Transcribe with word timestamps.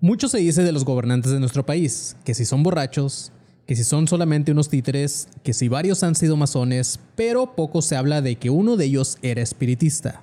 Mucho 0.00 0.28
se 0.28 0.38
dice 0.38 0.62
de 0.62 0.70
los 0.70 0.84
gobernantes 0.84 1.32
de 1.32 1.40
nuestro 1.40 1.66
país, 1.66 2.16
que 2.24 2.32
si 2.32 2.44
son 2.44 2.62
borrachos, 2.62 3.32
que 3.66 3.74
si 3.74 3.82
son 3.82 4.06
solamente 4.06 4.52
unos 4.52 4.68
títeres, 4.68 5.26
que 5.42 5.52
si 5.52 5.66
varios 5.66 6.04
han 6.04 6.14
sido 6.14 6.36
masones, 6.36 7.00
pero 7.16 7.56
poco 7.56 7.82
se 7.82 7.96
habla 7.96 8.22
de 8.22 8.36
que 8.36 8.48
uno 8.48 8.76
de 8.76 8.84
ellos 8.84 9.18
era 9.22 9.42
espiritista. 9.42 10.22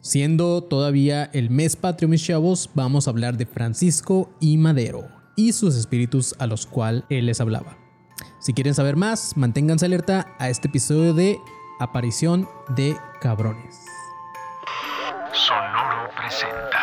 Siendo 0.00 0.62
todavía 0.62 1.28
el 1.34 1.50
mes 1.50 1.76
patrio, 1.76 2.08
mis 2.08 2.24
chavos, 2.24 2.70
vamos 2.74 3.06
a 3.06 3.10
hablar 3.10 3.36
de 3.36 3.44
Francisco 3.44 4.30
y 4.40 4.56
Madero 4.56 5.06
y 5.36 5.52
sus 5.52 5.76
espíritus 5.76 6.34
a 6.38 6.46
los 6.46 6.64
cuales 6.64 7.04
él 7.10 7.26
les 7.26 7.42
hablaba. 7.42 7.76
Si 8.40 8.54
quieren 8.54 8.74
saber 8.74 8.96
más, 8.96 9.36
manténganse 9.36 9.84
alerta 9.84 10.34
a 10.38 10.48
este 10.48 10.68
episodio 10.68 11.12
de 11.12 11.38
Aparición 11.78 12.48
de 12.74 12.96
Cabrones. 13.20 13.76
Sonoro 15.34 16.08
presenta. 16.16 16.79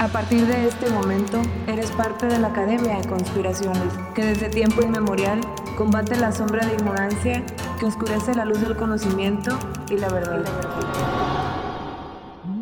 A 0.00 0.08
partir 0.08 0.46
de 0.46 0.66
este 0.66 0.88
momento, 0.88 1.42
eres 1.66 1.90
parte 1.90 2.24
de 2.24 2.38
la 2.38 2.48
Academia 2.48 2.98
de 2.98 3.06
Conspiraciones, 3.06 3.92
que 4.14 4.24
desde 4.24 4.48
tiempo 4.48 4.80
inmemorial 4.80 5.42
combate 5.76 6.16
la 6.16 6.32
sombra 6.32 6.66
de 6.66 6.72
ignorancia 6.72 7.44
que 7.78 7.84
oscurece 7.84 8.34
la 8.34 8.46
luz 8.46 8.62
del 8.62 8.76
conocimiento 8.76 9.58
y 9.90 9.98
la 9.98 10.08
verdad. 10.08 10.42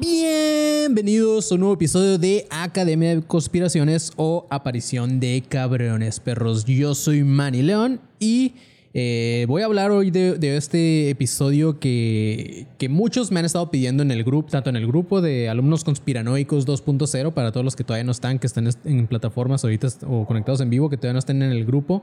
Bienvenidos 0.00 1.52
a 1.52 1.54
un 1.54 1.60
nuevo 1.60 1.74
episodio 1.74 2.18
de 2.18 2.48
Academia 2.50 3.14
de 3.14 3.22
Conspiraciones 3.22 4.10
o 4.16 4.48
Aparición 4.50 5.20
de 5.20 5.44
Cabrones 5.48 6.18
Perros. 6.18 6.64
Yo 6.64 6.96
soy 6.96 7.22
Manny 7.22 7.62
León 7.62 8.00
y 8.18 8.56
eh, 9.00 9.44
voy 9.46 9.62
a 9.62 9.66
hablar 9.66 9.92
hoy 9.92 10.10
de, 10.10 10.56
este 10.56 11.08
episodio 11.10 11.78
que, 11.78 12.66
muchos 12.90 13.30
me 13.30 13.38
han 13.38 13.46
estado 13.46 13.70
pidiendo 13.70 14.02
en 14.02 14.10
el 14.10 14.24
grupo, 14.24 14.50
tanto 14.50 14.70
en 14.70 14.76
el 14.76 14.88
grupo 14.88 15.20
de 15.20 15.48
alumnos 15.48 15.84
conspiranoicos 15.84 16.66
2.0, 16.66 17.32
para 17.32 17.52
todos 17.52 17.64
los 17.64 17.76
que 17.76 17.84
todavía 17.84 18.02
no 18.02 18.10
están, 18.10 18.40
que 18.40 18.48
están 18.48 18.68
en 18.84 19.06
plataformas 19.06 19.62
ahorita 19.62 19.86
o 20.04 20.26
conectados 20.26 20.60
en 20.62 20.70
vivo, 20.70 20.90
que 20.90 20.96
todavía 20.96 21.12
no 21.12 21.20
estén 21.20 21.42
en 21.42 21.52
el 21.52 21.64
grupo. 21.64 22.02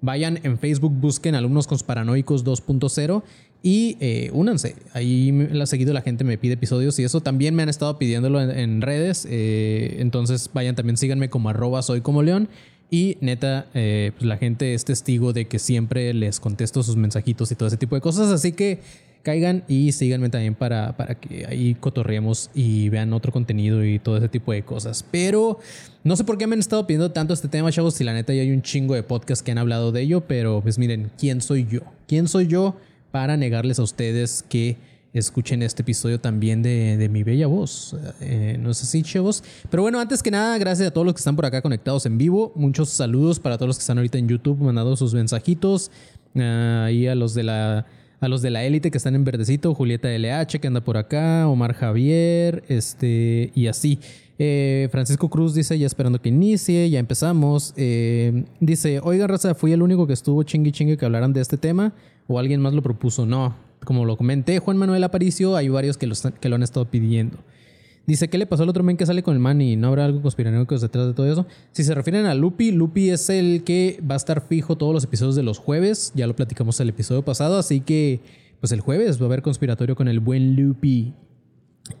Vayan 0.00 0.38
en 0.44 0.58
Facebook, 0.58 0.92
busquen 0.92 1.34
alumnos 1.34 1.66
conspiranoicos 1.66 2.44
2.0 2.44 3.24
y 3.64 3.96
eh, 3.98 4.30
únanse. 4.32 4.76
Ahí 4.92 5.32
la 5.32 5.66
seguido 5.66 5.92
la 5.92 6.02
gente, 6.02 6.22
me 6.22 6.38
pide 6.38 6.54
episodios 6.54 6.96
y 7.00 7.02
eso 7.02 7.20
también 7.20 7.56
me 7.56 7.64
han 7.64 7.68
estado 7.68 7.98
pidiéndolo 7.98 8.40
en, 8.40 8.80
redes. 8.80 9.26
Eh, 9.28 9.96
entonces 9.98 10.48
vayan 10.54 10.76
también, 10.76 10.96
síganme 10.96 11.30
como 11.30 11.48
arroba 11.48 11.82
soy 11.82 12.00
como 12.00 12.22
león. 12.22 12.48
Y 12.90 13.18
neta, 13.20 13.66
eh, 13.74 14.12
pues 14.16 14.26
la 14.26 14.38
gente 14.38 14.72
es 14.74 14.84
testigo 14.84 15.32
de 15.32 15.46
que 15.46 15.58
siempre 15.58 16.14
les 16.14 16.40
contesto 16.40 16.82
sus 16.82 16.96
mensajitos 16.96 17.52
y 17.52 17.54
todo 17.54 17.68
ese 17.68 17.76
tipo 17.76 17.94
de 17.94 18.00
cosas. 18.00 18.30
Así 18.30 18.52
que 18.52 18.80
caigan 19.22 19.62
y 19.68 19.92
síganme 19.92 20.30
también 20.30 20.54
para, 20.54 20.96
para 20.96 21.14
que 21.14 21.44
ahí 21.46 21.74
cotorreemos 21.74 22.50
y 22.54 22.88
vean 22.88 23.12
otro 23.12 23.30
contenido 23.30 23.84
y 23.84 23.98
todo 23.98 24.16
ese 24.16 24.28
tipo 24.28 24.52
de 24.52 24.62
cosas. 24.62 25.04
Pero 25.10 25.58
no 26.02 26.16
sé 26.16 26.24
por 26.24 26.38
qué 26.38 26.46
me 26.46 26.54
han 26.54 26.60
estado 26.60 26.86
pidiendo 26.86 27.10
tanto 27.10 27.34
este 27.34 27.48
tema, 27.48 27.70
chavos. 27.70 27.94
Si 27.94 28.04
la 28.04 28.14
neta 28.14 28.32
ya 28.32 28.40
hay 28.40 28.52
un 28.52 28.62
chingo 28.62 28.94
de 28.94 29.02
podcasts 29.02 29.42
que 29.42 29.50
han 29.50 29.58
hablado 29.58 29.92
de 29.92 30.00
ello. 30.02 30.22
Pero 30.22 30.62
pues 30.62 30.78
miren, 30.78 31.10
¿quién 31.18 31.42
soy 31.42 31.66
yo? 31.70 31.80
¿Quién 32.06 32.26
soy 32.26 32.46
yo 32.46 32.76
para 33.10 33.36
negarles 33.36 33.78
a 33.78 33.82
ustedes 33.82 34.44
que 34.48 34.76
escuchen 35.18 35.62
este 35.62 35.82
episodio 35.82 36.20
también 36.20 36.62
de, 36.62 37.08
mi 37.10 37.22
bella 37.22 37.46
voz. 37.46 37.96
Eh, 38.20 38.56
no 38.60 38.74
sé 38.74 38.86
si 38.86 39.02
chavos. 39.02 39.42
Pero 39.70 39.82
bueno, 39.82 40.00
antes 40.00 40.22
que 40.22 40.30
nada, 40.30 40.56
gracias 40.58 40.88
a 40.88 40.90
todos 40.90 41.04
los 41.04 41.14
que 41.14 41.18
están 41.18 41.36
por 41.36 41.46
acá 41.46 41.62
conectados 41.62 42.06
en 42.06 42.18
vivo. 42.18 42.52
Muchos 42.54 42.90
saludos 42.90 43.38
para 43.40 43.56
todos 43.56 43.68
los 43.68 43.76
que 43.76 43.82
están 43.82 43.98
ahorita 43.98 44.18
en 44.18 44.28
YouTube 44.28 44.58
mandando 44.60 44.96
sus 44.96 45.14
mensajitos. 45.14 45.90
Ahí 46.34 47.06
a 47.06 47.14
los 47.14 47.34
de 47.34 47.42
la 47.42 47.86
a 48.20 48.28
los 48.28 48.42
de 48.42 48.50
la 48.50 48.64
élite 48.64 48.90
que 48.90 48.98
están 48.98 49.14
en 49.14 49.24
verdecito, 49.24 49.74
Julieta 49.74 50.08
LH 50.08 50.58
que 50.60 50.66
anda 50.66 50.80
por 50.80 50.96
acá, 50.96 51.48
Omar 51.48 51.72
Javier, 51.74 52.64
este 52.68 53.52
y 53.54 53.68
así. 53.68 54.00
Eh, 54.40 54.88
Francisco 54.92 55.28
Cruz 55.28 55.54
dice, 55.54 55.78
ya 55.78 55.86
esperando 55.86 56.20
que 56.20 56.28
inicie, 56.28 56.88
ya 56.90 57.00
empezamos. 57.00 57.74
Eh, 57.76 58.44
dice, 58.60 59.00
oiga, 59.02 59.26
raza, 59.26 59.54
fui 59.54 59.72
el 59.72 59.82
único 59.82 60.06
que 60.06 60.12
estuvo 60.12 60.42
chingui 60.44 60.70
chingue 60.72 60.96
que 60.96 61.04
hablaran 61.04 61.32
de 61.32 61.40
este 61.40 61.56
tema 61.56 61.92
o 62.28 62.38
alguien 62.38 62.60
más 62.60 62.72
lo 62.72 62.82
propuso. 62.82 63.26
No, 63.26 63.56
como 63.84 64.04
lo 64.04 64.16
comenté, 64.16 64.58
Juan 64.58 64.76
Manuel 64.76 65.04
Aparicio, 65.04 65.56
hay 65.56 65.68
varios 65.68 65.96
que 65.96 66.06
lo, 66.06 66.14
que 66.40 66.48
lo 66.48 66.56
han 66.56 66.62
estado 66.62 66.86
pidiendo. 66.90 67.38
Dice, 68.08 68.28
¿qué 68.28 68.38
le 68.38 68.46
pasó 68.46 68.62
al 68.62 68.70
otro 68.70 68.82
men 68.82 68.96
que 68.96 69.04
sale 69.04 69.22
con 69.22 69.34
el 69.34 69.38
man 69.38 69.60
y 69.60 69.76
no 69.76 69.88
habrá 69.88 70.06
algo 70.06 70.22
conspiranoico 70.22 70.78
detrás 70.78 71.08
de 71.08 71.12
todo 71.12 71.30
eso? 71.30 71.46
Si 71.72 71.84
se 71.84 71.94
refieren 71.94 72.24
a 72.24 72.34
Lupi, 72.34 72.70
Lupi 72.72 73.10
es 73.10 73.28
el 73.28 73.64
que 73.64 74.00
va 74.02 74.14
a 74.14 74.16
estar 74.16 74.40
fijo 74.40 74.78
todos 74.78 74.94
los 74.94 75.04
episodios 75.04 75.36
de 75.36 75.42
los 75.42 75.58
jueves. 75.58 76.12
Ya 76.14 76.26
lo 76.26 76.34
platicamos 76.34 76.80
el 76.80 76.88
episodio 76.88 77.22
pasado, 77.22 77.58
así 77.58 77.80
que 77.82 78.20
pues 78.60 78.72
el 78.72 78.80
jueves 78.80 79.20
va 79.20 79.24
a 79.24 79.26
haber 79.26 79.42
conspiratorio 79.42 79.94
con 79.94 80.08
el 80.08 80.20
buen 80.20 80.56
Lupi. 80.56 81.12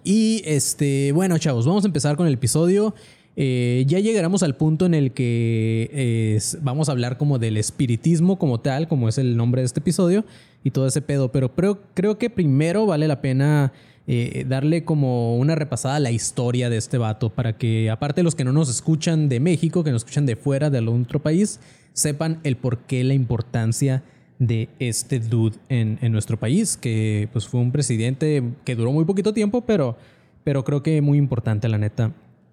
Y 0.02 0.40
este, 0.46 1.12
bueno, 1.12 1.36
chavos, 1.36 1.66
vamos 1.66 1.84
a 1.84 1.88
empezar 1.88 2.16
con 2.16 2.26
el 2.26 2.32
episodio. 2.32 2.94
Eh, 3.40 3.84
ya 3.86 4.00
llegaremos 4.00 4.42
al 4.42 4.56
punto 4.56 4.84
en 4.84 4.94
el 4.94 5.12
que 5.12 6.40
vamos 6.60 6.88
a 6.88 6.92
hablar 6.92 7.18
como 7.18 7.38
del 7.38 7.56
espiritismo 7.56 8.36
como 8.36 8.58
tal, 8.58 8.88
como 8.88 9.08
es 9.08 9.16
el 9.16 9.36
nombre 9.36 9.62
de 9.62 9.66
este 9.66 9.78
episodio 9.78 10.24
y 10.64 10.72
todo 10.72 10.88
ese 10.88 11.02
pedo, 11.02 11.30
pero 11.30 11.54
creo, 11.54 12.18
que 12.18 12.30
primero 12.30 12.84
vale 12.84 13.06
la 13.06 13.20
pena 13.20 13.72
eh, 14.08 14.44
darle 14.48 14.82
como 14.84 15.36
una 15.36 15.54
repasada 15.54 15.94
a 15.94 16.00
la 16.00 16.10
historia 16.10 16.68
de 16.68 16.78
este 16.78 16.98
vato 16.98 17.30
para 17.30 17.56
que 17.56 17.90
aparte 17.90 18.24
los 18.24 18.34
que 18.34 18.42
no 18.42 18.52
nos 18.52 18.68
escuchan 18.68 19.28
de 19.28 19.38
México, 19.38 19.84
que 19.84 19.92
nos 19.92 20.00
escuchan 20.00 20.26
de 20.26 20.34
fuera 20.34 20.68
de 20.68 20.78
algún 20.78 21.02
otro 21.02 21.22
país, 21.22 21.60
sepan 21.92 22.40
el 22.42 22.56
por 22.56 22.78
qué, 22.78 23.04
la 23.04 23.14
importancia 23.14 24.02
de 24.40 24.68
este 24.80 25.20
dude 25.20 25.58
en, 25.68 26.00
en, 26.02 26.10
nuestro 26.10 26.40
país, 26.40 26.76
que 26.76 27.28
pues 27.32 27.46
fue 27.46 27.60
un 27.60 27.70
presidente 27.70 28.42
que 28.64 28.74
duró 28.74 28.90
muy 28.90 29.04
poquito 29.04 29.32
tiempo, 29.32 29.60
pero, 29.60 29.96
pero 30.42 30.64
creo 30.64 30.82
que 30.82 31.00
muy 31.02 31.18
importante, 31.18 31.68
la 31.68 31.78
neta. 31.78 32.12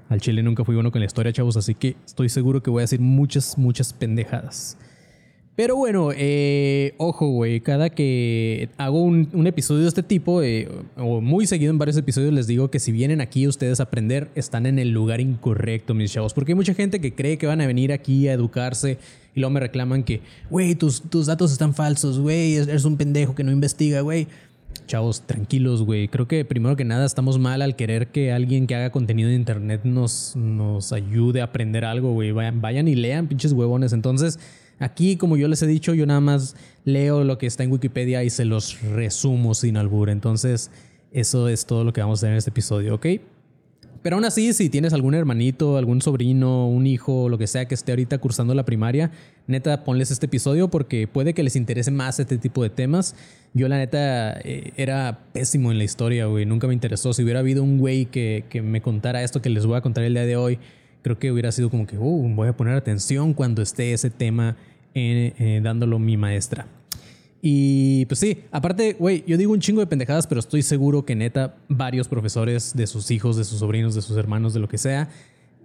Al 0.09 0.21
Chile 0.21 0.43
nunca 0.43 0.63
fui 0.63 0.75
bueno 0.75 0.91
con 0.91 0.99
la 0.99 1.05
historia, 1.05 1.33
chavos, 1.33 1.57
así 1.57 1.73
que 1.75 1.95
estoy 2.05 2.29
seguro 2.29 2.61
que 2.61 2.69
voy 2.69 2.81
a 2.81 2.83
decir 2.83 2.99
muchas, 2.99 3.57
muchas 3.57 3.93
pendejadas. 3.93 4.77
Pero 5.55 5.77
bueno, 5.77 6.09
eh, 6.13 6.95
ojo, 6.97 7.27
güey, 7.29 7.61
cada 7.61 7.89
que 7.89 8.67
hago 8.75 9.01
un, 9.01 9.47
episodio 9.47 9.83
de 9.83 9.87
este 9.87 10.03
tipo, 10.03 10.43
eh, 10.43 10.67
o 10.97 11.21
muy 11.21 11.47
seguido 11.47 11.71
en 11.71 11.77
varios 11.77 11.95
episodios, 11.95 12.33
les 12.33 12.45
digo 12.45 12.69
que 12.69 12.79
si 12.79 12.91
vienen 12.91 13.21
aquí 13.21 13.47
ustedes 13.47 13.79
a 13.79 13.83
aprender, 13.83 14.29
están 14.35 14.65
en 14.65 14.79
el 14.79 14.89
lugar 14.89 15.21
incorrecto, 15.21 15.93
mis 15.93 16.11
chavos. 16.11 16.33
Porque 16.33 16.51
hay 16.51 16.55
mucha 16.55 16.73
gente 16.73 16.99
que 16.99 17.15
cree 17.15 17.37
que 17.37 17.47
van 17.47 17.61
a 17.61 17.67
venir 17.67 17.93
aquí 17.93 18.27
a 18.27 18.33
educarse 18.33 18.97
y 19.33 19.39
luego 19.39 19.51
me 19.51 19.61
reclaman 19.61 20.03
que, 20.03 20.21
güey, 20.49 20.75
tus, 20.75 21.01
tus 21.03 21.25
datos 21.25 21.53
están 21.53 21.73
falsos, 21.73 22.19
güey, 22.19 22.55
eres 22.55 22.83
un 22.83 22.97
pendejo 22.97 23.33
que 23.33 23.45
no 23.45 23.51
investiga, 23.53 24.01
güey. 24.01 24.27
Chavos, 24.85 25.21
tranquilos, 25.21 25.83
güey. 25.83 26.07
Creo 26.07 26.27
que 26.27 26.45
primero 26.45 26.75
que 26.75 26.85
nada 26.85 27.05
estamos 27.05 27.39
mal 27.39 27.61
al 27.61 27.75
querer 27.75 28.07
que 28.07 28.31
alguien 28.31 28.67
que 28.67 28.75
haga 28.75 28.91
contenido 28.91 29.29
en 29.29 29.35
internet 29.35 29.81
nos, 29.83 30.35
nos 30.35 30.93
ayude 30.93 31.41
a 31.41 31.45
aprender 31.45 31.85
algo, 31.85 32.13
güey. 32.13 32.31
Vayan, 32.31 32.61
vayan 32.61 32.87
y 32.87 32.95
lean, 32.95 33.27
pinches 33.27 33.53
huevones. 33.53 33.93
Entonces, 33.93 34.39
aquí, 34.79 35.17
como 35.17 35.37
yo 35.37 35.47
les 35.47 35.61
he 35.61 35.67
dicho, 35.67 35.93
yo 35.93 36.05
nada 36.05 36.21
más 36.21 36.55
leo 36.83 37.23
lo 37.23 37.37
que 37.37 37.47
está 37.47 37.63
en 37.63 37.71
Wikipedia 37.71 38.23
y 38.23 38.29
se 38.29 38.45
los 38.45 38.81
resumo 38.81 39.53
sin 39.53 39.77
albur. 39.77 40.09
Entonces, 40.09 40.71
eso 41.11 41.47
es 41.47 41.65
todo 41.65 41.83
lo 41.83 41.93
que 41.93 42.01
vamos 42.01 42.19
a 42.19 42.21
hacer 42.21 42.31
en 42.31 42.37
este 42.37 42.49
episodio, 42.49 42.95
¿ok? 42.95 43.05
Pero 44.05 44.17
aún 44.17 44.25
así, 44.25 44.53
si 44.53 44.69
tienes 44.69 44.93
algún 44.93 45.15
hermanito, 45.15 45.77
algún 45.77 45.99
sobrino, 45.99 46.67
un 46.67 46.85
hijo, 46.85 47.27
lo 47.27 47.39
que 47.39 47.47
sea 47.47 47.67
que 47.67 47.73
esté 47.73 47.91
ahorita 47.91 48.19
cursando 48.19 48.53
la 48.53 48.63
primaria, 48.63 49.09
neta, 49.47 49.83
ponles 49.83 50.11
este 50.11 50.27
episodio 50.27 50.67
porque 50.67 51.07
puede 51.07 51.33
que 51.33 51.41
les 51.41 51.55
interese 51.55 51.89
más 51.89 52.19
este 52.19 52.37
tipo 52.37 52.61
de 52.61 52.69
temas. 52.69 53.15
Yo, 53.55 53.67
la 53.67 53.79
neta, 53.79 54.39
eh, 54.41 54.73
era 54.77 55.21
pésimo 55.33 55.71
en 55.71 55.79
la 55.79 55.85
historia, 55.85 56.27
güey. 56.27 56.45
Nunca 56.45 56.67
me 56.67 56.75
interesó. 56.75 57.13
Si 57.13 57.23
hubiera 57.23 57.39
habido 57.39 57.63
un 57.63 57.79
güey 57.79 58.05
que, 58.05 58.43
me 58.63 58.79
contara 58.79 59.23
esto 59.23 59.41
que 59.41 59.49
les 59.49 59.65
voy 59.65 59.75
a 59.75 59.81
contar 59.81 60.03
el 60.03 60.13
día 60.13 60.27
de 60.27 60.35
hoy, 60.35 60.59
creo 61.01 61.17
que 61.17 61.31
hubiera 61.31 61.51
sido 61.51 61.71
como 61.71 61.87
que, 61.87 61.97
uh, 61.97 62.35
voy 62.35 62.47
a 62.47 62.55
poner 62.55 62.75
atención 62.75 63.33
cuando 63.33 63.63
esté 63.63 63.91
ese 63.91 64.11
tema 64.11 64.55
eh, 64.93 65.61
dándolo 65.63 65.97
mi 65.97 66.15
maestra. 66.15 66.67
Y 67.47 68.07
pues 68.07 68.21
sí, 68.21 68.39
aparte, 68.49 68.93
güey, 68.93 69.23
yo 69.27 69.37
digo 69.37 69.53
un 69.53 69.59
chingo 69.59 69.79
de 69.79 69.85
pendejadas, 69.85 70.25
pero 70.25 70.39
estoy 70.39 70.63
seguro 70.63 71.05
que 71.05 71.15
neta 71.15 71.57
varios 71.69 72.07
profesores 72.07 72.75
de 72.75 72.87
sus 72.87 73.11
hijos, 73.11 73.37
de 73.37 73.43
sus 73.43 73.59
sobrinos, 73.59 73.93
de 73.93 74.01
sus 74.01 74.17
hermanos, 74.17 74.55
de 74.55 74.61
lo 74.61 74.67
que 74.67 74.79
sea, 74.79 75.09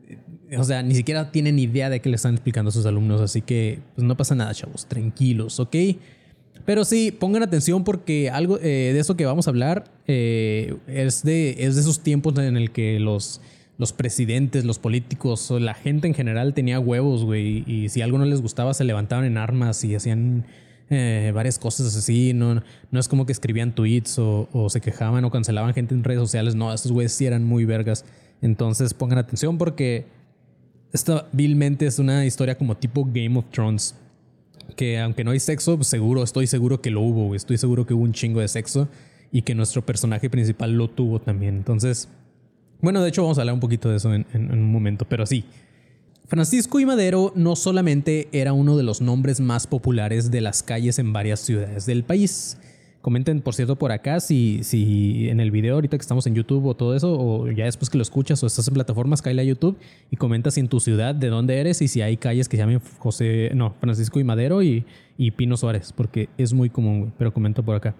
eh, 0.06 0.58
o 0.58 0.64
sea, 0.64 0.82
ni 0.82 0.94
siquiera 0.94 1.32
tienen 1.32 1.58
idea 1.58 1.88
de 1.88 2.00
qué 2.00 2.10
le 2.10 2.16
están 2.16 2.34
explicando 2.34 2.69
a 2.69 2.72
sus 2.72 2.84
alumnos, 2.84 3.22
así 3.22 3.40
que 3.40 3.78
pues 3.94 4.06
no 4.06 4.14
pasa 4.14 4.34
nada, 4.34 4.52
chavos, 4.52 4.84
tranquilos, 4.88 5.58
¿ok? 5.58 5.75
Pero 6.66 6.84
sí, 6.84 7.12
pongan 7.12 7.43
atención 7.43 7.82
porque 7.82 8.28
algo 8.28 8.58
eh, 8.58 8.90
de 8.93 8.99
eso 8.99 9.16
que 9.16 9.25
vamos 9.25 9.46
a 9.46 9.50
hablar 9.50 9.90
eh, 10.06 10.76
es, 10.87 11.22
de, 11.22 11.64
es 11.64 11.76
de 11.76 11.81
esos 11.81 12.00
tiempos 12.00 12.37
en 12.37 12.58
el 12.58 12.72
que 12.72 13.00
los, 13.00 13.40
los 13.78 13.94
presidentes, 13.94 14.66
los 14.66 14.78
políticos, 14.78 15.50
la 15.52 15.72
gente 15.72 16.08
en 16.08 16.12
general 16.12 16.52
tenía 16.52 16.78
huevos, 16.78 17.25
güey, 17.25 17.64
y 17.66 17.88
si 17.88 18.02
algo 18.02 18.19
no 18.19 18.26
les 18.26 18.43
gustaba 18.43 18.75
se 18.75 18.84
levantaban 18.84 19.25
en 19.25 19.38
armas 19.38 19.82
y 19.82 19.94
hacían 19.94 20.44
eh, 20.90 21.31
varias 21.32 21.58
cosas 21.58 21.94
así. 21.96 22.34
No, 22.34 22.62
no 22.90 23.00
es 23.00 23.08
como 23.08 23.25
que 23.25 23.32
escribían 23.32 23.72
tweets 23.75 24.19
o, 24.19 24.66
se 24.69 24.81
quejaban 24.81 25.25
o 25.25 25.31
cancelaban 25.31 25.72
gente 25.72 25.94
en 25.94 26.02
redes 26.02 26.20
sociales. 26.20 26.56
No, 26.56 26.72
estos 26.72 26.90
güeyes 26.90 27.12
sí 27.12 27.26
eran 27.26 27.44
muy 27.44 27.64
vergas. 27.64 28.04
Entonces 28.42 28.92
pongan 28.92 29.19
atención 29.19 29.56
porque 29.56 30.06
esta 30.92 31.28
vilmente 31.32 31.87
es 31.87 31.98
una 32.00 32.26
historia 32.26 32.58
como 32.58 32.76
tipo 32.76 33.04
Game 33.04 33.38
of 33.38 33.46
Thrones. 33.52 33.94
Que 34.76 34.98
aunque 34.98 35.22
no 35.22 35.31
hay 35.31 35.40
sexo, 35.40 35.76
pues 35.76 35.88
seguro, 35.88 36.22
estoy 36.25 36.48
seguro 36.48 36.81
que 36.81 36.90
lo 36.90 37.00
hubo. 37.00 37.34
Estoy 37.37 37.56
seguro 37.56 37.87
que 37.87 37.94
hubo 37.94 38.02
un 38.02 38.12
chingo 38.12 38.40
de 38.40 38.48
sexo 38.48 38.88
y 39.31 39.42
que 39.42 39.54
nuestro 39.54 39.87
personaje 39.87 40.28
principal 40.28 40.72
lo 40.72 40.90
tuvo 40.90 41.20
también. 41.20 41.54
Entonces, 41.56 42.08
bueno, 42.81 43.00
de 43.00 43.10
hecho 43.10 43.22
vamos 43.22 43.38
a 43.38 43.42
hablar 43.42 43.54
un 43.54 43.60
poquito 43.60 43.88
de 43.90 43.96
eso 43.96 44.12
en, 44.12 44.26
en 44.32 44.50
un 44.50 44.72
momento, 44.72 45.06
pero 45.08 45.25
sí. 45.25 45.44
Francisco 46.30 46.78
y 46.78 46.86
Madero 46.86 47.32
no 47.34 47.56
solamente 47.56 48.28
era 48.30 48.52
uno 48.52 48.76
de 48.76 48.84
los 48.84 49.00
nombres 49.00 49.40
más 49.40 49.66
populares 49.66 50.30
de 50.30 50.40
las 50.40 50.62
calles 50.62 51.00
en 51.00 51.12
varias 51.12 51.40
ciudades 51.40 51.86
del 51.86 52.04
país. 52.04 52.56
Comenten, 53.00 53.40
por 53.40 53.52
cierto, 53.56 53.74
por 53.74 53.90
acá 53.90 54.20
si, 54.20 54.60
si 54.62 55.28
en 55.28 55.40
el 55.40 55.50
video 55.50 55.74
ahorita 55.74 55.98
que 55.98 56.02
estamos 56.02 56.28
en 56.28 56.36
YouTube 56.36 56.66
o 56.66 56.76
todo 56.76 56.94
eso, 56.94 57.18
o 57.18 57.50
ya 57.50 57.64
después 57.64 57.90
que 57.90 57.98
lo 57.98 58.02
escuchas 58.02 58.40
o 58.44 58.46
estás 58.46 58.68
en 58.68 58.74
plataformas, 58.74 59.22
cae 59.22 59.40
a 59.40 59.42
YouTube 59.42 59.76
y 60.08 60.14
comenta 60.14 60.52
si 60.52 60.60
en 60.60 60.68
tu 60.68 60.78
ciudad 60.78 61.16
de 61.16 61.30
dónde 61.30 61.58
eres 61.58 61.82
y 61.82 61.88
si 61.88 62.00
hay 62.00 62.16
calles 62.16 62.48
que 62.48 62.56
se 62.56 62.62
llamen 62.62 62.80
José, 62.98 63.50
no, 63.56 63.74
Francisco 63.80 64.20
y 64.20 64.24
Madero 64.24 64.62
y, 64.62 64.84
y 65.18 65.32
Pino 65.32 65.56
Suárez, 65.56 65.92
porque 65.92 66.28
es 66.38 66.52
muy 66.52 66.70
común, 66.70 67.12
pero 67.18 67.34
comenta 67.34 67.60
por 67.60 67.74
acá. 67.74 67.96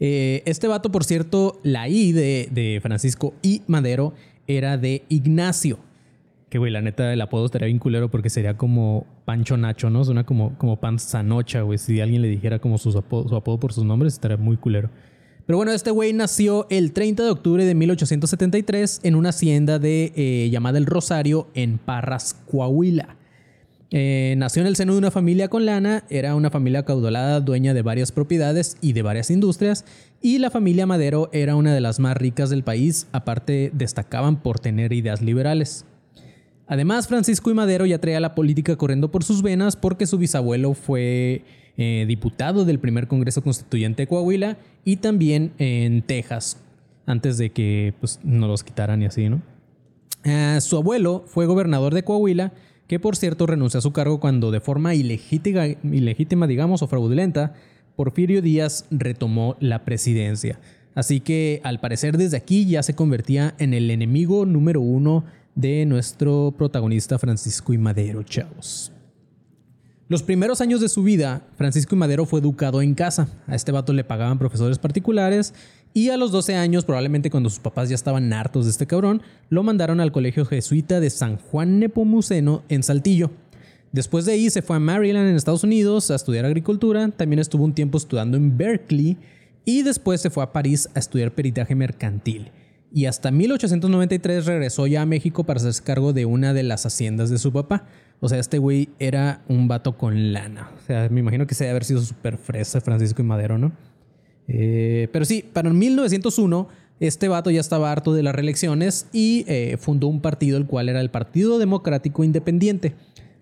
Eh, 0.00 0.42
este 0.46 0.66
vato, 0.66 0.90
por 0.90 1.04
cierto, 1.04 1.60
la 1.62 1.88
I 1.88 2.10
de, 2.10 2.48
de 2.50 2.80
Francisco 2.82 3.34
y 3.40 3.62
Madero 3.68 4.14
era 4.48 4.78
de 4.78 5.04
Ignacio. 5.08 5.78
Que, 6.48 6.58
güey, 6.58 6.70
la 6.70 6.80
neta, 6.80 7.12
el 7.12 7.20
apodo 7.20 7.46
estaría 7.46 7.66
bien 7.66 7.78
culero 7.78 8.10
porque 8.10 8.30
sería 8.30 8.56
como 8.56 9.06
Pancho 9.24 9.56
Nacho, 9.56 9.90
¿no? 9.90 10.04
Suena 10.04 10.24
como, 10.24 10.56
como 10.58 10.78
Panzanocha, 10.78 11.62
güey. 11.62 11.78
Si 11.78 12.00
alguien 12.00 12.22
le 12.22 12.28
dijera 12.28 12.58
como 12.58 12.78
su 12.78 12.96
apodo, 12.96 13.58
por 13.58 13.72
sus 13.72 13.84
nombres, 13.84 14.14
estaría 14.14 14.36
muy 14.36 14.56
culero. 14.56 14.90
Pero 15.46 15.56
bueno, 15.58 15.72
este 15.72 15.90
güey 15.90 16.12
nació 16.12 16.66
el 16.70 16.92
30 16.92 17.24
de 17.24 17.30
octubre 17.30 17.64
de 17.64 17.74
1873 17.74 19.00
en 19.02 19.14
una 19.14 19.30
hacienda 19.30 19.78
de, 19.78 20.12
eh, 20.16 20.48
llamada 20.50 20.78
El 20.78 20.86
Rosario 20.86 21.48
en 21.54 21.78
Parras, 21.78 22.34
Coahuila. 22.50 23.16
Eh, 23.96 24.34
nació 24.38 24.62
en 24.62 24.66
el 24.66 24.74
seno 24.74 24.92
de 24.92 24.98
una 24.98 25.10
familia 25.10 25.48
con 25.48 25.66
lana, 25.66 26.04
era 26.08 26.34
una 26.34 26.50
familia 26.50 26.84
caudalada, 26.84 27.40
dueña 27.40 27.74
de 27.74 27.82
varias 27.82 28.10
propiedades 28.10 28.76
y 28.80 28.92
de 28.92 29.02
varias 29.02 29.30
industrias, 29.30 29.84
y 30.20 30.38
la 30.38 30.50
familia 30.50 30.84
Madero 30.86 31.28
era 31.32 31.54
una 31.54 31.72
de 31.74 31.80
las 31.80 32.00
más 32.00 32.16
ricas 32.16 32.50
del 32.50 32.64
país, 32.64 33.06
aparte 33.12 33.70
destacaban 33.72 34.42
por 34.42 34.58
tener 34.58 34.92
ideas 34.92 35.22
liberales. 35.22 35.84
Además, 36.66 37.08
Francisco 37.08 37.50
y 37.50 37.54
Madero 37.54 37.84
ya 37.86 37.98
traía 37.98 38.20
la 38.20 38.34
política 38.34 38.76
corriendo 38.76 39.10
por 39.10 39.24
sus 39.24 39.42
venas 39.42 39.76
porque 39.76 40.06
su 40.06 40.16
bisabuelo 40.18 40.74
fue 40.74 41.42
eh, 41.76 42.04
diputado 42.08 42.64
del 42.64 42.78
primer 42.78 43.06
Congreso 43.06 43.42
Constituyente 43.42 44.02
de 44.02 44.06
Coahuila 44.06 44.56
y 44.84 44.96
también 44.96 45.52
en 45.58 46.02
Texas, 46.02 46.58
antes 47.06 47.36
de 47.36 47.50
que 47.50 47.94
pues, 48.00 48.20
no 48.22 48.48
los 48.48 48.64
quitaran 48.64 49.02
y 49.02 49.06
así, 49.06 49.28
¿no? 49.28 49.42
Eh, 50.24 50.58
su 50.62 50.78
abuelo 50.78 51.24
fue 51.26 51.44
gobernador 51.44 51.92
de 51.92 52.02
Coahuila, 52.02 52.52
que 52.86 52.98
por 52.98 53.16
cierto 53.16 53.46
renunció 53.46 53.78
a 53.78 53.82
su 53.82 53.92
cargo 53.92 54.20
cuando 54.20 54.50
de 54.50 54.60
forma 54.60 54.94
ilegítima, 54.94 55.66
ilegítima 55.66 56.46
digamos, 56.46 56.82
o 56.82 56.86
fraudulenta, 56.86 57.54
Porfirio 57.96 58.40
Díaz 58.40 58.86
retomó 58.90 59.56
la 59.60 59.84
presidencia. 59.84 60.58
Así 60.94 61.20
que 61.20 61.60
al 61.64 61.80
parecer 61.80 62.16
desde 62.16 62.36
aquí 62.36 62.66
ya 62.66 62.82
se 62.82 62.94
convertía 62.94 63.54
en 63.58 63.74
el 63.74 63.90
enemigo 63.90 64.46
número 64.46 64.80
uno 64.80 65.24
de 65.54 65.86
nuestro 65.86 66.54
protagonista 66.56 67.18
Francisco 67.18 67.72
y 67.72 67.78
Madero, 67.78 68.22
chavos. 68.22 68.92
Los 70.06 70.22
primeros 70.22 70.60
años 70.60 70.80
de 70.80 70.88
su 70.88 71.02
vida, 71.02 71.46
Francisco 71.56 71.94
y 71.94 71.98
Madero 71.98 72.26
fue 72.26 72.40
educado 72.40 72.82
en 72.82 72.94
casa. 72.94 73.28
A 73.46 73.54
este 73.54 73.72
vato 73.72 73.92
le 73.92 74.04
pagaban 74.04 74.38
profesores 74.38 74.78
particulares 74.78 75.54
y 75.94 76.10
a 76.10 76.16
los 76.16 76.30
12 76.30 76.56
años, 76.56 76.84
probablemente 76.84 77.30
cuando 77.30 77.48
sus 77.48 77.60
papás 77.60 77.88
ya 77.88 77.94
estaban 77.94 78.32
hartos 78.32 78.66
de 78.66 78.72
este 78.72 78.86
cabrón, 78.86 79.22
lo 79.48 79.62
mandaron 79.62 80.00
al 80.00 80.12
colegio 80.12 80.44
jesuita 80.44 81.00
de 81.00 81.08
San 81.08 81.38
Juan 81.38 81.78
Nepomuceno 81.78 82.64
en 82.68 82.82
Saltillo. 82.82 83.30
Después 83.92 84.26
de 84.26 84.32
ahí 84.32 84.50
se 84.50 84.60
fue 84.60 84.76
a 84.76 84.80
Maryland 84.80 85.28
en 85.28 85.36
Estados 85.36 85.64
Unidos 85.64 86.10
a 86.10 86.16
estudiar 86.16 86.44
agricultura, 86.44 87.08
también 87.08 87.38
estuvo 87.38 87.64
un 87.64 87.74
tiempo 87.74 87.96
estudiando 87.96 88.36
en 88.36 88.58
Berkeley 88.58 89.16
y 89.64 89.82
después 89.84 90.20
se 90.20 90.30
fue 90.30 90.42
a 90.42 90.52
París 90.52 90.88
a 90.94 90.98
estudiar 90.98 91.32
peritaje 91.32 91.74
mercantil 91.74 92.50
y 92.94 93.06
hasta 93.06 93.32
1893 93.32 94.46
regresó 94.46 94.86
ya 94.86 95.02
a 95.02 95.06
México 95.06 95.42
para 95.42 95.58
hacerse 95.58 95.82
cargo 95.82 96.12
de 96.12 96.26
una 96.26 96.54
de 96.54 96.62
las 96.62 96.86
haciendas 96.86 97.28
de 97.28 97.38
su 97.38 97.52
papá. 97.52 97.88
O 98.20 98.28
sea, 98.28 98.38
este 98.38 98.58
güey 98.58 98.88
era 99.00 99.42
un 99.48 99.66
vato 99.66 99.98
con 99.98 100.32
lana. 100.32 100.70
O 100.78 100.86
sea, 100.86 101.08
me 101.10 101.18
imagino 101.18 101.44
que 101.48 101.56
se 101.56 101.64
debe 101.64 101.72
haber 101.72 101.84
sido 101.84 102.00
súper 102.00 102.38
fresa 102.38 102.80
Francisco 102.80 103.20
y 103.20 103.24
Madero, 103.24 103.58
¿no? 103.58 103.72
Eh, 104.46 105.08
pero 105.12 105.24
sí, 105.24 105.44
para 105.52 105.70
1901 105.70 106.68
este 107.00 107.26
vato 107.26 107.50
ya 107.50 107.60
estaba 107.60 107.90
harto 107.90 108.14
de 108.14 108.22
las 108.22 108.32
reelecciones 108.32 109.08
y 109.12 109.44
eh, 109.48 109.76
fundó 109.80 110.06
un 110.06 110.20
partido 110.20 110.56
el 110.56 110.66
cual 110.66 110.88
era 110.88 111.00
el 111.00 111.10
Partido 111.10 111.58
Democrático 111.58 112.22
Independiente. 112.22 112.94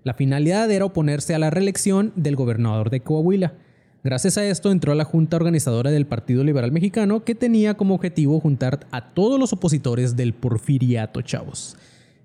La 0.02 0.14
finalidad 0.14 0.70
era 0.70 0.86
oponerse 0.86 1.34
a 1.34 1.38
la 1.38 1.50
reelección 1.50 2.12
del 2.16 2.36
gobernador 2.36 2.88
de 2.88 3.00
Coahuila. 3.00 3.52
Gracias 4.04 4.36
a 4.36 4.44
esto 4.44 4.72
entró 4.72 4.90
a 4.90 4.96
la 4.96 5.04
junta 5.04 5.36
organizadora 5.36 5.92
del 5.92 6.06
Partido 6.06 6.42
Liberal 6.42 6.72
Mexicano 6.72 7.24
que 7.24 7.36
tenía 7.36 7.74
como 7.74 7.94
objetivo 7.94 8.40
juntar 8.40 8.80
a 8.90 9.14
todos 9.14 9.38
los 9.38 9.52
opositores 9.52 10.16
del 10.16 10.34
porfiriato, 10.34 11.22
chavos. 11.22 11.76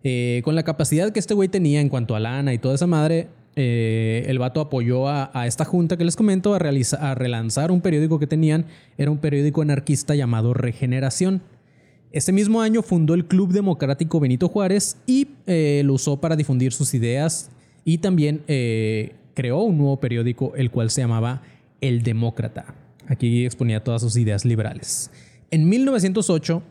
Eh, 0.03 0.41
con 0.43 0.55
la 0.55 0.63
capacidad 0.63 1.11
que 1.11 1.19
este 1.19 1.35
güey 1.35 1.49
tenía 1.49 1.79
en 1.79 1.89
cuanto 1.89 2.15
a 2.15 2.19
lana 2.19 2.51
y 2.51 2.57
toda 2.57 2.73
esa 2.73 2.87
madre, 2.87 3.27
eh, 3.55 4.25
el 4.27 4.39
vato 4.39 4.59
apoyó 4.59 5.07
a, 5.07 5.29
esta 5.45 5.65
junta 5.65 5.97
que 5.97 6.03
les 6.03 6.15
comento 6.15 6.55
a, 6.55 6.59
relanzar 6.59 7.69
un 7.69 7.81
periódico 7.81 8.17
que 8.17 8.25
tenían. 8.25 8.65
Era 8.97 9.11
un 9.11 9.19
periódico 9.19 9.61
anarquista 9.61 10.15
llamado 10.15 10.55
Regeneración. 10.55 11.43
Ese 12.11 12.31
mismo 12.31 12.59
año 12.59 12.81
fundó 12.81 13.13
el 13.13 13.25
Club 13.25 13.51
Democrático 13.51 14.19
Benito 14.19 14.49
Juárez 14.49 14.97
y 15.05 15.27
eh, 15.45 15.83
lo 15.85 15.93
usó 15.93 16.19
para 16.19 16.35
difundir 16.35 16.73
sus 16.73 16.95
ideas 16.95 17.51
y 17.85 17.99
también 17.99 18.41
creó 19.35 19.61
un 19.61 19.77
nuevo 19.77 19.99
periódico 19.99 20.53
el 20.55 20.71
cual 20.71 20.89
se 20.89 21.01
llamaba 21.01 21.43
el 21.81 22.03
Demócrata. 22.03 22.75
Aquí 23.07 23.45
exponía 23.45 23.83
todas 23.83 24.01
sus 24.01 24.17
ideas 24.17 24.45
liberales. 24.45 25.11
En 25.51 25.69
1908, 25.69 26.61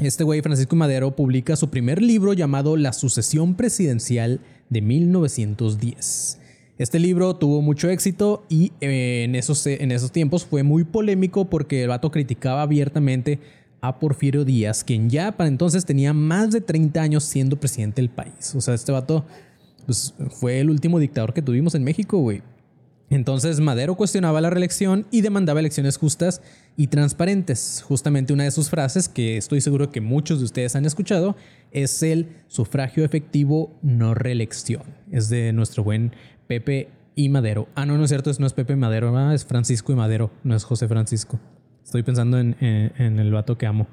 este 0.00 0.24
güey 0.24 0.42
Francisco 0.42 0.76
Madero 0.76 1.14
publica 1.14 1.56
su 1.56 1.70
primer 1.70 2.02
libro 2.02 2.32
llamado 2.32 2.76
La 2.76 2.92
sucesión 2.92 3.54
presidencial 3.54 4.40
de 4.68 4.82
1910. 4.82 6.40
Este 6.76 6.98
libro 6.98 7.36
tuvo 7.36 7.62
mucho 7.62 7.88
éxito 7.88 8.44
y 8.48 8.72
eh, 8.80 9.22
en 9.24 9.36
esos, 9.36 9.64
en 9.66 9.92
esos 9.92 10.10
tiempos 10.10 10.44
fue 10.44 10.64
muy 10.64 10.82
polémico 10.82 11.48
porque 11.48 11.82
el 11.84 11.88
vato 11.88 12.10
criticaba 12.10 12.62
abiertamente 12.62 13.38
a 13.80 14.00
Porfirio 14.00 14.44
Díaz, 14.44 14.82
quien 14.82 15.08
ya 15.08 15.32
para 15.36 15.48
entonces 15.48 15.84
tenía 15.84 16.12
más 16.12 16.50
de 16.50 16.60
30 16.60 17.00
años 17.00 17.24
siendo 17.24 17.56
presidente 17.56 18.02
del 18.02 18.10
país. 18.10 18.54
O 18.56 18.60
sea, 18.60 18.74
este 18.74 18.90
vato 18.90 19.24
pues, 19.86 20.14
fue 20.30 20.58
el 20.58 20.70
último 20.70 20.98
dictador 20.98 21.34
que 21.34 21.42
tuvimos 21.42 21.74
en 21.74 21.84
México, 21.84 22.18
güey. 22.18 22.42
Entonces 23.10 23.60
Madero 23.60 23.94
cuestionaba 23.94 24.40
la 24.40 24.50
reelección 24.50 25.06
y 25.10 25.20
demandaba 25.20 25.60
elecciones 25.60 25.98
justas 25.98 26.40
y 26.76 26.88
transparentes. 26.88 27.84
Justamente 27.86 28.32
una 28.32 28.44
de 28.44 28.50
sus 28.50 28.70
frases, 28.70 29.08
que 29.08 29.36
estoy 29.36 29.60
seguro 29.60 29.90
que 29.90 30.00
muchos 30.00 30.38
de 30.38 30.46
ustedes 30.46 30.74
han 30.74 30.84
escuchado, 30.84 31.36
es 31.70 32.02
el 32.02 32.28
sufragio 32.48 33.04
efectivo 33.04 33.78
no 33.82 34.14
reelección. 34.14 34.82
Es 35.10 35.28
de 35.28 35.52
nuestro 35.52 35.84
buen 35.84 36.12
Pepe 36.46 36.88
y 37.14 37.28
Madero. 37.28 37.68
Ah, 37.74 37.86
no, 37.86 37.96
no 37.96 38.04
es 38.04 38.10
cierto, 38.10 38.30
no 38.38 38.46
es 38.46 38.52
Pepe 38.52 38.76
Madero, 38.76 39.32
es 39.32 39.44
Francisco 39.44 39.92
y 39.92 39.96
Madero, 39.96 40.30
no 40.42 40.56
es 40.56 40.64
José 40.64 40.88
Francisco. 40.88 41.38
Estoy 41.84 42.02
pensando 42.02 42.38
en, 42.38 42.56
el 42.58 43.32
vato 43.32 43.58
que 43.58 43.66
amo. 43.66 43.86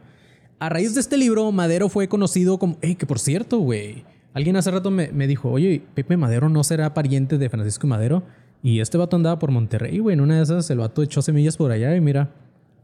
A 0.60 0.70
raíz 0.70 0.94
de 0.94 1.01
este 1.01 1.18
libro, 1.18 1.51
Madero 1.51 1.89
fue 1.89 2.08
conocido 2.08 2.58
como... 2.58 2.77
¡Ey, 2.82 2.96
que 2.96 3.06
por 3.06 3.20
cierto, 3.20 3.60
güey! 3.60 4.06
Alguien 4.34 4.56
hace 4.56 4.72
rato 4.72 4.91
me, 4.91 5.12
me 5.12 5.27
dijo, 5.27 5.51
oye, 5.51 5.84
Pepe 5.94 6.15
Madero 6.15 6.48
no 6.48 6.63
será 6.63 6.94
pariente 6.94 7.38
de 7.38 7.50
Francisco 7.50 7.86
y 7.86 7.89
Madero. 7.89 8.24
Y 8.63 8.80
este 8.80 8.98
vato 8.98 9.15
andaba 9.15 9.39
por 9.39 9.51
Monterrey, 9.51 10.00
güey. 10.00 10.13
En 10.13 10.22
una 10.22 10.38
de 10.38 10.44
esas 10.44 10.70
el 10.70 10.80
vato 10.80 11.01
echó 11.01 11.22
semillas 11.22 11.58
por 11.58 11.72
allá 11.72 11.96
y 11.96 12.01
mira, 12.01 12.32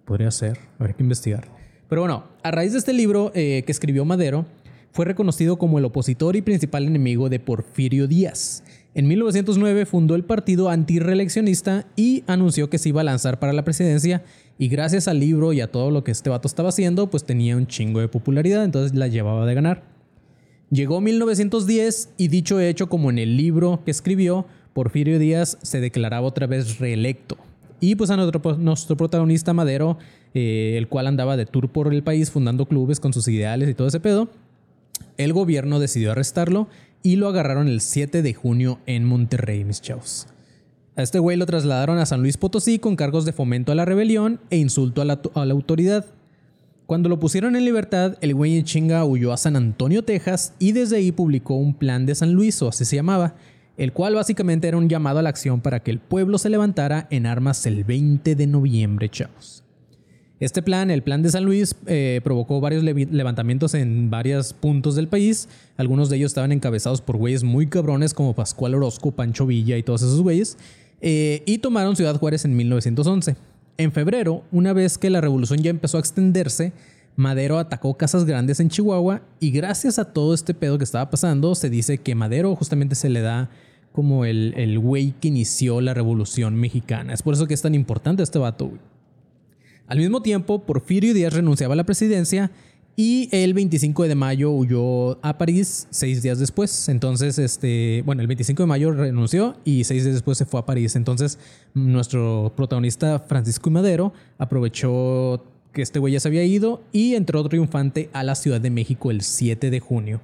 podría 0.05 0.31
ser. 0.31 0.57
Habría 0.79 0.95
que 0.95 1.03
investigar. 1.03 1.47
Pero 1.87 2.01
bueno, 2.01 2.25
a 2.43 2.51
raíz 2.51 2.73
de 2.73 2.79
este 2.79 2.93
libro 2.93 3.31
eh, 3.33 3.63
que 3.65 3.71
escribió 3.71 4.03
Madero, 4.03 4.45
fue 4.91 5.05
reconocido 5.05 5.57
como 5.57 5.77
el 5.77 5.85
opositor 5.85 6.35
y 6.35 6.41
principal 6.41 6.85
enemigo 6.85 7.29
de 7.29 7.39
Porfirio 7.39 8.07
Díaz. 8.07 8.63
En 8.95 9.07
1909 9.07 9.85
fundó 9.85 10.15
el 10.15 10.23
partido 10.23 10.69
antireeleccionista 10.69 11.85
y 11.95 12.23
anunció 12.25 12.69
que 12.71 12.79
se 12.79 12.89
iba 12.89 13.01
a 13.01 13.03
lanzar 13.03 13.37
para 13.37 13.53
la 13.53 13.63
presidencia 13.63 14.23
y 14.57 14.69
gracias 14.69 15.07
al 15.07 15.19
libro 15.19 15.53
y 15.53 15.61
a 15.61 15.71
todo 15.71 15.91
lo 15.91 16.03
que 16.03 16.09
este 16.09 16.31
vato 16.31 16.47
estaba 16.47 16.69
haciendo, 16.69 17.11
pues 17.11 17.23
tenía 17.23 17.55
un 17.55 17.67
chingo 17.67 17.99
de 17.99 18.07
popularidad, 18.07 18.63
entonces 18.63 18.97
la 18.97 19.07
llevaba 19.07 19.45
de 19.45 19.53
ganar. 19.53 19.83
Llegó 20.71 20.99
1910 20.99 22.09
y 22.17 22.27
dicho 22.29 22.59
hecho 22.59 22.89
como 22.89 23.11
en 23.11 23.19
el 23.19 23.37
libro 23.37 23.83
que 23.85 23.91
escribió, 23.91 24.47
Porfirio 24.77 25.17
Díaz 25.17 25.57
se 25.63 25.79
declaraba 25.79 26.27
otra 26.27 26.45
vez 26.45 26.77
reelecto. 26.77 27.35
Y 27.79 27.95
pues 27.95 28.11
a 28.11 28.15
nuestro, 28.15 28.57
nuestro 28.57 28.95
protagonista 28.95 29.51
Madero, 29.51 29.97
eh, 30.35 30.75
el 30.77 30.87
cual 30.87 31.07
andaba 31.07 31.35
de 31.35 31.47
tour 31.47 31.71
por 31.71 31.91
el 31.91 32.03
país 32.03 32.29
fundando 32.29 32.67
clubes 32.67 32.99
con 32.99 33.11
sus 33.11 33.27
ideales 33.27 33.69
y 33.69 33.73
todo 33.73 33.87
ese 33.87 33.99
pedo, 33.99 34.29
el 35.17 35.33
gobierno 35.33 35.79
decidió 35.79 36.11
arrestarlo 36.11 36.67
y 37.01 37.15
lo 37.15 37.27
agarraron 37.27 37.67
el 37.67 37.81
7 37.81 38.21
de 38.21 38.35
junio 38.35 38.77
en 38.85 39.03
Monterrey, 39.03 39.65
mis 39.65 39.81
chavos. 39.81 40.27
A 40.95 41.01
este 41.01 41.17
güey 41.17 41.37
lo 41.37 41.47
trasladaron 41.47 41.97
a 41.97 42.05
San 42.05 42.21
Luis 42.21 42.37
Potosí 42.37 42.77
con 42.77 42.95
cargos 42.95 43.25
de 43.25 43.33
fomento 43.33 43.71
a 43.71 43.75
la 43.75 43.85
rebelión 43.85 44.39
e 44.51 44.57
insulto 44.57 45.01
a 45.01 45.05
la, 45.05 45.19
a 45.33 45.45
la 45.47 45.53
autoridad. 45.53 46.05
Cuando 46.85 47.09
lo 47.09 47.19
pusieron 47.19 47.55
en 47.55 47.65
libertad, 47.65 48.15
el 48.21 48.35
güey 48.35 48.55
en 48.55 48.63
chinga 48.63 49.03
huyó 49.05 49.33
a 49.33 49.37
San 49.37 49.55
Antonio, 49.55 50.03
Texas, 50.03 50.53
y 50.59 50.73
desde 50.73 50.97
ahí 50.97 51.11
publicó 51.11 51.55
un 51.55 51.73
plan 51.73 52.05
de 52.05 52.13
San 52.13 52.33
Luis, 52.33 52.61
o 52.61 52.67
así 52.69 52.85
se 52.85 52.95
llamaba, 52.95 53.33
el 53.77 53.93
cual 53.93 54.15
básicamente 54.15 54.67
era 54.67 54.77
un 54.77 54.89
llamado 54.89 55.19
a 55.19 55.21
la 55.21 55.29
acción 55.29 55.61
para 55.61 55.81
que 55.81 55.91
el 55.91 55.99
pueblo 55.99 56.37
se 56.37 56.49
levantara 56.49 57.07
en 57.11 57.25
armas 57.25 57.65
el 57.65 57.83
20 57.83 58.35
de 58.35 58.47
noviembre, 58.47 59.09
chavos. 59.09 59.63
Este 60.39 60.61
plan, 60.61 60.91
el 60.91 61.01
plan 61.01 61.23
de 61.23 61.29
San 61.29 61.45
Luis, 61.45 61.75
eh, 61.87 62.21
provocó 62.23 62.61
varios 62.61 62.83
levantamientos 62.83 63.73
en 63.73 64.11
varios 64.11 64.53
puntos 64.53 64.95
del 64.95 65.07
país. 65.07 65.49
Algunos 65.77 66.09
de 66.09 66.17
ellos 66.17 66.29
estaban 66.29 66.51
encabezados 66.51 67.01
por 67.01 67.17
güeyes 67.17 67.43
muy 67.43 67.67
cabrones 67.67 68.13
como 68.13 68.35
Pascual 68.35 68.75
Orozco, 68.75 69.11
Pancho 69.11 69.47
Villa 69.47 69.77
y 69.77 69.83
todos 69.83 70.03
esos 70.03 70.21
güeyes. 70.21 70.57
Eh, 71.01 71.41
y 71.45 71.57
tomaron 71.57 71.95
Ciudad 71.95 72.19
Juárez 72.19 72.45
en 72.45 72.55
1911. 72.55 73.35
En 73.79 73.91
febrero, 73.91 74.43
una 74.51 74.73
vez 74.73 74.99
que 74.99 75.09
la 75.09 75.21
revolución 75.21 75.59
ya 75.59 75.71
empezó 75.71 75.97
a 75.97 76.01
extenderse, 76.01 76.71
Madero 77.15 77.57
atacó 77.57 77.97
casas 77.97 78.25
grandes 78.25 78.59
en 78.59 78.69
Chihuahua 78.69 79.21
y 79.39 79.49
gracias 79.49 79.97
a 79.97 80.05
todo 80.05 80.35
este 80.35 80.53
pedo 80.53 80.77
que 80.77 80.83
estaba 80.83 81.09
pasando, 81.09 81.55
se 81.55 81.71
dice 81.71 81.97
que 81.97 82.13
Madero 82.13 82.55
justamente 82.55 82.93
se 82.93 83.09
le 83.09 83.21
da 83.21 83.49
como 83.97 84.25
el 84.25 84.77
güey 84.77 85.15
que 85.19 85.29
inició 85.29 85.81
la 85.81 85.95
revolución 85.95 86.53
mexicana. 86.53 87.15
Es 87.15 87.23
por 87.23 87.33
eso 87.33 87.47
que 87.47 87.55
es 87.55 87.63
tan 87.63 87.73
importante 87.73 88.21
este 88.21 88.37
vato. 88.37 88.71
Al 89.87 89.97
mismo 89.97 90.21
tiempo, 90.21 90.63
Porfirio 90.67 91.15
Díaz 91.15 91.33
renunciaba 91.33 91.73
a 91.73 91.77
la 91.77 91.83
presidencia 91.83 92.51
y 92.95 93.27
el 93.31 93.55
25 93.55 94.07
de 94.07 94.13
mayo 94.13 94.51
huyó 94.51 95.17
a 95.25 95.39
París 95.39 95.87
seis 95.89 96.21
días 96.21 96.37
después. 96.37 96.89
Entonces, 96.89 97.39
este, 97.39 98.03
bueno, 98.05 98.21
el 98.21 98.27
25 98.27 98.61
de 98.61 98.67
mayo 98.67 98.91
renunció 98.91 99.57
y 99.65 99.83
seis 99.83 100.03
días 100.03 100.13
después 100.13 100.37
se 100.37 100.45
fue 100.45 100.59
a 100.59 100.65
París. 100.67 100.95
Entonces, 100.95 101.39
nuestro 101.73 102.53
protagonista 102.55 103.17
Francisco 103.17 103.71
y 103.71 103.73
Madero 103.73 104.13
aprovechó 104.37 105.43
que 105.73 105.81
este 105.81 105.97
güey 105.97 106.13
ya 106.13 106.19
se 106.19 106.27
había 106.27 106.43
ido 106.43 106.83
y 106.91 107.15
entró 107.15 107.43
triunfante 107.49 108.11
a 108.13 108.21
la 108.21 108.35
Ciudad 108.35 108.61
de 108.61 108.69
México 108.69 109.09
el 109.09 109.21
7 109.21 109.71
de 109.71 109.79
junio. 109.79 110.21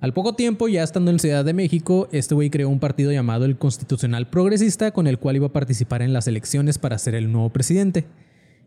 Al 0.00 0.12
poco 0.12 0.34
tiempo, 0.34 0.68
ya 0.68 0.84
estando 0.84 1.10
en 1.10 1.18
Ciudad 1.18 1.44
de 1.44 1.52
México, 1.52 2.08
este 2.12 2.32
güey 2.32 2.50
creó 2.50 2.68
un 2.68 2.78
partido 2.78 3.10
llamado 3.10 3.44
el 3.44 3.58
Constitucional 3.58 4.28
Progresista 4.28 4.92
con 4.92 5.08
el 5.08 5.18
cual 5.18 5.34
iba 5.34 5.48
a 5.48 5.52
participar 5.52 6.02
en 6.02 6.12
las 6.12 6.28
elecciones 6.28 6.78
para 6.78 6.98
ser 6.98 7.16
el 7.16 7.32
nuevo 7.32 7.48
presidente. 7.48 8.06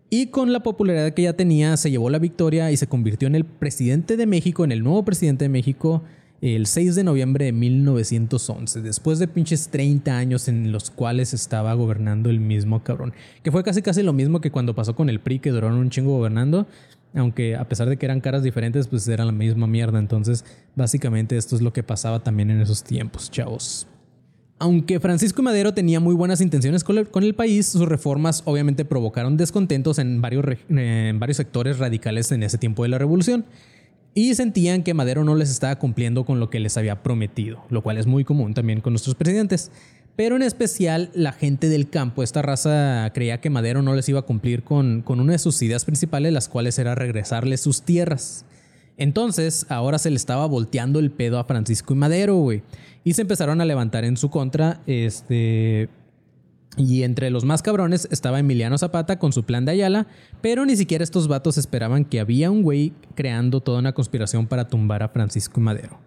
Y 0.10 0.26
con 0.26 0.52
la 0.52 0.62
popularidad 0.62 1.14
que 1.14 1.22
ya 1.22 1.32
tenía, 1.32 1.78
se 1.78 1.90
llevó 1.90 2.10
la 2.10 2.20
victoria 2.20 2.70
y 2.70 2.76
se 2.76 2.88
convirtió 2.88 3.30
en 3.30 3.36
el 3.36 3.46
presidente 3.46 4.18
de 4.18 4.26
México, 4.26 4.66
en 4.66 4.74
el 4.74 4.84
nuevo 4.84 5.06
presidente 5.06 5.46
de 5.46 5.50
México, 5.50 6.04
el 6.42 6.66
6 6.66 6.96
de 6.96 7.06
noviembre 7.06 7.46
de 7.46 7.54
1911, 7.54 8.82
después 8.82 9.18
de 9.18 9.30
pinches 9.30 9.70
30 9.70 10.18
años 10.18 10.50
en 10.50 10.74
los 10.74 10.92
cuales 10.92 11.34
estaba 11.34 11.74
gobernando 11.76 12.30
el 12.30 12.42
mismo 12.42 12.84
cabrón. 12.84 13.14
Que 13.42 13.52
fue 13.52 13.64
casi 13.64 13.82
casi 13.82 14.04
lo 14.04 14.12
mismo 14.12 14.42
que 14.42 14.52
cuando 14.52 14.76
pasó 14.76 14.98
con 14.98 15.10
el 15.10 15.22
PRI, 15.22 15.40
que 15.40 15.52
duraron 15.52 15.78
un 15.78 15.92
chingo 15.92 16.12
gobernando, 16.12 16.68
aunque 17.14 17.56
a 17.56 17.68
pesar 17.68 17.90
de 17.90 17.98
que 17.98 18.06
eran 18.06 18.22
caras 18.22 18.44
diferentes, 18.44 18.88
pues 18.88 19.08
era 19.08 19.26
la 19.26 19.32
misma 19.32 19.68
mierda. 19.68 20.00
Entonces, 20.00 20.46
básicamente 20.76 21.38
esto 21.38 21.56
es 21.56 21.62
lo 21.62 21.74
que 21.74 21.84
pasaba 21.84 22.24
también 22.24 22.50
en 22.52 22.62
esos 22.62 22.84
tiempos, 22.84 23.30
chavos. 23.30 23.88
Aunque 24.60 25.00
Francisco 25.00 25.42
Madero 25.42 25.74
tenía 25.74 26.00
muy 26.00 26.14
buenas 26.14 26.40
intenciones 26.40 26.84
con 26.84 27.24
el, 27.24 27.34
país, 27.34 27.66
sus 27.66 27.88
reformas 27.88 28.44
obviamente 28.46 28.86
provocaron 28.86 29.36
descontentos 29.36 29.98
en 29.98 30.22
varios, 30.22 30.46
en 30.70 31.20
varios 31.20 31.38
sectores 31.38 31.80
radicales 31.80 32.32
en 32.32 32.44
ese 32.44 32.60
tiempo 32.60 32.84
de 32.84 32.90
la 32.90 33.00
revolución 33.00 33.46
y 34.14 34.36
sentían 34.36 34.84
que 34.84 34.94
Madero 34.94 35.24
no 35.24 35.36
les 35.36 35.50
estaba 35.50 35.78
cumpliendo 35.78 36.26
con 36.26 36.40
lo 36.40 36.50
que 36.50 36.60
les 36.60 36.78
había 36.78 37.02
prometido, 37.02 37.64
lo 37.70 37.82
cual 37.82 37.98
es 37.98 38.08
muy 38.08 38.24
común 38.24 38.54
también 38.54 38.82
con 38.82 38.94
nuestros 38.94 39.16
presidentes. 39.16 39.72
Pero 40.16 40.36
en 40.36 40.44
especial 40.44 41.10
la 41.14 41.32
gente 41.32 41.70
del 41.70 41.90
campo, 41.90 42.22
esta 42.22 42.42
raza 42.42 43.10
creía 43.14 43.40
que 43.40 43.50
Madero 43.50 43.82
no 43.82 43.96
les 43.96 44.08
iba 44.10 44.20
a 44.20 44.24
cumplir 44.24 44.64
con, 44.64 45.02
con 45.02 45.20
una 45.20 45.34
de 45.34 45.40
sus 45.40 45.62
ideas 45.62 45.86
principales, 45.86 46.34
las 46.34 46.50
cuales 46.50 46.78
era 46.80 46.96
regresarles 46.96 47.62
sus 47.62 47.82
tierras. 47.84 48.46
Entonces, 48.98 49.66
ahora 49.70 49.98
se 49.98 50.10
le 50.10 50.18
estaba 50.18 50.46
volteando 50.46 51.00
el 51.00 51.12
pedo 51.12 51.40
a 51.40 51.46
Francisco 51.46 51.94
y 51.94 51.98
Madero, 51.98 52.36
güey. 52.36 52.62
Y 53.04 53.14
se 53.14 53.24
empezaron 53.24 53.62
a 53.62 53.66
levantar 53.66 54.06
en 54.06 54.18
su 54.18 54.30
contra, 54.30 54.82
este... 54.86 55.90
Y 56.78 57.04
entre 57.04 57.32
los 57.32 57.44
más 57.44 57.62
cabrones 57.62 58.08
estaba 58.12 58.40
Emiliano 58.40 58.78
Zapata 58.78 59.20
con 59.20 59.34
su 59.34 59.44
plan 59.44 59.66
de 59.66 59.72
Ayala, 59.74 60.08
pero 60.40 60.66
ni 60.66 60.78
siquiera 60.78 61.04
estos 61.04 61.28
vatos 61.28 61.58
esperaban 61.58 62.06
que 62.06 62.22
había 62.22 62.50
un 62.50 62.62
güey 62.62 62.94
creando 63.14 63.60
toda 63.60 63.80
una 63.80 63.92
conspiración 63.92 64.48
para 64.48 64.70
tumbar 64.70 65.04
a 65.04 65.10
Francisco 65.10 65.60
y 65.60 65.64
Madero. 65.64 66.00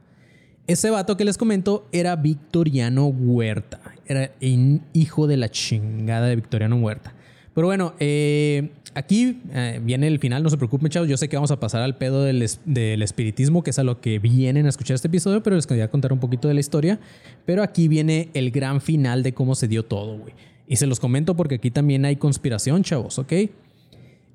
Ese 0.66 0.88
vato 0.88 1.18
que 1.18 1.26
les 1.26 1.37
comento 1.37 1.87
era 1.92 2.16
Victoriano 2.16 3.08
Huerta. 3.08 3.93
Era 4.06 4.32
hijo 4.40 5.26
de 5.26 5.37
la 5.37 5.50
chingada 5.50 6.26
de 6.26 6.37
Victoriano 6.37 6.76
Huerta. 6.76 7.14
Pero 7.54 7.68
bueno, 7.68 7.94
eh, 8.00 8.70
aquí 8.94 9.40
eh, 9.52 9.80
viene 9.82 10.08
el 10.08 10.18
final, 10.18 10.42
no 10.42 10.50
se 10.50 10.56
preocupen, 10.56 10.90
chavos. 10.90 11.08
Yo 11.08 11.16
sé 11.16 11.28
que 11.28 11.37
vamos 11.37 11.52
a 11.52 11.61
pasar 11.61 11.82
al 11.82 11.96
pedo 11.96 12.25
del, 12.25 12.42
espiritismo, 12.42 13.62
que 13.62 13.70
es 13.70 13.78
a 13.78 13.84
lo 13.84 14.00
que 14.00 14.18
vienen 14.18 14.66
a 14.66 14.68
escuchar 14.68 14.96
este 14.96 15.08
episodio, 15.08 15.42
pero 15.42 15.54
les 15.54 15.66
quería 15.66 15.88
contar 15.88 16.12
un 16.12 16.18
poquito 16.18 16.49
de 16.49 16.54
la 16.54 16.61
historia. 16.61 16.99
Pero 17.46 17.62
aquí 17.62 17.87
viene 17.87 18.28
el 18.34 18.50
gran 18.50 18.80
final 18.80 19.23
de 19.23 19.34
cómo 19.34 19.54
se 19.54 19.68
dio 19.68 19.84
todo, 19.84 20.18
güey. 20.18 20.34
Y 20.66 20.76
se 20.76 20.87
los 20.87 20.99
comento 20.99 21.37
porque 21.37 21.56
aquí 21.56 21.70
también 21.70 22.04
hay 22.04 22.16
conspiración, 22.16 22.82
chavos, 22.82 23.18
¿ok? 23.18 23.32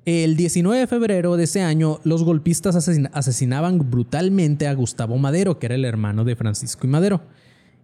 El 0.06 0.36
19 0.36 0.78
de 0.78 0.86
febrero 0.86 1.36
de 1.36 1.44
ese 1.44 1.60
año, 1.60 2.00
los 2.04 2.24
golpistas 2.24 2.74
asesinaban 3.12 3.90
brutalmente 3.90 4.66
a 4.66 4.72
Gustavo 4.72 5.18
Madero, 5.18 5.58
que 5.58 5.66
era 5.66 5.74
el 5.74 5.84
hermano 5.84 6.24
de 6.24 6.36
Francisco 6.36 6.86
y 6.86 6.90
Madero. 6.90 7.20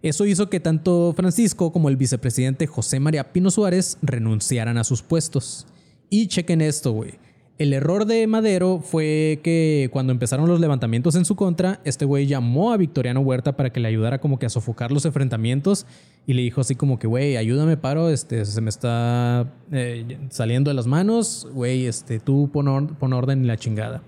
Eso 0.01 0.25
hizo 0.25 0.49
que 0.49 0.59
tanto 0.59 1.13
Francisco 1.15 1.71
como 1.71 1.89
el 1.89 1.97
vicepresidente 1.97 2.67
José 2.67 2.99
María 2.99 3.33
Pino 3.33 3.49
Suárez 3.49 3.97
renunciaran 4.01 4.77
a 4.77 4.83
sus 4.83 5.01
puestos. 5.01 5.65
Y 6.09 6.27
chequen 6.27 6.61
esto, 6.61 6.91
güey. 6.91 7.15
El 7.57 7.73
error 7.73 8.05
de 8.05 8.27
Madero 8.27 8.81
fue 8.81 9.39
que 9.43 9.89
cuando 9.91 10.13
empezaron 10.13 10.47
los 10.47 10.59
levantamientos 10.59 11.15
en 11.15 11.25
su 11.25 11.35
contra, 11.35 11.81
este 11.85 12.05
güey 12.05 12.27
llamó 12.27 12.71
a 12.71 12.77
Victoriano 12.77 13.21
Huerta 13.21 13.57
para 13.57 13.71
que 13.71 13.79
le 13.79 13.87
ayudara 13.87 14.19
como 14.19 14.37
que 14.37 14.45
a 14.45 14.49
sofocar 14.49 14.91
los 14.91 15.05
enfrentamientos 15.05 15.87
y 16.27 16.33
le 16.33 16.43
dijo 16.43 16.61
así 16.61 16.75
como 16.75 16.99
que, 16.99 17.07
güey, 17.07 17.35
ayúdame, 17.35 17.75
paro, 17.75 18.11
este, 18.11 18.45
se 18.45 18.61
me 18.61 18.69
está 18.69 19.51
eh, 19.71 20.19
saliendo 20.29 20.69
de 20.69 20.75
las 20.75 20.85
manos, 20.85 21.47
güey, 21.51 21.87
este, 21.87 22.19
tú 22.19 22.51
pon, 22.53 22.95
pon 22.99 23.13
orden 23.13 23.39
en 23.39 23.47
la 23.47 23.57
chingada. 23.57 24.03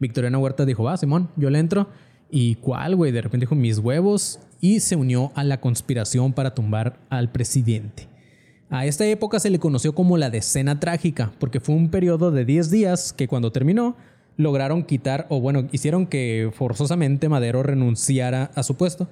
Victoriano 0.00 0.40
Huerta 0.40 0.64
dijo, 0.64 0.82
va, 0.82 0.96
Simón, 0.96 1.28
yo 1.36 1.48
le 1.48 1.60
entro. 1.60 1.86
¿Y 2.28 2.56
cuál, 2.56 2.96
güey? 2.96 3.12
De 3.12 3.20
repente 3.22 3.44
dijo 3.44 3.54
mis 3.54 3.78
huevos 3.78 4.40
y 4.62 4.80
se 4.80 4.96
unió 4.96 5.32
a 5.34 5.44
la 5.44 5.60
conspiración 5.60 6.32
para 6.32 6.54
tumbar 6.54 6.98
al 7.10 7.30
presidente. 7.30 8.08
A 8.70 8.86
esta 8.86 9.04
época 9.04 9.40
se 9.40 9.50
le 9.50 9.58
conoció 9.58 9.94
como 9.94 10.16
la 10.16 10.30
decena 10.30 10.80
trágica, 10.80 11.32
porque 11.38 11.60
fue 11.60 11.74
un 11.74 11.90
periodo 11.90 12.30
de 12.30 12.46
10 12.46 12.70
días 12.70 13.12
que 13.12 13.28
cuando 13.28 13.52
terminó 13.52 13.96
lograron 14.38 14.84
quitar, 14.84 15.26
o 15.28 15.40
bueno, 15.40 15.68
hicieron 15.72 16.06
que 16.06 16.50
forzosamente 16.54 17.28
Madero 17.28 17.62
renunciara 17.62 18.50
a 18.54 18.62
su 18.62 18.76
puesto. 18.76 19.08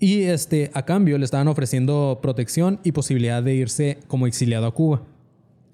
Y 0.00 0.22
este, 0.22 0.70
a 0.74 0.84
cambio 0.84 1.18
le 1.18 1.26
estaban 1.26 1.46
ofreciendo 1.46 2.18
protección 2.20 2.80
y 2.82 2.92
posibilidad 2.92 3.42
de 3.42 3.54
irse 3.54 3.98
como 4.08 4.26
exiliado 4.26 4.66
a 4.66 4.74
Cuba. 4.74 5.02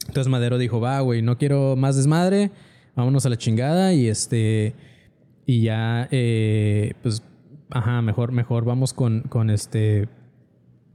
Entonces 0.08 0.30
Madero 0.30 0.58
dijo, 0.58 0.80
va, 0.80 1.00
güey, 1.00 1.22
no 1.22 1.38
quiero 1.38 1.76
más 1.76 1.96
desmadre, 1.96 2.50
vámonos 2.96 3.24
a 3.24 3.28
la 3.28 3.38
chingada 3.38 3.94
y 3.94 4.08
este 4.08 4.74
y 5.46 5.62
ya, 5.62 6.06
eh, 6.10 6.94
pues, 7.02 7.22
ajá, 7.70 8.02
mejor, 8.02 8.32
mejor 8.32 8.64
vamos 8.64 8.92
con, 8.92 9.22
con 9.22 9.50
este, 9.50 10.08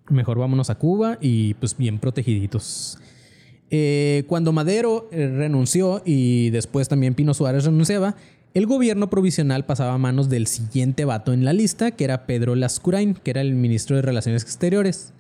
mejor 0.10 0.38
vámonos 0.38 0.70
a 0.70 0.76
Cuba 0.76 1.18
y 1.22 1.56
pues 1.56 1.78
bien 1.78 2.00
protegiditos. 2.00 3.00
Eh, 3.72 4.24
cuando 4.28 4.52
Madero 4.54 5.10
eh, 5.12 5.28
renunció 5.28 6.02
y 6.06 6.50
después 6.52 6.88
también 6.88 7.16
Pino 7.16 7.34
Suárez 7.34 7.66
renunciaba, 7.66 8.16
el 8.54 8.68
gobierno 8.68 9.10
provisional 9.10 9.66
pasaba 9.66 9.94
a 9.94 9.98
manos 9.98 10.30
del 10.30 10.48
siguiente 10.48 11.04
vato 11.04 11.34
en 11.34 11.44
la 11.44 11.52
lista, 11.52 11.92
que 11.92 12.06
era 12.06 12.26
Pedro 12.26 12.56
Lascurain, 12.56 13.16
que 13.16 13.32
era 13.32 13.42
el 13.42 13.54
ministro 13.54 13.96
de 13.96 14.02
Relaciones 14.02 14.44
Exteriores. 14.44 15.14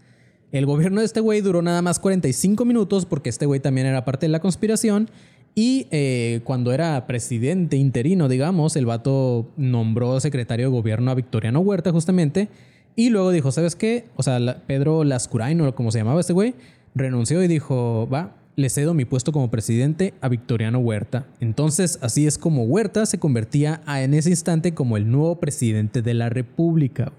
El 0.51 0.65
gobierno 0.65 1.01
de 1.01 1.05
este 1.05 1.19
güey 1.19 1.41
duró 1.41 1.61
nada 1.61 1.81
más 1.81 1.99
45 1.99 2.63
minutos 2.63 3.05
porque 3.05 3.29
este 3.29 3.45
güey 3.45 3.59
también 3.59 3.87
era 3.87 4.05
parte 4.05 4.27
de 4.27 4.31
la 4.31 4.39
conspiración 4.39 5.09
y 5.55 5.87
eh, 5.91 6.41
cuando 6.43 6.73
era 6.73 7.07
presidente 7.07 7.77
interino, 7.77 8.27
digamos, 8.27 8.75
el 8.75 8.85
vato 8.85 9.47
nombró 9.55 10.19
secretario 10.19 10.65
de 10.65 10.71
gobierno 10.71 11.09
a 11.11 11.15
Victoriano 11.15 11.61
Huerta 11.61 11.93
justamente. 11.93 12.49
Y 12.97 13.09
luego 13.09 13.31
dijo, 13.31 13.51
¿sabes 13.53 13.75
qué? 13.75 14.05
O 14.17 14.23
sea, 14.23 14.63
Pedro 14.67 15.05
Lascurain, 15.05 15.59
o 15.61 15.73
como 15.73 15.91
se 15.91 15.99
llamaba 15.99 16.19
este 16.19 16.33
güey, 16.33 16.55
renunció 16.93 17.41
y 17.41 17.47
dijo, 17.47 18.07
va, 18.13 18.35
le 18.57 18.69
cedo 18.69 18.93
mi 18.93 19.05
puesto 19.05 19.31
como 19.31 19.49
presidente 19.49 20.13
a 20.19 20.27
Victoriano 20.27 20.79
Huerta. 20.79 21.25
Entonces, 21.39 21.99
así 22.01 22.27
es 22.27 22.37
como 22.37 22.63
Huerta 22.63 23.05
se 23.05 23.17
convertía 23.17 23.81
en 23.87 24.13
ese 24.13 24.31
instante 24.31 24.73
como 24.73 24.97
el 24.97 25.09
nuevo 25.09 25.39
presidente 25.39 26.01
de 26.01 26.13
la 26.13 26.29
República. 26.29 27.13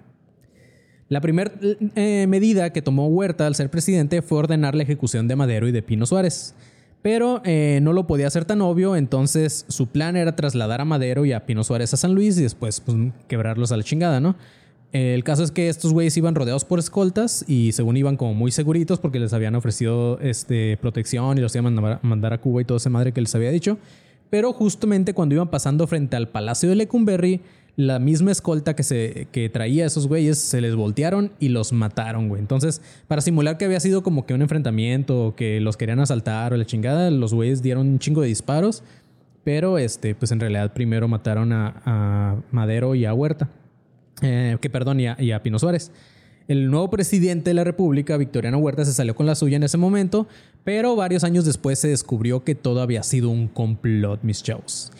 La 1.08 1.20
primera 1.22 1.52
eh, 1.94 2.26
medida 2.28 2.70
que 2.70 2.82
tomó 2.82 3.06
Huerta 3.06 3.46
al 3.46 3.54
ser 3.54 3.70
presidente 3.70 4.20
fue 4.20 4.38
ordenar 4.38 4.74
la 4.74 4.82
ejecución 4.82 5.28
de 5.28 5.36
Madero 5.36 5.68
y 5.68 5.72
de 5.72 5.82
Pino 5.82 6.04
Suárez. 6.04 6.54
Pero 7.06 7.40
eh, 7.44 7.78
no 7.82 7.92
lo 7.92 8.08
podía 8.08 8.26
hacer 8.26 8.46
tan 8.46 8.60
obvio, 8.62 8.96
entonces 8.96 9.64
su 9.68 9.86
plan 9.86 10.16
era 10.16 10.34
trasladar 10.34 10.80
a 10.80 10.84
Madero 10.84 11.24
y 11.24 11.32
a 11.32 11.46
Pino 11.46 11.62
Suárez 11.62 11.94
a 11.94 11.96
San 11.96 12.16
Luis 12.16 12.36
y 12.36 12.42
después 12.42 12.80
pues, 12.80 12.98
quebrarlos 13.28 13.70
a 13.70 13.76
la 13.76 13.84
chingada, 13.84 14.18
¿no? 14.18 14.34
El 14.90 15.22
caso 15.22 15.44
es 15.44 15.52
que 15.52 15.68
estos 15.68 15.92
güeyes 15.92 16.16
iban 16.16 16.34
rodeados 16.34 16.64
por 16.64 16.80
escoltas 16.80 17.44
y 17.46 17.70
según 17.70 17.96
iban 17.96 18.16
como 18.16 18.34
muy 18.34 18.50
seguritos 18.50 18.98
porque 18.98 19.20
les 19.20 19.32
habían 19.32 19.54
ofrecido 19.54 20.18
este, 20.18 20.78
protección 20.78 21.38
y 21.38 21.42
los 21.42 21.54
iban 21.54 21.78
a 21.78 22.00
mandar 22.02 22.32
a 22.32 22.38
Cuba 22.38 22.62
y 22.62 22.64
toda 22.64 22.78
esa 22.78 22.90
madre 22.90 23.12
que 23.12 23.20
les 23.20 23.32
había 23.36 23.52
dicho. 23.52 23.78
Pero 24.28 24.52
justamente 24.52 25.14
cuando 25.14 25.36
iban 25.36 25.48
pasando 25.48 25.86
frente 25.86 26.16
al 26.16 26.30
Palacio 26.30 26.68
de 26.68 26.74
Lecumberri, 26.74 27.40
la 27.76 27.98
misma 27.98 28.32
escolta 28.32 28.74
que, 28.74 28.82
se, 28.82 29.28
que 29.32 29.50
traía 29.50 29.84
a 29.84 29.86
esos 29.86 30.08
güeyes 30.08 30.38
se 30.38 30.62
les 30.62 30.74
voltearon 30.74 31.32
y 31.38 31.50
los 31.50 31.72
mataron, 31.72 32.28
güey. 32.28 32.40
Entonces, 32.40 32.80
para 33.06 33.20
simular 33.20 33.58
que 33.58 33.66
había 33.66 33.80
sido 33.80 34.02
como 34.02 34.24
que 34.24 34.32
un 34.32 34.40
enfrentamiento 34.40 35.26
o 35.26 35.36
que 35.36 35.60
los 35.60 35.76
querían 35.76 36.00
asaltar 36.00 36.54
o 36.54 36.56
la 36.56 36.64
chingada, 36.64 37.10
los 37.10 37.34
güeyes 37.34 37.62
dieron 37.62 37.86
un 37.86 37.98
chingo 37.98 38.22
de 38.22 38.28
disparos. 38.28 38.82
Pero, 39.44 39.78
este, 39.78 40.14
pues 40.14 40.32
en 40.32 40.40
realidad 40.40 40.72
primero 40.72 41.06
mataron 41.06 41.52
a, 41.52 42.42
Madero 42.50 42.94
y 42.94 43.04
a 43.04 43.12
Huerta. 43.12 43.48
Eh, 44.22 44.56
que 44.60 44.70
perdón, 44.70 44.98
y 44.98 45.06
a, 45.06 45.16
y 45.20 45.32
a 45.32 45.42
Pino 45.42 45.58
Suárez. 45.58 45.92
El 46.48 46.70
nuevo 46.70 46.88
presidente 46.90 47.50
de 47.50 47.54
la 47.54 47.64
República, 47.64 48.16
Victoriano 48.16 48.58
Huerta, 48.58 48.84
se 48.84 48.92
salió 48.92 49.14
con 49.14 49.26
la 49.26 49.34
suya 49.34 49.56
en 49.56 49.64
ese 49.64 49.78
momento, 49.78 50.26
pero 50.64 50.96
varios 50.96 51.24
años 51.24 51.44
después 51.44 51.78
se 51.78 51.88
descubrió 51.88 52.42
que 52.42 52.54
todo 52.54 52.80
había 52.80 53.02
sido 53.02 53.28
un 53.28 53.48
complot, 53.48 54.22
mis 54.22 54.42
chavos. 54.42 54.92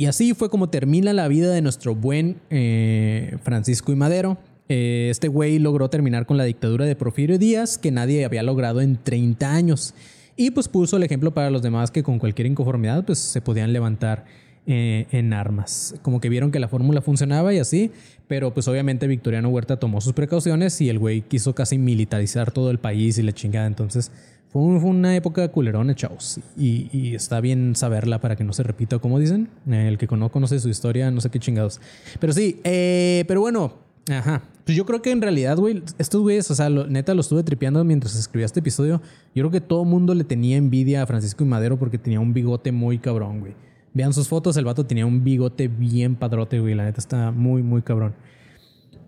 Y 0.00 0.06
así 0.06 0.32
fue 0.32 0.48
como 0.48 0.70
termina 0.70 1.12
la 1.12 1.28
vida 1.28 1.52
de 1.52 1.60
nuestro 1.60 1.94
buen 1.94 2.40
eh, 2.48 3.36
Francisco 3.42 3.92
y 3.92 3.96
Madero. 3.96 4.38
Eh, 4.70 5.08
este 5.10 5.28
güey 5.28 5.58
logró 5.58 5.90
terminar 5.90 6.24
con 6.24 6.38
la 6.38 6.44
dictadura 6.44 6.86
de 6.86 6.96
Porfirio 6.96 7.38
Díaz, 7.38 7.76
que 7.76 7.90
nadie 7.90 8.24
había 8.24 8.42
logrado 8.42 8.80
en 8.80 8.96
30 8.96 9.52
años. 9.52 9.92
Y 10.36 10.52
pues 10.52 10.68
puso 10.68 10.96
el 10.96 11.02
ejemplo 11.02 11.34
para 11.34 11.50
los 11.50 11.60
demás 11.60 11.90
que 11.90 12.02
con 12.02 12.18
cualquier 12.18 12.46
inconformidad 12.46 13.04
pues 13.04 13.18
se 13.18 13.42
podían 13.42 13.74
levantar 13.74 14.24
eh, 14.66 15.06
en 15.10 15.34
armas. 15.34 15.94
Como 16.00 16.18
que 16.18 16.30
vieron 16.30 16.50
que 16.50 16.60
la 16.60 16.68
fórmula 16.68 17.02
funcionaba 17.02 17.52
y 17.52 17.58
así, 17.58 17.90
pero 18.26 18.54
pues 18.54 18.68
obviamente 18.68 19.06
Victoriano 19.06 19.50
Huerta 19.50 19.78
tomó 19.78 20.00
sus 20.00 20.14
precauciones 20.14 20.80
y 20.80 20.88
el 20.88 20.98
güey 20.98 21.20
quiso 21.20 21.54
casi 21.54 21.76
militarizar 21.76 22.52
todo 22.52 22.70
el 22.70 22.78
país 22.78 23.18
y 23.18 23.22
la 23.22 23.32
chingada. 23.32 23.66
Entonces 23.66 24.12
fue, 24.52 24.62
una 24.62 25.14
época 25.14 25.48
culerona, 25.48 25.94
chavos. 25.94 26.40
Y, 26.56 27.14
está 27.14 27.40
bien 27.40 27.76
saberla 27.76 28.20
para 28.20 28.36
que 28.36 28.44
no 28.44 28.52
se 28.52 28.62
repita, 28.62 28.98
como 28.98 29.18
dicen. 29.18 29.48
el 29.70 29.96
que 29.96 30.06
no 30.16 30.30
conoce 30.30 30.58
su 30.58 30.68
historia, 30.68 31.10
no 31.10 31.20
sé 31.20 31.30
qué 31.30 31.38
chingados. 31.38 31.80
Pero 32.18 32.32
sí, 32.32 32.60
eh, 32.64 33.24
pero 33.28 33.40
bueno, 33.40 33.74
ajá. 34.08 34.42
Pues 34.64 34.76
yo 34.76 34.84
creo 34.86 35.02
que 35.02 35.10
en 35.10 35.20
realidad, 35.20 35.56
güey, 35.56 35.82
estos 35.98 36.20
güeyes, 36.20 36.50
o 36.50 36.54
sea, 36.54 36.68
neta 36.68 37.14
lo 37.14 37.22
estuve 37.22 37.42
tripeando 37.42 37.82
mientras 37.84 38.14
escribía 38.16 38.46
este 38.46 38.60
episodio. 38.60 39.00
Yo 39.34 39.42
creo 39.42 39.50
que 39.50 39.60
todo 39.60 39.84
mundo 39.84 40.14
le 40.14 40.24
tenía 40.24 40.56
envidia 40.56 41.02
a 41.02 41.06
Francisco 41.06 41.44
y 41.44 41.46
Madero 41.46 41.78
porque 41.78 41.98
tenía 41.98 42.20
un 42.20 42.32
bigote 42.32 42.72
muy 42.72 42.98
cabrón, 42.98 43.40
güey. 43.40 43.54
Vean 43.94 44.12
sus 44.12 44.28
fotos, 44.28 44.56
el 44.56 44.64
vato 44.64 44.86
tenía 44.86 45.06
un 45.06 45.24
bigote 45.24 45.66
bien 45.68 46.14
padrote, 46.14 46.60
güey. 46.60 46.74
La 46.74 46.84
neta 46.84 47.00
está 47.00 47.32
muy, 47.32 47.62
muy 47.62 47.82
cabrón. 47.82 48.14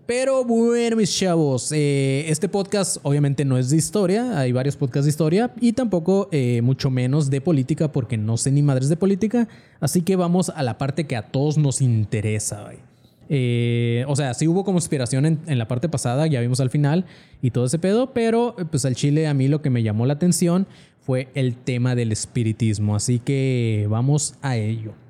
Pero 0.05 0.43
bueno, 0.43 0.97
mis 0.97 1.17
chavos, 1.17 1.71
eh, 1.71 2.25
este 2.27 2.49
podcast 2.49 2.97
obviamente 3.03 3.45
no 3.45 3.57
es 3.57 3.69
de 3.69 3.77
historia, 3.77 4.37
hay 4.37 4.51
varios 4.51 4.75
podcasts 4.75 5.05
de 5.05 5.11
historia 5.11 5.51
y 5.61 5.71
tampoco 5.71 6.27
eh, 6.33 6.61
mucho 6.61 6.89
menos 6.89 7.29
de 7.29 7.39
política 7.39 7.89
porque 7.89 8.17
no 8.17 8.35
sé 8.35 8.51
ni 8.51 8.61
madres 8.61 8.89
de 8.89 8.97
política, 8.97 9.47
así 9.79 10.01
que 10.01 10.17
vamos 10.17 10.49
a 10.49 10.61
la 10.61 10.77
parte 10.77 11.07
que 11.07 11.15
a 11.15 11.31
todos 11.31 11.57
nos 11.57 11.79
interesa. 11.79 12.69
Eh, 13.29 14.03
o 14.09 14.15
sea, 14.17 14.33
sí 14.33 14.45
hubo 14.45 14.65
conspiración 14.65 15.25
en, 15.25 15.39
en, 15.47 15.57
la 15.57 15.69
parte 15.69 15.87
pasada, 15.87 16.27
ya 16.27 16.41
vimos 16.41 16.59
al 16.59 16.69
final 16.69 17.05
y 17.41 17.51
todo 17.51 17.65
ese 17.65 17.79
pedo, 17.79 18.11
pero 18.11 18.57
pues 18.71 18.83
al 18.83 18.95
chile 18.95 19.27
a 19.27 19.33
mí 19.33 19.47
lo 19.47 19.61
que 19.61 19.69
me 19.69 19.83
llamó 19.83 20.05
la 20.05 20.13
atención 20.13 20.67
fue 20.99 21.29
el 21.33 21.55
tema 21.55 21.95
del 21.95 22.11
espiritismo. 22.11 22.97
Así 22.97 23.19
que 23.19 23.87
vamos 23.89 24.35
a 24.41 24.57
ello. 24.57 25.02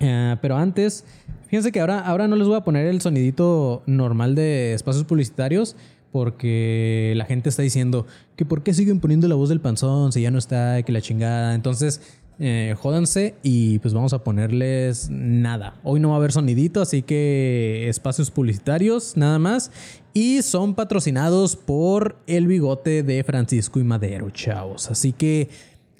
Eh, 0.00 0.36
pero 0.40 0.56
antes, 0.56 1.04
fíjense 1.46 1.72
que 1.72 1.80
ahora, 1.80 2.00
ahora 2.00 2.28
no 2.28 2.36
les 2.36 2.48
voy 2.48 2.56
a 2.56 2.64
poner 2.64 2.86
el 2.86 3.00
sonidito 3.00 3.82
normal 3.86 4.34
de 4.34 4.74
espacios 4.74 5.04
publicitarios 5.04 5.76
porque 6.10 7.14
la 7.16 7.24
gente 7.24 7.48
está 7.48 7.62
diciendo 7.62 8.06
que 8.36 8.44
por 8.44 8.62
qué 8.62 8.74
siguen 8.74 9.00
poniendo 9.00 9.28
la 9.28 9.34
voz 9.34 9.48
del 9.48 9.60
panzón 9.60 10.12
si 10.12 10.20
ya 10.20 10.30
no 10.30 10.38
está, 10.38 10.82
que 10.82 10.92
la 10.92 11.00
chingada. 11.00 11.54
Entonces, 11.54 12.00
eh, 12.38 12.74
jódanse 12.78 13.34
y 13.42 13.78
pues 13.78 13.94
vamos 13.94 14.12
a 14.12 14.24
ponerles 14.24 15.08
nada. 15.10 15.74
Hoy 15.84 16.00
no 16.00 16.08
va 16.08 16.14
a 16.14 16.18
haber 16.18 16.32
sonidito, 16.32 16.82
así 16.82 17.02
que 17.02 17.88
espacios 17.88 18.30
publicitarios 18.30 19.16
nada 19.16 19.38
más. 19.38 19.70
Y 20.14 20.42
son 20.42 20.74
patrocinados 20.74 21.56
por 21.56 22.16
el 22.26 22.46
bigote 22.46 23.02
de 23.02 23.24
Francisco 23.24 23.80
y 23.80 23.84
Madero, 23.84 24.28
chavos. 24.30 24.90
Así 24.90 25.12
que 25.12 25.48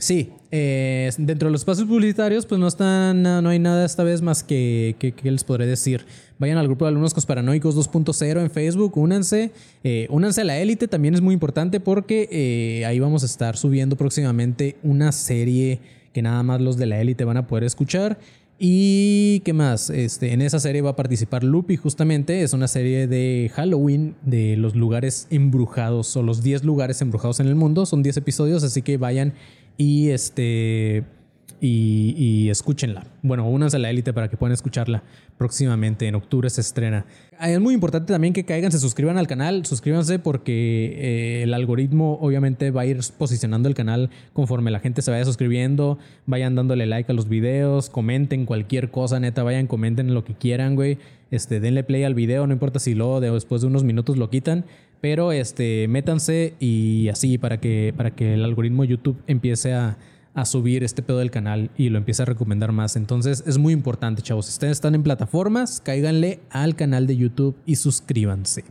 sí, 0.03 0.33
eh, 0.51 1.11
dentro 1.17 1.49
de 1.49 1.53
los 1.53 1.61
espacios 1.61 1.87
publicitarios, 1.87 2.45
pues 2.45 2.61
no, 2.61 2.67
están, 2.67 3.23
no 3.23 3.49
hay 3.49 3.61
nada 3.61 3.85
esta 3.85 4.03
vez 4.03 4.21
más 4.21 4.43
que, 4.43 4.97
que, 4.99 5.31
les 5.31 5.45
podré 5.45 5.65
decir. 5.65 6.05
Vayan 6.41 6.59
al 6.59 6.67
grupo 6.67 6.85
de 6.85 6.89
alumnos 6.89 7.15
Paranoicos 7.25 7.77
2.0 7.77 8.41
en 8.43 8.51
Facebook, 8.51 8.99
únanse. 8.99 9.53
Eh, 9.85 10.09
únanse 10.11 10.41
a 10.41 10.45
la 10.45 10.59
élite, 10.59 10.89
también 10.89 11.15
es 11.15 11.21
muy 11.21 11.35
importante 11.35 11.79
porque 11.79 12.29
eh, 12.33 12.85
ahí 12.85 12.99
vamos 12.99 13.23
a 13.23 13.27
estar 13.27 13.57
subiendo 13.57 13.97
próximamente 13.97 14.77
una 14.83 15.13
serie 15.13 15.81
que 16.13 16.21
nada 16.21 16.43
más 16.43 16.61
los 16.61 16.77
de 16.77 16.87
la 16.87 17.01
élite 17.01 17.25
van 17.25 17.37
a 17.37 17.47
poder 17.47 17.63
escuchar. 17.65 18.19
Y 18.65 19.41
qué 19.41 19.53
más, 19.53 19.91
este, 19.91 20.33
en 20.33 20.41
esa 20.41 20.61
serie 20.61 20.83
va 20.83 20.91
a 20.91 20.97
participar 20.97 21.43
Lupi 21.43 21.77
justamente, 21.77 22.45
es 22.45 22.53
una 22.53 22.69
serie 22.69 23.09
de 23.09 23.51
Halloween 23.55 24.15
de 24.23 24.57
los 24.57 24.77
lugares 24.77 25.27
embrujados 25.31 26.17
o 26.17 26.23
los 26.23 26.45
10 26.45 26.63
lugares 26.63 27.03
embrujados 27.03 27.41
en 27.41 27.49
el 27.49 27.57
mundo, 27.57 27.87
son 27.87 28.05
10 28.05 28.19
episodios, 28.19 28.63
así 28.63 28.83
que 28.83 28.99
vayan 28.99 29.33
y 29.77 30.11
este 30.11 31.05
y, 31.65 32.51
escúchenla. 32.51 33.07
Bueno, 33.23 33.49
únanse 33.49 33.77
a 33.77 33.81
la 33.81 33.89
élite 33.89 34.13
para 34.13 34.29
que 34.29 34.37
puedan 34.37 34.53
escucharla 34.53 35.05
próximamente. 35.39 36.09
En 36.09 36.17
octubre 36.17 36.51
se 36.51 36.61
estrena. 36.61 37.07
Es 37.41 37.61
muy 37.61 37.75
importante 37.75 38.13
también 38.13 38.33
que 38.33 38.45
caigan, 38.45 38.73
se 38.73 38.81
suscriban 38.81 39.17
al 39.17 39.29
canal. 39.29 39.65
Suscríbanse 39.65 40.19
porque 40.19 40.97
eh, 40.99 41.43
el 41.45 41.55
algoritmo 41.55 42.19
obviamente 42.21 42.73
va 42.73 42.83
a 42.83 42.87
ir 42.87 42.99
posicionando 43.17 43.69
el 43.69 43.75
canal 43.75 44.11
conforme 44.33 44.73
la 44.73 44.81
gente 44.81 45.03
se 45.03 45.13
vaya 45.13 45.25
suscribiendo. 45.25 45.99
Vayan 46.27 46.57
dándole 46.57 46.87
like 46.87 47.13
a 47.13 47.15
los 47.15 47.29
videos, 47.29 47.91
comenten 47.91 48.45
cualquier 48.45 48.91
cosa, 48.91 49.21
neta. 49.21 49.45
Vayan, 49.45 49.69
comenten 49.69 50.15
lo 50.15 50.25
que 50.25 50.35
quieran, 50.35 50.75
güey. 50.75 50.99
Este, 51.31 51.61
denle 51.61 51.85
play 51.85 52.03
al 52.03 52.15
video, 52.15 52.47
no 52.47 52.53
importa 52.53 52.79
si 52.79 52.95
luego 52.95 53.21
después 53.21 53.63
de 53.63 53.69
unos 53.69 53.85
minutos 53.85 54.17
lo 54.17 54.31
quitan. 54.31 54.65
Pero 55.03 55.33
este, 55.33 55.87
métanse 55.89 56.55
y 56.59 57.09
así 57.11 57.37
para 57.37 57.61
que, 57.61 57.93
para 57.95 58.13
que 58.13 58.33
el 58.33 58.45
algoritmo 58.47 58.85
YouTube 58.85 59.23
empiece 59.27 59.75
a 59.75 59.99
a 60.35 60.47
subir 60.47 60.83
este 60.83 61.03
pedo 61.03 61.19
del 61.19 61.31
canal 61.31 61.71
y 61.77 61.91
lo 61.91 61.99
empieza 61.99 62.23
a 62.23 62.27
recomendar 62.27 62.73
más. 62.73 62.97
Entonces 62.97 63.45
es 63.47 63.59
muy 63.59 63.73
importante, 63.73 64.23
chavos. 64.23 64.47
Si 64.47 64.53
ustedes 64.53 64.73
están 64.73 64.95
en 64.95 65.03
plataformas, 65.03 65.81
cáiganle 65.81 66.41
al 66.51 66.75
canal 66.75 67.07
de 67.07 67.17
YouTube 67.17 67.57
y 67.67 67.77
suscríbanse. 67.77 68.65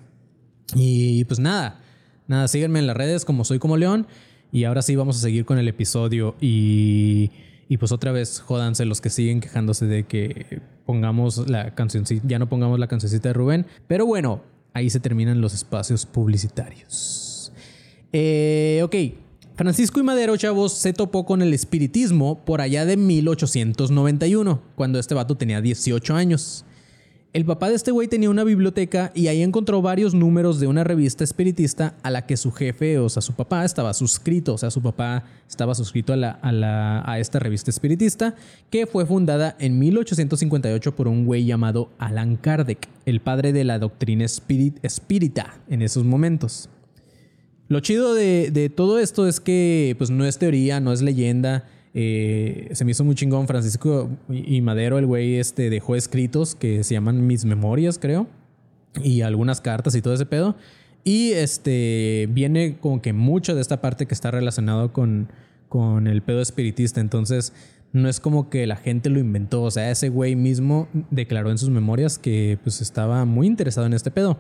Y 0.74 1.24
pues 1.26 1.40
nada, 1.40 1.80
nada, 2.28 2.48
síganme 2.48 2.80
en 2.80 2.88
las 2.88 2.98
redes 2.98 3.26
como 3.26 3.44
soy 3.44 3.60
como 3.60 3.78
León. 3.78 4.08
Y 4.52 4.64
ahora 4.64 4.82
sí 4.82 4.96
vamos 4.96 5.18
a 5.18 5.20
seguir 5.20 5.46
con 5.46 5.60
el 5.60 5.68
episodio 5.68 6.36
y, 6.42 7.32
y 7.70 7.78
pues 7.78 7.92
otra 7.92 8.12
vez 8.12 8.42
jódanse 8.42 8.84
los 8.86 9.00
que 9.00 9.10
siguen 9.10 9.40
quejándose 9.40 9.86
de 9.86 10.04
que 10.04 10.62
pongamos 10.86 11.50
la 11.50 11.74
canción, 11.74 12.04
ya 12.26 12.38
no 12.38 12.50
pongamos 12.50 12.80
la 12.80 12.88
cancioncita 12.88 13.30
de 13.30 13.34
Rubén. 13.34 13.66
Pero 13.88 14.06
bueno, 14.06 14.42
ahí 14.74 14.90
se 14.90 15.00
terminan 15.00 15.42
los 15.42 15.54
espacios 15.54 16.06
publicitarios. 16.06 17.52
Eh, 18.14 18.82
ok, 18.84 18.96
Francisco 19.56 20.00
y 20.00 20.04
Madero, 20.04 20.36
chavos, 20.38 20.74
se 20.74 20.94
topó 20.94 21.26
con 21.26 21.42
el 21.42 21.54
espiritismo 21.54 22.44
por 22.46 22.62
allá 22.62 22.86
de 22.86 22.98
1891, 22.98 24.62
cuando 24.76 25.00
este 25.00 25.14
vato 25.14 25.36
tenía 25.36 25.62
18 25.62 26.16
años. 26.16 26.66
El 27.34 27.46
papá 27.46 27.70
de 27.70 27.76
este 27.76 27.92
güey 27.92 28.10
tenía 28.10 28.30
una 28.30 28.44
biblioteca 28.44 29.14
y 29.16 29.28
ahí 29.28 29.42
encontró 29.42 29.82
varios 29.82 30.14
números 30.14 30.60
de 30.60 30.68
una 30.68 30.84
revista 30.84 31.24
espiritista 31.24 31.96
a 32.04 32.12
la 32.12 32.26
que 32.26 32.36
su 32.36 32.52
jefe, 32.52 33.00
o 33.00 33.08
sea, 33.08 33.22
su 33.22 33.34
papá 33.34 33.64
estaba 33.64 33.94
suscrito, 33.94 34.54
o 34.54 34.58
sea, 34.58 34.70
su 34.70 34.82
papá 34.82 35.24
estaba 35.50 35.74
suscrito 35.74 36.12
a, 36.12 36.18
la, 36.18 37.04
a, 37.06 37.20
esta 37.20 37.40
revista 37.40 37.72
espiritista, 37.72 38.36
que 38.70 38.86
fue 38.86 39.06
fundada 39.06 39.56
en 39.60 39.80
1858 39.80 40.94
por 40.94 41.08
un 41.08 41.26
güey 41.26 41.46
llamado 41.46 41.90
Alan 42.00 42.36
Kardec, 42.36 42.90
el 43.06 43.22
padre 43.22 43.54
de 43.54 43.64
la 43.64 43.80
doctrina 43.80 44.26
espírita 44.26 45.62
en 45.70 45.84
esos 45.84 46.04
momentos. 46.04 46.68
Lo 47.72 47.80
chido 47.80 48.14
de, 48.14 48.70
todo 48.76 49.00
esto 49.00 49.26
es 49.30 49.40
que 49.40 49.96
pues 49.98 50.10
no 50.10 50.26
es 50.26 50.38
teoría, 50.38 50.82
no 50.82 50.92
es 50.92 51.02
leyenda. 51.02 51.64
Eh, 51.94 52.70
se 52.72 52.86
me 52.86 52.92
hizo 52.92 53.04
muy 53.04 53.16
chingón 53.16 53.48
Francisco 53.48 54.10
y 54.30 54.62
Madero, 54.62 54.98
el 54.98 55.06
güey 55.06 55.36
este 55.36 55.70
dejó 55.70 55.96
escritos 55.96 56.56
que 56.56 56.84
se 56.84 56.94
llaman 56.94 57.28
Mis 57.28 57.46
Memorias, 57.46 58.00
creo. 58.00 58.28
Y 59.04 59.22
algunas 59.22 59.62
cartas 59.62 59.96
y 59.96 60.02
todo 60.02 60.14
ese 60.14 60.26
pedo. 60.26 60.56
Y 61.04 61.32
este 61.32 62.28
viene 62.32 62.78
como 62.80 63.02
que 63.02 63.14
mucho 63.14 63.56
de 63.56 63.62
esta 63.62 63.82
parte 63.82 64.06
que 64.06 64.14
está 64.14 64.32
relacionado 64.32 64.94
con, 64.94 65.30
con 65.70 66.08
el 66.08 66.22
pedo 66.22 66.42
espiritista. 66.42 67.02
Entonces, 67.02 67.54
no 67.94 68.08
es 68.08 68.20
como 68.20 68.50
que 68.50 68.68
la 68.68 68.76
gente 68.76 69.10
lo 69.10 69.20
inventó. 69.20 69.64
O 69.64 69.72
sea, 69.72 69.90
ese 69.92 70.10
güey 70.10 70.36
mismo 70.36 70.88
declaró 71.10 71.52
en 71.52 71.58
sus 71.58 71.70
memorias 71.70 72.20
que 72.20 72.58
pues 72.64 72.82
estaba 72.82 73.26
muy 73.26 73.48
interesado 73.48 73.88
en 73.88 73.94
este 73.94 74.12
pedo. 74.12 74.38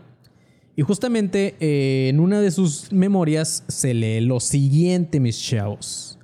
Y 0.75 0.83
justamente 0.83 1.55
eh, 1.59 2.09
en 2.09 2.19
una 2.19 2.39
de 2.39 2.51
sus 2.51 2.91
memorias 2.93 3.63
se 3.67 3.93
lee 3.93 4.21
lo 4.21 4.39
siguiente, 4.39 5.19
mis 5.19 5.41
chavos. 5.41 6.17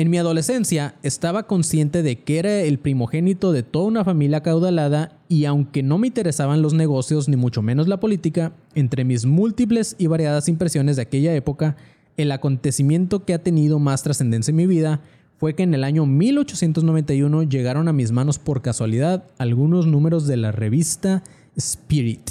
En 0.00 0.08
mi 0.08 0.16
adolescencia 0.16 0.94
estaba 1.02 1.42
consciente 1.42 2.02
de 2.02 2.20
que 2.20 2.38
era 2.38 2.62
el 2.62 2.78
primogénito 2.78 3.52
de 3.52 3.62
toda 3.62 3.84
una 3.84 4.02
familia 4.02 4.42
caudalada 4.42 5.18
y 5.28 5.44
aunque 5.44 5.82
no 5.82 5.98
me 5.98 6.06
interesaban 6.06 6.62
los 6.62 6.72
negocios 6.72 7.28
ni 7.28 7.36
mucho 7.36 7.60
menos 7.60 7.86
la 7.86 8.00
política, 8.00 8.54
entre 8.74 9.04
mis 9.04 9.26
múltiples 9.26 9.96
y 9.98 10.06
variadas 10.06 10.48
impresiones 10.48 10.96
de 10.96 11.02
aquella 11.02 11.34
época, 11.34 11.76
el 12.16 12.32
acontecimiento 12.32 13.26
que 13.26 13.34
ha 13.34 13.42
tenido 13.42 13.78
más 13.78 14.02
trascendencia 14.02 14.52
en 14.52 14.56
mi 14.56 14.66
vida 14.66 15.02
fue 15.36 15.54
que 15.54 15.64
en 15.64 15.74
el 15.74 15.84
año 15.84 16.06
1891 16.06 17.42
llegaron 17.42 17.86
a 17.86 17.92
mis 17.92 18.10
manos 18.10 18.38
por 18.38 18.62
casualidad 18.62 19.24
algunos 19.36 19.86
números 19.86 20.26
de 20.26 20.38
la 20.38 20.50
revista 20.50 21.22
Spirit. 21.56 22.30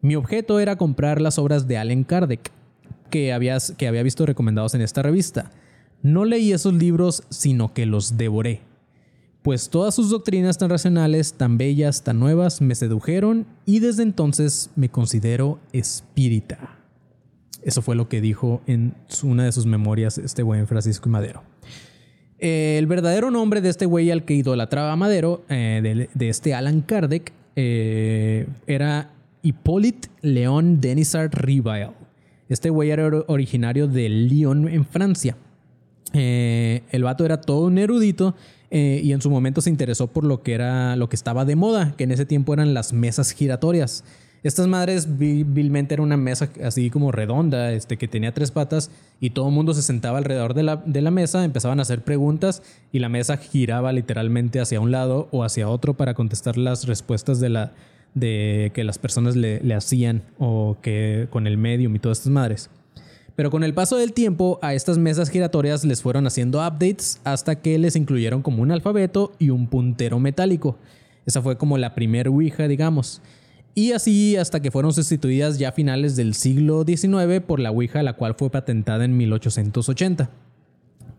Mi 0.00 0.16
objeto 0.16 0.58
era 0.58 0.74
comprar 0.74 1.20
las 1.20 1.38
obras 1.38 1.68
de 1.68 1.78
Allen 1.78 2.02
Kardec, 2.02 2.50
que, 3.08 3.56
que 3.76 3.86
había 3.86 4.02
visto 4.02 4.26
recomendados 4.26 4.74
en 4.74 4.80
esta 4.80 5.00
revista. 5.02 5.52
No 6.02 6.24
leí 6.24 6.52
esos 6.52 6.74
libros, 6.74 7.24
sino 7.28 7.74
que 7.74 7.86
los 7.86 8.16
devoré. 8.16 8.60
Pues 9.42 9.70
todas 9.70 9.94
sus 9.94 10.10
doctrinas 10.10 10.58
tan 10.58 10.70
racionales, 10.70 11.32
tan 11.34 11.58
bellas, 11.58 12.02
tan 12.02 12.18
nuevas, 12.18 12.60
me 12.60 12.74
sedujeron 12.74 13.46
y 13.66 13.80
desde 13.80 14.02
entonces 14.02 14.70
me 14.76 14.88
considero 14.88 15.58
espírita. 15.72 16.78
Eso 17.62 17.82
fue 17.82 17.96
lo 17.96 18.08
que 18.08 18.20
dijo 18.20 18.60
en 18.66 18.94
una 19.22 19.44
de 19.44 19.52
sus 19.52 19.66
memorias 19.66 20.18
este 20.18 20.42
buen 20.42 20.66
Francisco 20.66 21.08
Madero. 21.08 21.42
el 22.38 22.86
verdadero 22.86 23.30
nombre 23.30 23.60
de 23.60 23.68
este 23.68 23.84
güey 23.86 24.10
al 24.10 24.24
que 24.24 24.34
idolatraba 24.34 24.94
Madero, 24.96 25.42
eh, 25.48 26.08
de, 26.14 26.28
este 26.28 26.54
Alan 26.54 26.82
Kardec, 26.82 27.32
eh, 27.56 28.46
era 28.66 29.10
Hippolyte 29.42 30.08
Léon 30.22 30.80
Denisard 30.80 31.34
Rivail. 31.34 31.90
Este 32.48 32.70
güey 32.70 32.90
era 32.90 33.08
originario 33.26 33.88
de 33.88 34.08
Lyon, 34.08 34.68
en 34.68 34.84
Francia. 34.84 35.36
Eh, 36.12 36.82
el 36.90 37.04
vato 37.04 37.24
era 37.24 37.40
todo 37.40 37.66
un 37.66 37.78
erudito 37.78 38.34
y 38.70 39.12
en 39.12 39.22
su 39.22 39.30
momento 39.30 39.62
se 39.62 39.70
interesó 39.70 40.08
por 40.08 40.24
lo 40.24 40.42
que 40.42 40.52
era 40.52 40.94
lo 40.96 41.08
que 41.08 41.16
estaba 41.16 41.46
de 41.46 41.56
moda, 41.56 41.94
que 41.96 42.04
en 42.04 42.10
ese 42.10 42.26
tiempo 42.26 42.52
eran 42.52 42.74
las 42.74 42.92
mesas 42.92 43.30
giratorias. 43.30 44.04
Estas 44.44 44.68
madres 44.68 45.18
vilmente 45.18 45.94
era 45.94 46.02
una 46.02 46.16
mesa 46.16 46.48
así 46.62 46.90
como 46.90 47.10
redonda, 47.10 47.72
este, 47.72 47.96
que 47.96 48.06
tenía 48.06 48.32
tres 48.32 48.52
patas 48.52 48.90
y 49.20 49.30
todo 49.30 49.48
el 49.48 49.54
mundo 49.54 49.74
se 49.74 49.82
sentaba 49.82 50.18
alrededor 50.18 50.54
de 50.54 50.62
la, 50.62 50.76
de 50.76 51.02
la, 51.02 51.10
mesa, 51.10 51.44
empezaban 51.44 51.80
a 51.80 51.82
hacer 51.82 52.04
preguntas 52.04 52.62
y 52.92 53.00
la 53.00 53.08
mesa 53.08 53.36
giraba 53.36 53.92
literalmente 53.92 54.60
hacia 54.60 54.80
un 54.80 54.92
lado 54.92 55.28
o 55.32 55.42
hacia 55.42 55.68
otro 55.68 55.94
para 55.94 56.14
contestar 56.14 56.56
las 56.56 56.86
respuestas 56.86 57.40
de, 57.40 57.48
la, 57.48 57.72
de 58.14 58.70
que 58.74 58.84
las 58.84 58.98
personas 58.98 59.34
le, 59.34 59.60
le 59.60 59.74
hacían 59.74 60.22
o 60.38 60.76
que 60.82 61.26
con 61.30 61.48
el 61.48 61.58
medium 61.58 61.96
y 61.96 61.98
todas 61.98 62.18
estas 62.18 62.32
madres. 62.32 62.70
Pero 63.38 63.52
con 63.52 63.62
el 63.62 63.72
paso 63.72 63.96
del 63.96 64.14
tiempo 64.14 64.58
a 64.62 64.74
estas 64.74 64.98
mesas 64.98 65.30
giratorias 65.30 65.84
les 65.84 66.02
fueron 66.02 66.26
haciendo 66.26 66.58
updates 66.58 67.20
hasta 67.22 67.54
que 67.54 67.78
les 67.78 67.94
incluyeron 67.94 68.42
como 68.42 68.64
un 68.64 68.72
alfabeto 68.72 69.30
y 69.38 69.50
un 69.50 69.68
puntero 69.68 70.18
metálico. 70.18 70.76
Esa 71.24 71.40
fue 71.40 71.56
como 71.56 71.78
la 71.78 71.94
primer 71.94 72.26
Ouija, 72.26 72.66
digamos. 72.66 73.22
Y 73.76 73.92
así 73.92 74.36
hasta 74.36 74.58
que 74.60 74.72
fueron 74.72 74.92
sustituidas 74.92 75.56
ya 75.56 75.68
a 75.68 75.72
finales 75.72 76.16
del 76.16 76.34
siglo 76.34 76.82
XIX 76.84 77.40
por 77.46 77.60
la 77.60 77.70
Ouija, 77.70 78.02
la 78.02 78.14
cual 78.14 78.34
fue 78.36 78.50
patentada 78.50 79.04
en 79.04 79.16
1880. 79.16 80.30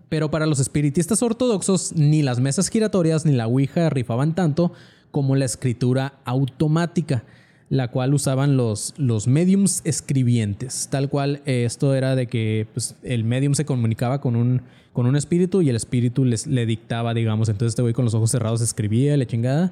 Pero 0.10 0.30
para 0.30 0.46
los 0.46 0.60
espiritistas 0.60 1.24
ortodoxos, 1.24 1.94
ni 1.96 2.22
las 2.22 2.42
mesas 2.42 2.68
giratorias 2.68 3.26
ni 3.26 3.32
la 3.32 3.48
Ouija 3.48 3.90
rifaban 3.90 4.36
tanto 4.36 4.74
como 5.12 5.38
la 5.38 5.46
escritura 5.46 6.16
automática, 6.26 7.24
la 7.70 7.90
cual 7.90 8.14
usaban 8.14 8.58
los, 8.58 8.94
los 8.98 9.28
mediums 9.28 9.82
escribientes. 9.84 10.88
Tal 10.92 11.10
cual 11.10 11.42
eh, 11.46 11.66
esto 11.66 11.94
era 11.94 12.16
de 12.16 12.28
que 12.28 12.68
pues, 12.74 12.96
el 13.04 13.24
medium 13.24 13.54
se 13.54 13.66
comunicaba 13.66 14.22
con 14.22 14.36
un, 14.36 14.62
con 14.92 15.06
un 15.06 15.16
espíritu 15.16 15.62
y 15.62 15.70
el 15.70 15.76
espíritu 15.76 16.26
les, 16.26 16.48
le 16.48 16.66
dictaba, 16.66 17.14
digamos. 17.14 17.48
Entonces 17.48 17.72
este 17.72 17.84
güey 17.84 17.94
con 17.94 18.06
los 18.06 18.16
ojos 18.16 18.32
cerrados 18.32 18.62
escribía 18.62 19.16
la 19.18 19.28
chingada 19.28 19.72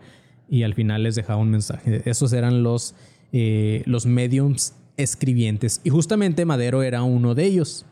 y 0.49 0.63
al 0.63 0.75
final 0.75 1.03
les 1.03 1.15
dejaba 1.15 1.41
un 1.41 1.49
mensaje. 1.49 2.03
Esos 2.05 2.33
eran 2.33 2.61
los, 2.61 2.93
eh, 3.33 3.81
los 3.85 4.05
mediums 4.05 4.75
escribientes. 4.95 5.81
Y 5.83 5.89
justamente 5.89 6.45
Madero 6.45 6.83
era 6.83 7.01
uno 7.01 7.33
de 7.33 7.45
ellos. 7.45 7.85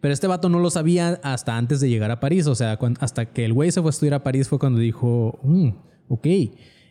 Pero 0.00 0.12
este 0.12 0.26
vato 0.26 0.48
no 0.48 0.58
lo 0.58 0.70
sabía 0.70 1.20
hasta 1.22 1.56
antes 1.56 1.80
de 1.80 1.88
llegar 1.88 2.10
a 2.10 2.18
París. 2.18 2.48
O 2.48 2.54
sea, 2.56 2.78
hasta 3.00 3.26
que 3.26 3.44
el 3.44 3.52
güey 3.52 3.70
se 3.70 3.80
fue 3.80 3.88
a 3.88 3.90
estudiar 3.90 4.14
a 4.14 4.22
París 4.24 4.48
fue 4.48 4.58
cuando 4.58 4.80
dijo, 4.80 5.38
mm, 5.42 5.68
ok. 6.08 6.26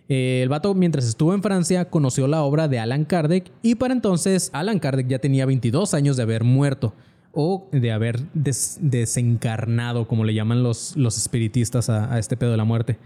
Eh, 0.08 0.42
el 0.44 0.50
vato, 0.50 0.74
mientras 0.76 1.06
estuvo 1.06 1.34
en 1.34 1.42
Francia, 1.42 1.86
conoció 1.86 2.28
la 2.28 2.44
obra 2.44 2.68
de 2.68 2.80
Alan 2.80 3.06
Kardec 3.06 3.52
y 3.62 3.76
para 3.76 3.94
entonces 3.94 4.50
Alan 4.54 4.80
Kardec 4.80 5.08
ya 5.08 5.20
tenía 5.20 5.46
22 5.46 5.94
años 5.94 6.16
de 6.18 6.24
haber 6.24 6.44
muerto 6.44 6.94
o 7.34 7.68
de 7.72 7.92
haber 7.92 8.24
desencarnado, 8.34 10.08
como 10.08 10.24
le 10.24 10.34
llaman 10.34 10.64
los, 10.64 10.96
los 10.96 11.18
espiritistas 11.18 11.90
a, 11.90 12.18
este 12.18 12.38
pedo 12.38 12.52
de 12.52 12.58
la 12.58 12.64
muerte. 12.64 12.98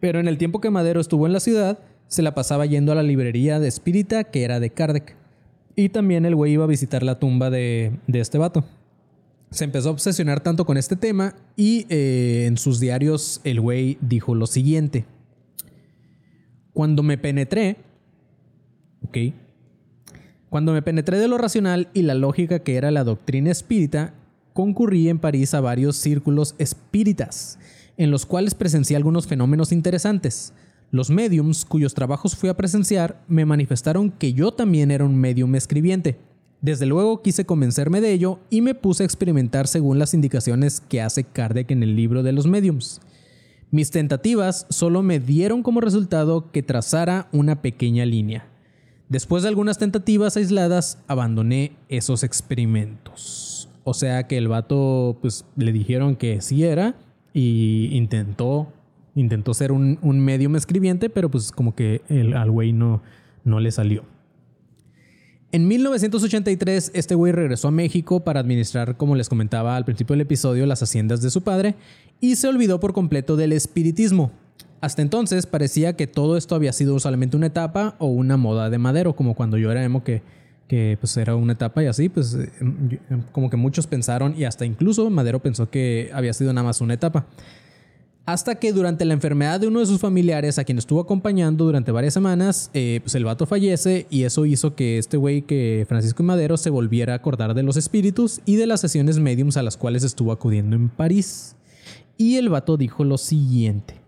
Pero 0.00 0.20
en 0.20 0.26
el 0.26 0.38
tiempo 0.38 0.60
que 0.60 0.70
Madero 0.70 1.00
estuvo 1.00 1.26
en 1.26 1.34
la 1.34 1.40
ciudad, 1.40 1.78
se 2.06 2.22
la 2.22 2.34
pasaba 2.34 2.66
yendo 2.66 2.92
a 2.92 2.94
la 2.94 3.02
librería 3.02 3.60
de 3.60 3.68
espírita 3.68 4.24
que 4.24 4.44
era 4.44 4.58
de 4.58 4.70
Kardec. 4.70 5.16
Y 5.76 5.90
también 5.90 6.24
el 6.24 6.34
güey 6.34 6.52
iba 6.52 6.64
a 6.64 6.68
visitar 6.68 7.02
la 7.02 7.18
tumba 7.18 7.50
de, 7.50 7.92
este 8.12 8.38
vato. 8.38 8.64
Se 9.50 9.64
empezó 9.64 9.90
a 9.90 9.92
obsesionar 9.92 10.40
tanto 10.40 10.64
con 10.64 10.78
este 10.78 10.96
tema 10.96 11.34
y 11.56 11.86
eh, 11.90 12.46
en 12.46 12.56
sus 12.56 12.80
diarios 12.80 13.42
el 13.44 13.60
güey 13.60 13.98
dijo 14.00 14.34
lo 14.34 14.46
siguiente. 14.46 15.04
Cuando 16.72 17.02
me 17.02 17.18
penetré, 17.18 17.76
ok, 19.06 19.18
cuando 20.48 20.72
me 20.72 20.82
penetré 20.82 21.18
de 21.18 21.28
lo 21.28 21.38
racional 21.38 21.88
y 21.94 22.02
la 22.02 22.14
lógica 22.14 22.58
que 22.58 22.76
era 22.76 22.90
la 22.90 23.04
doctrina 23.04 23.50
espírita, 23.50 24.14
concurrí 24.52 25.08
en 25.08 25.18
París 25.18 25.54
a 25.54 25.60
varios 25.60 25.96
círculos 25.96 26.54
espíritas 26.58 27.58
en 27.96 28.10
los 28.10 28.26
cuales 28.26 28.54
presencié 28.54 28.96
algunos 28.96 29.26
fenómenos 29.26 29.72
interesantes. 29.72 30.52
Los 30.90 31.10
mediums 31.10 31.64
cuyos 31.64 31.94
trabajos 31.94 32.36
fui 32.36 32.48
a 32.48 32.56
presenciar 32.56 33.22
me 33.28 33.46
manifestaron 33.46 34.10
que 34.10 34.32
yo 34.34 34.52
también 34.52 34.90
era 34.90 35.04
un 35.04 35.16
medium 35.16 35.54
escribiente. 35.54 36.18
Desde 36.60 36.86
luego 36.86 37.22
quise 37.22 37.44
convencerme 37.44 38.00
de 38.00 38.12
ello 38.12 38.38
y 38.50 38.60
me 38.60 38.74
puse 38.74 39.02
a 39.02 39.06
experimentar 39.06 39.66
según 39.66 39.98
las 39.98 40.14
indicaciones 40.14 40.80
que 40.80 41.00
hace 41.00 41.24
Kardec 41.24 41.70
en 41.70 41.82
el 41.82 41.96
libro 41.96 42.22
de 42.22 42.32
los 42.32 42.46
mediums. 42.46 43.00
Mis 43.72 43.90
tentativas 43.90 44.66
solo 44.68 45.02
me 45.02 45.18
dieron 45.18 45.62
como 45.62 45.80
resultado 45.80 46.52
que 46.52 46.62
trazara 46.62 47.28
una 47.32 47.62
pequeña 47.62 48.04
línea. 48.04 48.44
Después 49.08 49.42
de 49.42 49.48
algunas 49.48 49.78
tentativas 49.78 50.36
aisladas, 50.36 50.98
abandoné 51.08 51.72
esos 51.88 52.22
experimentos. 52.22 53.70
O 53.84 53.94
sea 53.94 54.28
que 54.28 54.36
el 54.36 54.48
vato, 54.48 55.16
pues 55.22 55.46
le 55.56 55.72
dijeron 55.72 56.16
que 56.16 56.42
sí 56.42 56.64
era, 56.64 56.96
y 57.32 57.88
intentó, 57.96 58.70
intentó 59.14 59.54
ser 59.54 59.72
un, 59.72 59.98
un 60.02 60.20
medium 60.20 60.54
escribiente, 60.54 61.08
pero 61.08 61.30
pues 61.30 61.50
como 61.50 61.74
que 61.74 62.02
el, 62.10 62.34
al 62.34 62.50
güey 62.50 62.74
no, 62.74 63.00
no 63.42 63.58
le 63.58 63.70
salió. 63.70 64.04
En 65.52 65.68
1983, 65.68 66.92
este 66.94 67.14
güey 67.14 67.32
regresó 67.32 67.68
a 67.68 67.70
México 67.70 68.20
para 68.20 68.40
administrar, 68.40 68.96
como 68.96 69.14
les 69.14 69.28
comentaba 69.28 69.76
al 69.76 69.84
principio 69.84 70.14
del 70.14 70.22
episodio, 70.22 70.64
las 70.64 70.82
haciendas 70.82 71.20
de 71.20 71.30
su 71.30 71.42
padre 71.42 71.74
y 72.20 72.36
se 72.36 72.48
olvidó 72.48 72.80
por 72.80 72.94
completo 72.94 73.36
del 73.36 73.52
espiritismo. 73.52 74.32
Hasta 74.80 75.02
entonces 75.02 75.46
parecía 75.46 75.94
que 75.94 76.06
todo 76.06 76.36
esto 76.36 76.54
había 76.54 76.72
sido 76.72 76.98
solamente 76.98 77.36
una 77.36 77.46
etapa 77.46 77.96
o 77.98 78.06
una 78.06 78.36
moda 78.36 78.70
de 78.70 78.78
madero, 78.78 79.14
como 79.14 79.34
cuando 79.34 79.58
yo 79.58 79.70
era 79.70 79.84
emo 79.84 80.02
que 80.02 80.22
que 80.72 80.96
pues 80.98 81.14
era 81.18 81.36
una 81.36 81.52
etapa 81.52 81.82
y 81.82 81.86
así, 81.86 82.08
pues 82.08 82.32
eh, 82.32 82.50
em, 82.58 83.22
como 83.30 83.50
que 83.50 83.58
muchos 83.58 83.86
pensaron 83.86 84.34
y 84.38 84.44
hasta 84.44 84.64
incluso 84.64 85.10
Madero 85.10 85.38
pensó 85.38 85.68
que 85.68 86.10
había 86.14 86.32
sido 86.32 86.50
nada 86.54 86.66
más 86.66 86.80
una 86.80 86.94
etapa. 86.94 87.26
Hasta 88.24 88.54
que 88.54 88.72
durante 88.72 89.04
la 89.04 89.14
enfermedad 89.14 89.58
de 89.58 89.66
uno 89.66 89.80
de 89.80 89.86
sus 89.86 90.00
familiares, 90.00 90.58
a 90.58 90.64
quien 90.64 90.78
estuvo 90.78 91.00
acompañando 91.00 91.64
durante 91.64 91.90
varias 91.90 92.14
semanas, 92.14 92.70
eh, 92.72 93.00
pues 93.02 93.16
el 93.16 93.24
vato 93.24 93.46
fallece 93.46 94.06
y 94.10 94.22
eso 94.22 94.46
hizo 94.46 94.76
que 94.76 94.98
este 94.98 95.16
güey, 95.16 95.42
que 95.42 95.84
Francisco 95.88 96.22
Madero, 96.22 96.56
se 96.56 96.70
volviera 96.70 97.14
a 97.14 97.16
acordar 97.16 97.54
de 97.54 97.64
los 97.64 97.76
espíritus 97.76 98.40
y 98.46 98.54
de 98.54 98.66
las 98.68 98.80
sesiones 98.80 99.18
mediums 99.18 99.56
a 99.56 99.62
las 99.64 99.76
cuales 99.76 100.04
estuvo 100.04 100.30
acudiendo 100.30 100.76
en 100.76 100.88
París. 100.88 101.56
Y 102.16 102.36
el 102.36 102.48
vato 102.48 102.76
dijo 102.76 103.02
lo 103.02 103.18
siguiente. 103.18 104.00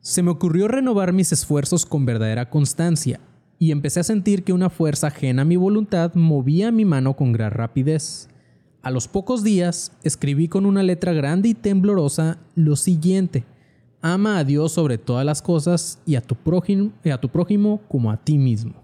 Se 0.00 0.22
me 0.22 0.30
ocurrió 0.30 0.68
renovar 0.68 1.12
mis 1.12 1.32
esfuerzos 1.32 1.86
con 1.86 2.06
verdadera 2.06 2.50
constancia 2.50 3.18
y 3.58 3.72
empecé 3.72 3.98
a 3.98 4.04
sentir 4.04 4.44
que 4.44 4.52
una 4.52 4.70
fuerza 4.70 5.08
ajena 5.08 5.42
a 5.42 5.44
mi 5.44 5.56
voluntad 5.56 6.14
movía 6.14 6.70
mi 6.70 6.84
mano 6.84 7.14
con 7.14 7.32
gran 7.32 7.50
rapidez. 7.50 8.28
A 8.82 8.90
los 8.90 9.06
pocos 9.06 9.44
días 9.44 9.92
escribí 10.02 10.48
con 10.48 10.66
una 10.66 10.82
letra 10.82 11.12
grande 11.12 11.48
y 11.48 11.54
temblorosa 11.54 12.38
lo 12.56 12.76
siguiente. 12.76 13.44
Ama 14.00 14.38
a 14.38 14.44
Dios 14.44 14.72
sobre 14.72 14.98
todas 14.98 15.24
las 15.24 15.40
cosas 15.40 16.00
y 16.04 16.16
a 16.16 16.20
tu 16.20 16.34
prójimo, 16.34 17.80
como 17.88 18.10
a 18.10 18.16
ti 18.16 18.38
mismo. 18.38 18.74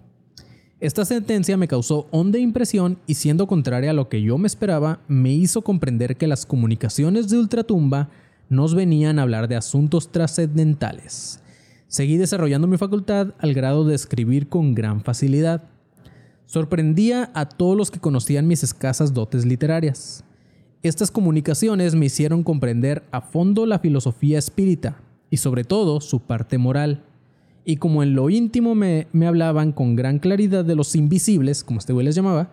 Esta 0.78 1.04
sentencia 1.04 1.56
me 1.56 1.66
causó 1.66 2.06
honda 2.12 2.38
impresión 2.38 2.98
y 3.08 3.14
siendo 3.14 3.48
contraria 3.48 3.90
a 3.90 3.94
lo 3.94 4.08
que 4.08 4.22
yo 4.22 4.38
me 4.38 4.46
esperaba, 4.46 5.00
me 5.08 5.32
hizo 5.32 5.62
comprender 5.62 6.16
que 6.16 6.28
las 6.28 6.46
comunicaciones 6.46 7.28
de 7.28 7.38
ultratumba 7.38 8.08
nos 8.48 8.76
venían 8.76 9.18
a 9.18 9.22
hablar 9.22 9.48
de 9.48 9.56
asuntos 9.56 10.12
trascendentales 10.12 11.40
Seguí 11.88 12.18
desarrollando 12.18 12.66
mi 12.66 12.76
facultad 12.76 13.28
al 13.38 13.54
grado 13.54 13.86
de 13.86 13.94
escribir 13.94 14.50
con 14.50 14.74
gran 14.74 15.02
facilidad. 15.02 15.62
Sorprendía 16.48 17.30
a 17.34 17.46
todos 17.46 17.76
los 17.76 17.90
que 17.90 18.00
conocían 18.00 18.48
mis 18.48 18.62
escasas 18.62 19.12
dotes 19.12 19.44
literarias. 19.44 20.24
Estas 20.82 21.10
comunicaciones 21.10 21.94
me 21.94 22.06
hicieron 22.06 22.42
comprender 22.42 23.02
a 23.10 23.20
fondo 23.20 23.66
la 23.66 23.80
filosofía 23.80 24.38
espírita 24.38 24.96
y 25.28 25.36
sobre 25.36 25.64
todo 25.64 26.00
su 26.00 26.20
parte 26.20 26.56
moral. 26.56 27.04
Y 27.66 27.76
como 27.76 28.02
en 28.02 28.14
lo 28.14 28.30
íntimo 28.30 28.74
me, 28.74 29.08
hablaban 29.26 29.72
con 29.72 29.94
gran 29.94 30.20
claridad 30.20 30.64
de 30.64 30.74
los 30.74 30.96
invisibles, 30.96 31.62
como 31.62 31.80
este 31.80 31.92
güey 31.92 32.06
les 32.06 32.14
llamaba, 32.14 32.50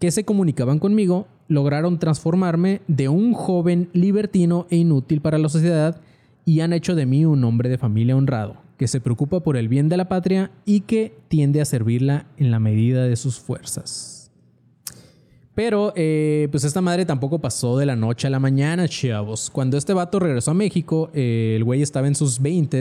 que 0.00 0.10
se 0.10 0.24
comunicaban 0.24 0.80
conmigo, 0.80 1.28
lograron 1.46 2.00
transformarme 2.00 2.80
de 2.88 3.08
un 3.08 3.34
joven 3.34 3.88
libertino 3.92 4.66
e 4.68 4.78
inútil 4.78 5.20
para 5.20 5.38
la 5.38 5.48
sociedad 5.48 6.00
y 6.44 6.58
han 6.58 6.72
hecho 6.72 6.96
de 6.96 7.06
mí 7.06 7.24
un 7.24 7.44
hombre 7.44 7.68
de 7.68 7.78
familia 7.78 8.16
honrado, 8.16 8.56
que 8.78 8.88
se 8.88 9.00
preocupa 9.00 9.40
por 9.40 9.56
el 9.56 9.68
bien 9.68 9.88
de 9.88 9.96
la 9.96 10.08
patria 10.08 10.52
y 10.64 10.82
que 10.82 11.12
tiende 11.26 11.60
a 11.60 11.64
servirla 11.64 12.26
en 12.38 12.50
la 12.50 12.60
medida 12.60 13.04
de 13.04 13.16
sus 13.16 13.38
fuerzas. 13.38 14.30
Pero, 15.54 15.92
eh, 15.96 16.46
pues 16.52 16.62
esta 16.62 16.80
madre 16.80 17.04
tampoco 17.04 17.40
pasó 17.40 17.76
de 17.76 17.84
la 17.84 17.96
noche 17.96 18.28
a 18.28 18.30
la 18.30 18.38
mañana, 18.38 18.86
chavos. 18.86 19.50
Cuando 19.50 19.76
este 19.76 19.92
vato 19.92 20.20
regresó 20.20 20.52
a 20.52 20.54
México, 20.54 21.10
eh, 21.12 21.54
el 21.56 21.64
güey 21.64 21.82
estaba 21.82 22.06
en 22.06 22.14
sus 22.14 22.40
20 22.40 22.80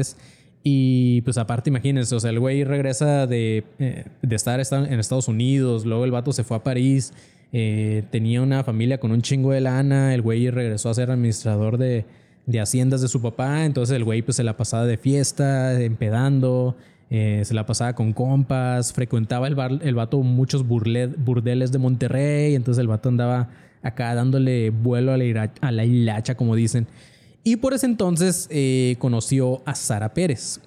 y 0.62 1.22
pues 1.22 1.40
aparte, 1.40 1.72
imagínense, 1.72 2.14
o 2.14 2.20
sea, 2.20 2.30
el 2.30 2.40
güey 2.40 2.64
regresa 2.64 3.26
de, 3.26 3.64
eh, 3.80 4.06
de 4.22 4.36
estar 4.36 4.60
en 4.60 5.00
Estados 5.00 5.28
Unidos, 5.28 5.88
luego 5.88 6.06
el 6.06 6.12
vato 6.12 6.32
se 6.32 6.44
fue 6.44 6.58
a 6.58 6.64
París, 6.64 7.14
tenía 7.50 8.42
una 8.42 8.64
familia 8.64 9.00
con 9.00 9.12
un 9.12 9.24
chingo 9.24 9.52
de 9.54 9.62
lana, 9.62 10.14
el 10.14 10.22
güey 10.22 10.52
regresó 10.52 10.90
a 10.90 10.94
ser 10.94 11.10
administrador 11.10 11.78
de, 11.78 12.06
de 12.48 12.60
haciendas 12.60 13.02
de 13.02 13.10
su 13.10 13.22
papá, 13.22 13.66
entonces 13.66 13.96
el 13.96 14.04
güey 14.04 14.24
pues 14.24 14.38
se 14.38 14.44
la 14.44 14.58
pasaba 14.58 14.86
de 14.86 14.98
fiesta, 14.98 15.80
empedando, 15.80 16.76
eh, 17.10 17.44
se 17.46 17.54
la 17.54 17.66
pasaba 17.66 17.94
con 17.94 18.14
compas, 18.14 18.94
frecuentaba 18.94 19.48
el, 19.48 19.54
bar, 19.54 19.80
el 19.84 19.94
vato 19.94 20.18
muchos 20.24 20.66
burdeles 20.66 21.72
de 21.72 21.78
Monterrey, 21.78 22.56
entonces 22.56 22.82
el 22.82 22.88
vato 22.88 23.10
andaba 23.10 23.50
acá 23.84 24.16
dándole 24.16 24.72
vuelo 24.72 25.12
a 25.14 25.18
la, 25.18 25.52
a 25.62 25.72
la 25.72 25.86
hilacha, 25.86 26.36
como 26.36 26.56
dicen. 26.56 26.88
Y 27.44 27.58
por 27.58 27.74
ese 27.74 27.86
entonces 27.86 28.48
eh, 28.50 28.96
conoció 29.00 29.62
a 29.66 29.76
Sara 29.76 30.14
Pérez. 30.14 30.60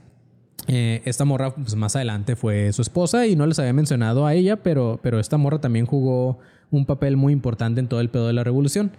Eh, 0.67 1.03
esta 1.05 1.25
morra, 1.25 1.55
pues 1.55 1.75
más 1.75 1.97
adelante 1.97 2.37
fue 2.37 2.73
su 2.73 2.83
esposa 2.83 3.27
y 3.27 3.37
no 3.37 3.47
les 3.47 3.59
había 3.59 3.73
mencionado 3.73 4.27
a 4.27 4.35
ella, 4.35 4.57
pero, 4.57 5.01
pero 5.03 5.19
esta 5.19 5.37
morra 5.37 5.61
también 5.61 5.87
jugó 5.87 6.39
un 6.71 6.87
papel 6.87 7.17
muy 7.17 7.33
importante 7.33 7.81
en 7.81 7.89
todo 7.89 8.01
el 8.01 8.11
pedo 8.11 8.27
de 8.27 8.35
la 8.35 8.45
revolución. 8.45 8.93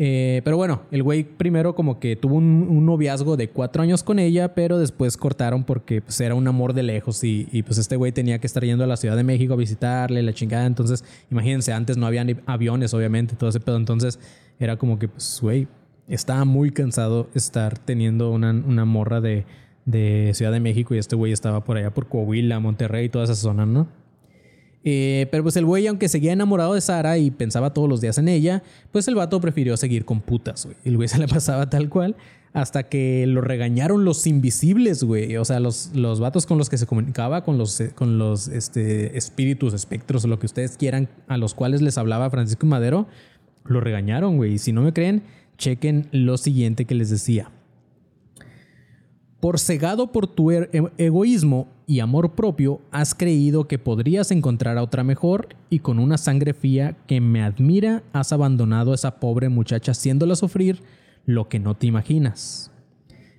Eh, 0.00 0.42
pero 0.44 0.56
bueno, 0.56 0.82
el 0.92 1.02
güey 1.02 1.24
primero 1.24 1.74
como 1.74 1.98
que 1.98 2.14
tuvo 2.14 2.36
un, 2.36 2.86
noviazgo 2.86 3.36
de 3.36 3.50
cuatro 3.50 3.82
años 3.82 4.04
con 4.04 4.20
ella, 4.20 4.54
pero 4.54 4.78
después 4.78 5.16
cortaron 5.16 5.64
porque 5.64 6.00
pues, 6.00 6.20
era 6.20 6.36
un 6.36 6.46
amor 6.46 6.72
de 6.72 6.84
lejos 6.84 7.24
y, 7.24 7.48
y, 7.50 7.64
pues 7.64 7.78
este 7.78 7.96
güey 7.96 8.12
tenía 8.12 8.38
que 8.38 8.46
estar 8.46 8.64
yendo 8.64 8.84
a 8.84 8.86
la 8.86 8.96
Ciudad 8.96 9.16
de 9.16 9.24
México 9.24 9.54
a 9.54 9.56
visitarle, 9.56 10.22
la 10.22 10.32
chingada. 10.32 10.66
Entonces, 10.66 11.04
imagínense, 11.32 11.72
antes 11.72 11.96
no 11.96 12.06
había 12.06 12.24
aviones, 12.46 12.94
obviamente, 12.94 13.34
todo 13.34 13.50
ese 13.50 13.58
pedo. 13.58 13.76
Entonces, 13.76 14.20
era 14.60 14.76
como 14.76 15.00
que, 15.00 15.08
pues, 15.08 15.40
güey, 15.42 15.66
estaba 16.06 16.44
muy 16.44 16.70
cansado 16.70 17.28
estar 17.34 17.76
teniendo 17.76 18.30
una, 18.30 18.52
una 18.52 18.84
morra 18.84 19.20
de, 19.20 19.46
de, 19.84 20.30
Ciudad 20.34 20.52
de 20.52 20.60
México 20.60 20.94
y 20.94 20.98
este 20.98 21.16
güey 21.16 21.32
estaba 21.32 21.64
por 21.64 21.76
allá 21.76 21.92
por 21.92 22.06
Coahuila, 22.06 22.60
Monterrey, 22.60 23.08
toda 23.08 23.24
esa 23.24 23.34
zona, 23.34 23.66
¿no? 23.66 23.88
Eh, 24.84 25.26
pero 25.30 25.42
pues 25.42 25.56
el 25.56 25.64
güey, 25.64 25.86
aunque 25.86 26.08
seguía 26.08 26.32
enamorado 26.32 26.74
de 26.74 26.80
Sara 26.80 27.18
y 27.18 27.30
pensaba 27.30 27.74
todos 27.74 27.88
los 27.88 28.00
días 28.00 28.18
en 28.18 28.28
ella, 28.28 28.62
pues 28.92 29.08
el 29.08 29.14
vato 29.14 29.40
prefirió 29.40 29.76
seguir 29.76 30.04
con 30.04 30.20
putas, 30.20 30.64
güey. 30.64 30.76
El 30.84 30.96
güey 30.96 31.08
se 31.08 31.18
le 31.18 31.28
pasaba 31.28 31.68
tal 31.68 31.88
cual 31.88 32.16
hasta 32.52 32.84
que 32.84 33.26
lo 33.26 33.40
regañaron 33.40 34.04
los 34.04 34.26
invisibles, 34.26 35.04
güey. 35.04 35.36
O 35.36 35.44
sea, 35.44 35.60
los, 35.60 35.90
los 35.94 36.20
vatos 36.20 36.46
con 36.46 36.58
los 36.58 36.68
que 36.68 36.78
se 36.78 36.86
comunicaba, 36.86 37.44
con 37.44 37.58
los, 37.58 37.82
con 37.94 38.18
los 38.18 38.48
este, 38.48 39.16
espíritus, 39.16 39.74
espectros, 39.74 40.24
lo 40.24 40.38
que 40.38 40.46
ustedes 40.46 40.76
quieran, 40.76 41.08
a 41.28 41.36
los 41.36 41.54
cuales 41.54 41.82
les 41.82 41.98
hablaba 41.98 42.30
Francisco 42.30 42.66
Madero, 42.66 43.06
lo 43.64 43.80
regañaron, 43.80 44.36
güey. 44.36 44.54
Y 44.54 44.58
si 44.58 44.72
no 44.72 44.82
me 44.82 44.92
creen, 44.92 45.22
chequen 45.56 46.08
lo 46.12 46.36
siguiente 46.38 46.84
que 46.84 46.94
les 46.94 47.10
decía. 47.10 47.50
Por 49.40 49.58
cegado 49.58 50.10
por 50.10 50.26
tu 50.26 50.50
er, 50.50 50.70
e, 50.72 50.82
egoísmo 50.98 51.68
y 51.88 52.00
amor 52.00 52.32
propio, 52.34 52.82
has 52.92 53.14
creído 53.14 53.66
que 53.66 53.78
podrías 53.78 54.30
encontrar 54.30 54.76
a 54.76 54.82
otra 54.82 55.04
mejor 55.04 55.48
y 55.70 55.78
con 55.78 55.98
una 55.98 56.18
sangre 56.18 56.52
fría 56.52 56.98
que 57.06 57.22
me 57.22 57.42
admira 57.42 58.02
has 58.12 58.30
abandonado 58.30 58.92
a 58.92 58.94
esa 58.94 59.18
pobre 59.18 59.48
muchacha 59.48 59.92
haciéndola 59.92 60.36
sufrir 60.36 60.82
lo 61.24 61.48
que 61.48 61.58
no 61.58 61.74
te 61.74 61.86
imaginas. 61.86 62.70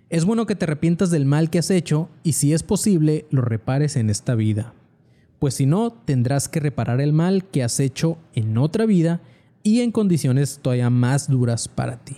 Es 0.09 0.25
bueno 0.25 0.47
que 0.47 0.55
te 0.55 0.65
arrepientas 0.65 1.11
del 1.11 1.25
mal 1.25 1.51
que 1.51 1.59
has 1.59 1.69
hecho 1.69 2.09
y 2.23 2.33
si 2.33 2.51
es 2.51 2.63
posible 2.63 3.27
lo 3.29 3.43
repares 3.43 3.95
en 3.95 4.09
esta 4.09 4.33
vida, 4.33 4.73
pues 5.37 5.53
si 5.53 5.67
no 5.67 5.91
tendrás 5.91 6.49
que 6.49 6.59
reparar 6.59 7.01
el 7.01 7.13
mal 7.13 7.45
que 7.45 7.61
has 7.61 7.79
hecho 7.79 8.17
en 8.33 8.57
otra 8.57 8.87
vida 8.87 9.21
y 9.61 9.81
en 9.81 9.91
condiciones 9.91 10.57
todavía 10.59 10.89
más 10.89 11.29
duras 11.29 11.67
para 11.67 11.97
ti. 11.97 12.17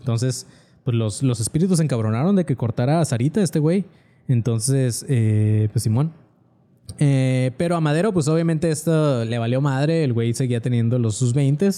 Entonces, 0.00 0.46
pues 0.84 0.94
los, 0.94 1.22
los 1.22 1.40
espíritus 1.40 1.78
se 1.78 1.84
encabronaron 1.84 2.36
de 2.36 2.44
que 2.44 2.56
cortara 2.56 3.00
a 3.00 3.04
Sarita, 3.06 3.42
este 3.42 3.58
güey. 3.58 3.86
Entonces, 4.28 5.04
eh, 5.08 5.68
pues 5.72 5.82
Simón. 5.82 6.12
Eh, 6.98 7.52
pero 7.56 7.76
a 7.76 7.80
Madero, 7.80 8.12
pues 8.12 8.28
obviamente 8.28 8.70
esto 8.70 9.24
le 9.24 9.38
valió 9.38 9.60
madre. 9.60 10.04
El 10.04 10.12
güey 10.12 10.34
seguía 10.34 10.60
teniendo 10.60 10.98
los 10.98 11.16
sus 11.16 11.34
20 11.34 11.70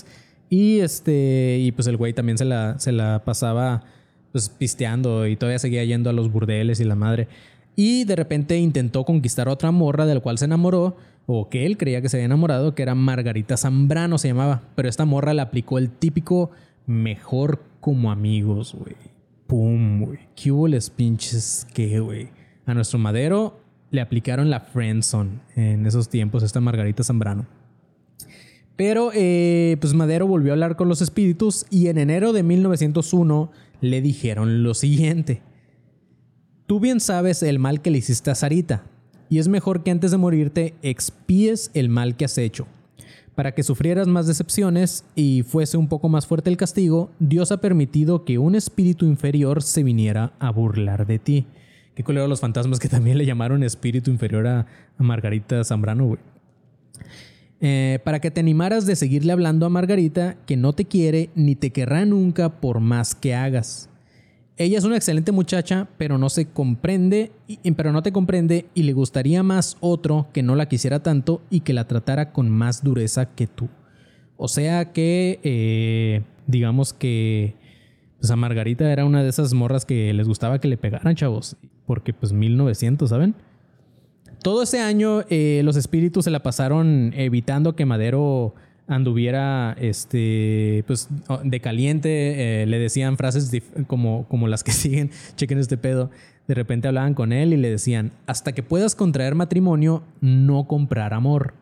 y 0.48 0.80
este, 0.80 1.58
y 1.60 1.72
pues 1.72 1.88
el 1.88 1.96
güey 1.96 2.12
también 2.12 2.38
se 2.38 2.44
la, 2.44 2.78
se 2.78 2.92
la 2.92 3.22
pasaba 3.24 3.84
pues 4.32 4.48
pisteando 4.48 5.26
y 5.26 5.36
todavía 5.36 5.58
seguía 5.58 5.84
yendo 5.84 6.10
a 6.10 6.12
los 6.12 6.30
burdeles 6.30 6.80
y 6.80 6.84
la 6.84 6.94
madre. 6.94 7.28
Y 7.74 8.04
de 8.04 8.16
repente 8.16 8.56
intentó 8.58 9.04
conquistar 9.04 9.48
otra 9.48 9.70
morra 9.70 10.06
de 10.06 10.14
la 10.14 10.20
cual 10.20 10.38
se 10.38 10.44
enamoró 10.44 10.96
o 11.26 11.48
que 11.48 11.66
él 11.66 11.76
creía 11.76 12.00
que 12.00 12.08
se 12.08 12.16
había 12.16 12.26
enamorado, 12.26 12.74
que 12.74 12.82
era 12.82 12.94
Margarita 12.94 13.56
Zambrano 13.56 14.18
se 14.18 14.28
llamaba. 14.28 14.62
Pero 14.74 14.88
esta 14.88 15.04
morra 15.04 15.34
le 15.34 15.42
aplicó 15.42 15.78
el 15.78 15.90
típico 15.90 16.50
mejor 16.86 17.62
como 17.80 18.10
amigos, 18.10 18.74
güey. 18.74 18.96
Pum, 19.46 20.04
güey. 20.04 20.20
¿Qué 20.34 20.52
hubo 20.52 20.68
les 20.68 20.90
pinches 20.90 21.66
qué, 21.72 22.00
güey? 22.00 22.28
A 22.66 22.74
nuestro 22.74 22.98
Madero 22.98 23.60
le 23.90 24.00
aplicaron 24.00 24.50
la 24.50 24.60
friendzone 24.60 25.40
en 25.54 25.86
esos 25.86 26.08
tiempos, 26.08 26.42
esta 26.42 26.60
Margarita 26.60 27.04
Zambrano. 27.04 27.46
Pero, 28.76 29.10
eh, 29.14 29.78
pues 29.80 29.94
Madero 29.94 30.26
volvió 30.26 30.52
a 30.52 30.54
hablar 30.54 30.76
con 30.76 30.88
los 30.88 31.00
espíritus 31.00 31.64
y 31.70 31.86
en 31.86 31.96
enero 31.96 32.32
de 32.32 32.42
1901 32.42 33.50
le 33.80 34.02
dijeron 34.02 34.62
lo 34.62 34.74
siguiente. 34.74 35.40
Tú 36.66 36.80
bien 36.80 37.00
sabes 37.00 37.42
el 37.42 37.58
mal 37.58 37.80
que 37.80 37.90
le 37.90 37.98
hiciste 37.98 38.30
a 38.30 38.34
Sarita, 38.34 38.84
y 39.30 39.38
es 39.38 39.48
mejor 39.48 39.82
que 39.82 39.92
antes 39.92 40.10
de 40.10 40.16
morirte 40.16 40.74
expíes 40.82 41.70
el 41.74 41.88
mal 41.88 42.16
que 42.16 42.24
has 42.24 42.36
hecho. 42.36 42.66
Para 43.34 43.52
que 43.52 43.62
sufrieras 43.62 44.08
más 44.08 44.26
decepciones 44.26 45.04
y 45.14 45.42
fuese 45.42 45.76
un 45.76 45.88
poco 45.88 46.08
más 46.08 46.26
fuerte 46.26 46.50
el 46.50 46.56
castigo, 46.56 47.10
Dios 47.18 47.52
ha 47.52 47.60
permitido 47.60 48.24
que 48.24 48.38
un 48.38 48.54
espíritu 48.54 49.06
inferior 49.06 49.62
se 49.62 49.82
viniera 49.82 50.32
a 50.38 50.50
burlar 50.50 51.06
de 51.06 51.18
ti. 51.18 51.46
Qué 51.96 52.04
colero 52.04 52.28
los 52.28 52.40
fantasmas 52.40 52.78
que 52.78 52.88
también 52.90 53.18
le 53.18 53.26
llamaron 53.26 53.64
espíritu 53.64 54.12
inferior 54.12 54.46
a, 54.46 54.66
Margarita 54.98 55.64
Zambrano, 55.64 56.06
güey. 56.06 56.20
Eh, 57.60 58.00
para 58.04 58.20
que 58.20 58.30
te 58.30 58.40
animaras 58.40 58.84
de 58.84 58.96
seguirle 58.96 59.32
hablando 59.32 59.64
a 59.64 59.70
Margarita, 59.70 60.36
que 60.46 60.56
no 60.56 60.74
te 60.74 60.84
quiere 60.84 61.30
ni 61.34 61.56
te 61.56 61.70
querrá 61.70 62.04
nunca 62.04 62.60
por 62.60 62.80
más 62.80 63.14
que 63.14 63.34
hagas. 63.34 63.88
Ella 64.58 64.78
es 64.78 64.84
una 64.84 64.96
excelente 64.96 65.32
muchacha, 65.32 65.88
pero 65.96 66.18
no 66.18 66.28
se 66.28 66.46
comprende, 66.46 67.32
pero 67.76 67.92
no 67.92 68.02
te 68.02 68.12
comprende 68.12 68.66
y 68.74 68.82
le 68.84 68.92
gustaría 68.92 69.42
más 69.42 69.76
otro 69.80 70.28
que 70.32 70.42
no 70.42 70.54
la 70.54 70.68
quisiera 70.68 71.02
tanto 71.02 71.42
y 71.50 71.60
que 71.60 71.72
la 71.72 71.86
tratara 71.86 72.32
con 72.32 72.50
más 72.50 72.82
dureza 72.82 73.34
que 73.34 73.46
tú. 73.46 73.68
O 74.36 74.48
sea 74.48 74.92
que, 74.92 75.40
eh, 75.42 76.22
digamos 76.46 76.92
que, 76.92 77.54
pues 78.18 78.30
a 78.30 78.36
Margarita 78.36 78.90
era 78.90 79.04
una 79.04 79.22
de 79.22 79.30
esas 79.30 79.54
morras 79.54 79.84
que 79.86 80.12
les 80.12 80.26
gustaba 80.26 80.58
que 80.58 80.68
le 80.68 80.78
pegaran, 80.78 81.14
chavos, 81.14 81.56
porque 81.86 82.12
pues 82.12 82.32
1900, 82.32 83.08
¿saben? 83.08 83.34
Todo 84.42 84.62
ese 84.62 84.80
año 84.80 85.22
eh, 85.28 85.62
los 85.64 85.76
espíritus 85.76 86.24
se 86.24 86.30
la 86.30 86.42
pasaron 86.42 87.12
evitando 87.16 87.74
que 87.74 87.86
Madero 87.86 88.54
anduviera 88.86 89.76
este 89.80 90.84
pues 90.86 91.08
de 91.42 91.60
caliente 91.60 92.62
eh, 92.62 92.66
le 92.66 92.78
decían 92.78 93.16
frases 93.16 93.50
como, 93.86 94.28
como 94.28 94.46
las 94.46 94.62
que 94.62 94.70
siguen 94.72 95.10
chequen 95.34 95.58
este 95.58 95.76
pedo 95.76 96.10
de 96.46 96.54
repente 96.54 96.86
hablaban 96.86 97.14
con 97.14 97.32
él 97.32 97.52
y 97.52 97.56
le 97.56 97.68
decían 97.68 98.12
hasta 98.26 98.52
que 98.52 98.62
puedas 98.62 98.94
contraer 98.94 99.34
matrimonio 99.34 100.04
no 100.20 100.68
comprar 100.68 101.14
amor 101.14 101.54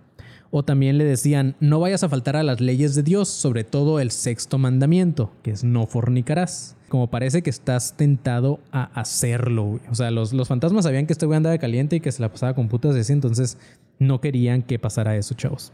o 0.56 0.62
también 0.62 0.98
le 0.98 1.04
decían 1.04 1.56
no 1.58 1.80
vayas 1.80 2.04
a 2.04 2.08
faltar 2.08 2.36
a 2.36 2.44
las 2.44 2.60
leyes 2.60 2.94
de 2.94 3.02
Dios 3.02 3.28
sobre 3.28 3.64
todo 3.64 3.98
el 3.98 4.12
sexto 4.12 4.56
mandamiento 4.56 5.32
que 5.42 5.50
es 5.50 5.64
no 5.64 5.86
fornicarás 5.86 6.76
como 6.88 7.10
parece 7.10 7.42
que 7.42 7.50
estás 7.50 7.96
tentado 7.96 8.60
a 8.70 8.84
hacerlo 8.98 9.80
o 9.90 9.94
sea 9.96 10.12
los, 10.12 10.32
los 10.32 10.46
fantasmas 10.46 10.84
sabían 10.84 11.06
que 11.06 11.12
este 11.12 11.26
güey 11.26 11.38
andaba 11.38 11.58
caliente 11.58 11.96
y 11.96 12.00
que 12.00 12.12
se 12.12 12.22
la 12.22 12.30
pasaba 12.30 12.54
con 12.54 12.68
putas 12.68 12.94
ese 12.94 13.12
entonces 13.12 13.58
no 13.98 14.20
querían 14.20 14.62
que 14.62 14.78
pasara 14.78 15.16
eso 15.16 15.34
chavos. 15.34 15.72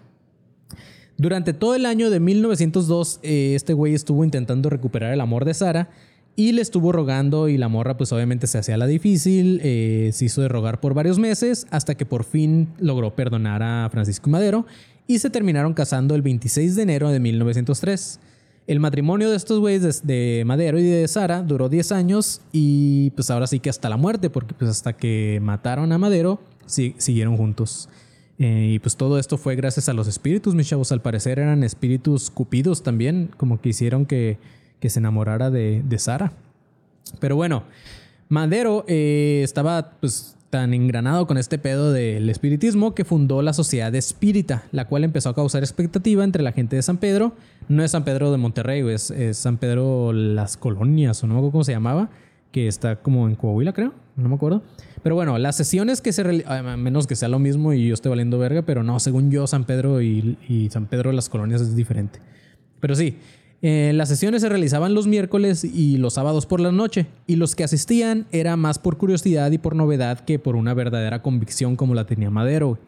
Durante 1.16 1.52
todo 1.52 1.74
el 1.74 1.84
año 1.84 2.08
de 2.08 2.18
1902, 2.18 3.20
eh, 3.22 3.52
este 3.54 3.74
güey 3.74 3.94
estuvo 3.94 4.24
intentando 4.24 4.70
recuperar 4.70 5.12
el 5.12 5.20
amor 5.20 5.44
de 5.44 5.52
Sara 5.52 5.90
y 6.36 6.52
le 6.52 6.62
estuvo 6.62 6.92
rogando 6.92 7.48
y 7.48 7.58
la 7.58 7.68
morra 7.68 7.96
pues 7.96 8.12
obviamente 8.12 8.46
se 8.46 8.58
hacía 8.58 8.76
la 8.76 8.86
difícil, 8.86 9.60
eh, 9.62 10.10
se 10.12 10.24
hizo 10.24 10.40
de 10.40 10.48
rogar 10.48 10.80
por 10.80 10.94
varios 10.94 11.18
meses 11.18 11.66
hasta 11.70 11.94
que 11.94 12.06
por 12.06 12.24
fin 12.24 12.68
logró 12.78 13.14
perdonar 13.14 13.62
a 13.62 13.88
Francisco 13.90 14.30
Madero 14.30 14.66
y 15.06 15.18
se 15.18 15.28
terminaron 15.28 15.74
casando 15.74 16.14
el 16.14 16.22
26 16.22 16.76
de 16.76 16.82
enero 16.82 17.10
de 17.10 17.20
1903. 17.20 18.20
El 18.66 18.78
matrimonio 18.78 19.30
de 19.30 19.36
estos 19.36 19.58
güeyes 19.58 20.06
de, 20.06 20.44
Madero 20.46 20.78
y 20.78 20.84
de 20.84 21.08
Sara 21.08 21.42
duró 21.42 21.68
10 21.68 21.90
años 21.92 22.40
y 22.52 23.10
pues 23.10 23.28
ahora 23.30 23.48
sí 23.48 23.58
que 23.58 23.68
hasta 23.68 23.88
la 23.88 23.96
muerte, 23.96 24.30
porque 24.30 24.54
pues 24.54 24.70
hasta 24.70 24.92
que 24.92 25.40
mataron 25.42 25.90
a 25.90 25.98
Madero 25.98 26.40
siguieron 26.66 27.36
juntos. 27.36 27.88
Eh, 28.38 28.74
y 28.74 28.78
pues 28.78 28.96
todo 28.96 29.18
esto 29.18 29.36
fue 29.36 29.56
gracias 29.56 29.88
a 29.88 29.92
los 29.92 30.06
espíritus, 30.06 30.54
mis 30.54 30.68
chavos. 30.68 30.92
Al 30.92 31.02
parecer 31.02 31.40
eran 31.40 31.64
espíritus 31.64 32.30
cupidos 32.30 32.82
también, 32.84 33.30
como 33.36 33.60
que 33.60 33.70
hicieron 33.70 34.06
que, 34.06 34.38
se 34.88 35.00
enamorara 35.00 35.50
de, 35.50 35.82
de 35.84 35.98
Sara. 35.98 36.32
Pero 37.18 37.36
bueno, 37.36 37.64
Madero 38.28 38.84
eh, 38.86 39.40
estaba 39.42 39.90
pues 40.00 40.36
tan 40.50 40.74
engranado 40.74 41.26
con 41.26 41.38
este 41.38 41.58
pedo 41.58 41.92
del 41.92 42.28
espiritismo 42.28 42.94
que 42.94 43.04
fundó 43.04 43.40
la 43.40 43.52
Sociedad 43.52 43.94
Espírita, 43.94 44.64
la 44.72 44.86
cual 44.86 45.04
empezó 45.04 45.30
a 45.30 45.34
causar 45.34 45.62
expectativa 45.62 46.24
entre 46.24 46.42
la 46.42 46.52
gente 46.52 46.76
de 46.76 46.82
San 46.82 46.98
Pedro. 46.98 47.34
No 47.68 47.84
es 47.84 47.92
San 47.92 48.04
Pedro 48.04 48.32
de 48.32 48.38
Monterrey, 48.38 48.84
es, 48.88 49.12
San 49.32 49.58
Pedro 49.58 50.12
Las 50.12 50.56
Colonias, 50.56 51.22
o 51.22 51.26
no 51.26 51.34
me 51.34 51.38
acuerdo 51.38 51.52
cómo 51.52 51.64
se 51.64 51.72
llamaba, 51.72 52.10
que 52.50 52.66
está 52.66 52.96
como 52.96 53.28
en 53.28 53.36
Coahuila, 53.36 53.72
creo, 53.72 53.94
no 54.16 54.28
me 54.28 54.34
acuerdo. 54.34 54.62
Pero 55.04 55.14
bueno, 55.14 55.38
las 55.38 55.56
sesiones 55.56 56.00
que 56.00 56.12
se 56.12 56.44
a 56.46 56.62
menos 56.76 57.06
que 57.06 57.16
sea 57.16 57.28
lo 57.28 57.38
mismo 57.38 57.72
y 57.72 57.88
yo 57.88 57.94
esté 57.94 58.08
valiendo 58.08 58.38
verga, 58.38 58.62
pero 58.62 58.82
no, 58.82 58.98
según 58.98 59.30
yo, 59.30 59.46
San 59.46 59.64
Pedro 59.64 60.02
y, 60.02 60.36
y 60.48 60.68
San 60.70 60.86
Pedro 60.86 61.12
las 61.12 61.28
Colonias 61.28 61.60
es 61.60 61.76
diferente. 61.76 62.18
Pero 62.80 62.96
sí, 62.96 63.18
eh, 63.62 63.92
las 63.94 64.08
sesiones 64.08 64.40
se 64.40 64.48
realizaban 64.48 64.94
los 64.94 65.06
miércoles 65.06 65.64
y 65.64 65.98
los 65.98 66.14
sábados 66.14 66.46
por 66.46 66.60
la 66.60 66.72
noche, 66.72 67.06
y 67.26 67.36
los 67.36 67.54
que 67.54 67.64
asistían 67.64 68.26
era 68.32 68.56
más 68.56 68.78
por 68.78 68.96
curiosidad 68.96 69.50
y 69.50 69.58
por 69.58 69.76
novedad 69.76 70.20
que 70.20 70.38
por 70.38 70.56
una 70.56 70.72
verdadera 70.72 71.20
convicción 71.22 71.76
como 71.76 71.94
la 71.94 72.06
tenía 72.06 72.30
Madero. 72.30 72.78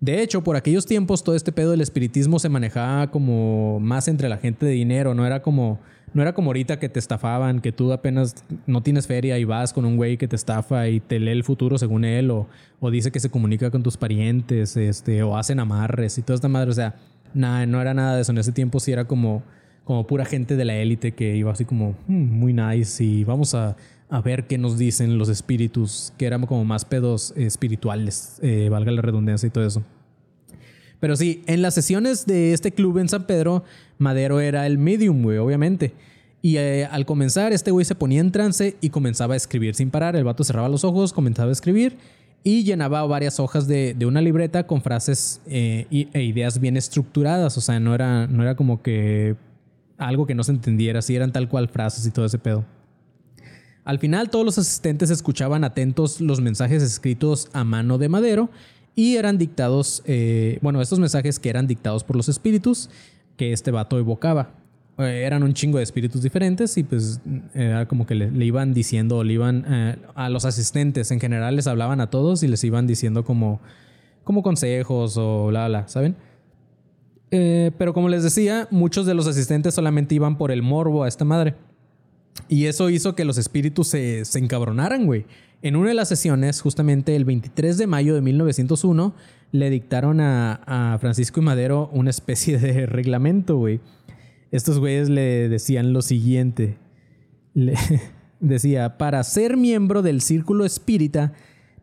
De 0.00 0.20
hecho, 0.20 0.42
por 0.42 0.56
aquellos 0.56 0.84
tiempos 0.84 1.22
todo 1.22 1.36
este 1.36 1.52
pedo 1.52 1.70
del 1.70 1.80
espiritismo 1.80 2.38
se 2.38 2.48
manejaba 2.48 3.10
como 3.10 3.78
más 3.78 4.08
entre 4.08 4.28
la 4.28 4.36
gente 4.36 4.66
de 4.66 4.72
dinero, 4.72 5.14
no 5.14 5.26
era 5.26 5.42
como 5.42 5.80
no 6.14 6.20
era 6.20 6.34
como 6.34 6.50
ahorita 6.50 6.78
que 6.78 6.88
te 6.88 6.98
estafaban, 6.98 7.60
que 7.60 7.72
tú 7.72 7.92
apenas 7.92 8.44
no 8.66 8.82
tienes 8.82 9.06
feria 9.06 9.38
y 9.38 9.44
vas 9.44 9.72
con 9.72 9.84
un 9.84 9.96
güey 9.96 10.18
que 10.18 10.28
te 10.28 10.36
estafa 10.36 10.88
y 10.88 11.00
te 11.00 11.18
lee 11.18 11.30
el 11.30 11.44
futuro 11.44 11.78
según 11.78 12.04
él 12.04 12.30
o, 12.30 12.48
o 12.80 12.90
dice 12.90 13.10
que 13.10 13.20
se 13.20 13.30
comunica 13.30 13.70
con 13.70 13.82
tus 13.82 13.96
parientes, 13.96 14.76
este 14.76 15.22
o 15.22 15.36
hacen 15.36 15.58
amarres 15.58 16.18
y 16.18 16.22
toda 16.22 16.34
esta 16.34 16.48
madre, 16.48 16.70
o 16.70 16.74
sea, 16.74 16.96
nada, 17.32 17.64
no 17.66 17.80
era 17.80 17.94
nada 17.94 18.16
de 18.16 18.22
eso, 18.22 18.32
en 18.32 18.38
ese 18.38 18.52
tiempo 18.52 18.78
sí 18.80 18.92
era 18.92 19.06
como 19.06 19.42
como 19.84 20.06
pura 20.06 20.24
gente 20.24 20.56
de 20.56 20.64
la 20.64 20.76
élite 20.76 21.12
que 21.12 21.36
iba 21.36 21.52
así 21.52 21.64
como 21.64 21.94
hmm, 22.06 22.38
muy 22.38 22.52
nice 22.52 23.02
y 23.02 23.24
vamos 23.24 23.54
a, 23.54 23.76
ver 24.24 24.46
qué 24.46 24.58
nos 24.58 24.76
dicen 24.76 25.16
los 25.16 25.30
espíritus, 25.30 26.12
que 26.18 26.26
eran 26.26 26.44
como 26.44 26.66
más 26.66 26.84
pedos 26.84 27.32
espirituales, 27.34 28.38
eh, 28.42 28.68
valga 28.70 28.92
la 28.92 29.00
redundancia 29.00 29.46
y 29.46 29.50
todo 29.50 29.66
eso. 29.66 29.82
Pero 31.00 31.16
sí, 31.16 31.42
en 31.46 31.62
las 31.62 31.72
sesiones 31.72 32.26
de 32.26 32.52
este 32.52 32.72
club 32.72 32.98
en 32.98 33.08
San 33.08 33.26
Pedro, 33.26 33.64
Madero 33.96 34.38
era 34.38 34.66
el 34.66 34.76
medium, 34.76 35.22
güey, 35.22 35.38
obviamente. 35.38 35.94
Y 36.42 36.58
eh, 36.58 36.86
al 36.86 37.06
comenzar, 37.06 37.52
este 37.52 37.70
güey 37.70 37.86
se 37.86 37.94
ponía 37.94 38.20
en 38.20 38.32
trance 38.32 38.76
y 38.80 38.90
comenzaba 38.90 39.34
a 39.34 39.36
escribir 39.36 39.74
sin 39.74 39.90
parar. 39.90 40.14
El 40.14 40.24
vato 40.24 40.44
cerraba 40.44 40.68
los 40.68 40.84
ojos, 40.84 41.12
comenzaba 41.12 41.48
a 41.48 41.52
escribir 41.52 41.96
y 42.44 42.64
llenaba 42.64 43.04
varias 43.06 43.40
hojas 43.40 43.66
de, 43.66 43.96
una 44.04 44.20
libreta 44.20 44.66
con 44.66 44.82
frases 44.82 45.40
eh, 45.46 45.86
e 45.90 46.22
ideas 46.22 46.60
bien 46.60 46.76
estructuradas. 46.76 47.56
O 47.56 47.60
sea, 47.60 47.80
no 47.80 47.94
era, 47.94 48.26
no 48.26 48.42
era 48.42 48.56
como 48.56 48.82
que 48.82 49.36
algo 50.06 50.26
que 50.26 50.34
no 50.34 50.44
se 50.44 50.52
entendiera, 50.52 51.02
si 51.02 51.16
eran 51.16 51.32
tal 51.32 51.48
cual 51.48 51.68
frases 51.68 52.06
y 52.06 52.10
todo 52.10 52.24
ese 52.24 52.38
pedo. 52.38 52.64
Al 53.84 53.98
final 53.98 54.30
todos 54.30 54.44
los 54.44 54.58
asistentes 54.58 55.10
escuchaban 55.10 55.64
atentos 55.64 56.20
los 56.20 56.40
mensajes 56.40 56.82
escritos 56.82 57.48
a 57.52 57.64
mano 57.64 57.98
de 57.98 58.08
Madero 58.08 58.48
y 58.94 59.16
eran 59.16 59.38
dictados, 59.38 60.02
eh, 60.06 60.58
bueno, 60.62 60.80
estos 60.80 60.98
mensajes 60.98 61.38
que 61.38 61.50
eran 61.50 61.66
dictados 61.66 62.04
por 62.04 62.14
los 62.16 62.28
espíritus 62.28 62.90
que 63.36 63.52
este 63.52 63.70
vato 63.70 63.98
evocaba. 63.98 64.50
Eh, 64.98 65.24
eran 65.24 65.42
un 65.42 65.54
chingo 65.54 65.78
de 65.78 65.84
espíritus 65.84 66.22
diferentes 66.22 66.76
y 66.76 66.84
pues 66.84 67.20
era 67.54 67.88
como 67.88 68.06
que 68.06 68.14
le, 68.14 68.44
iban 68.44 68.72
diciendo, 68.74 69.24
le 69.24 69.32
iban 69.32 69.64
eh, 69.66 69.96
a 70.14 70.28
los 70.28 70.44
asistentes 70.44 71.10
en 71.10 71.18
general 71.18 71.56
les 71.56 71.66
hablaban 71.66 72.00
a 72.00 72.10
todos 72.10 72.42
y 72.42 72.48
les 72.48 72.62
iban 72.62 72.86
diciendo 72.86 73.24
como, 73.24 73.60
como 74.22 74.42
consejos 74.42 75.16
o 75.16 75.50
la, 75.50 75.68
la, 75.68 75.88
¿saben? 75.88 76.14
Eh, 77.32 77.72
pero 77.78 77.94
como 77.94 78.08
les 78.08 78.22
decía, 78.22 78.68
muchos 78.70 79.06
de 79.06 79.14
los 79.14 79.26
asistentes 79.26 79.74
solamente 79.74 80.14
iban 80.14 80.38
por 80.38 80.52
el 80.52 80.62
morbo 80.62 81.02
a 81.02 81.08
esta 81.08 81.24
madre. 81.24 81.56
Y 82.48 82.66
eso 82.66 82.90
hizo 82.90 83.14
que 83.14 83.24
los 83.24 83.38
espíritus 83.38 83.88
se, 83.88 84.24
se 84.24 84.38
encabronaran, 84.38 85.06
güey. 85.06 85.26
En 85.62 85.76
una 85.76 85.88
de 85.88 85.94
las 85.94 86.08
sesiones, 86.08 86.60
justamente 86.60 87.16
el 87.16 87.24
23 87.24 87.78
de 87.78 87.86
mayo 87.86 88.14
de 88.14 88.20
1901, 88.20 89.14
le 89.52 89.70
dictaron 89.70 90.20
a, 90.20 90.96
Francisco 91.00 91.40
y 91.40 91.44
Madero 91.44 91.88
una 91.92 92.10
especie 92.10 92.58
de 92.58 92.86
reglamento, 92.86 93.56
güey. 93.56 93.80
Estos 94.50 94.78
güeyes 94.78 95.08
le 95.08 95.48
decían 95.48 95.92
lo 95.92 96.02
siguiente. 96.02 96.78
Le 97.54 97.74
decía, 98.40 98.98
para 98.98 99.22
ser 99.22 99.56
miembro 99.56 100.02
del 100.02 100.20
círculo 100.20 100.64
espírita, 100.64 101.32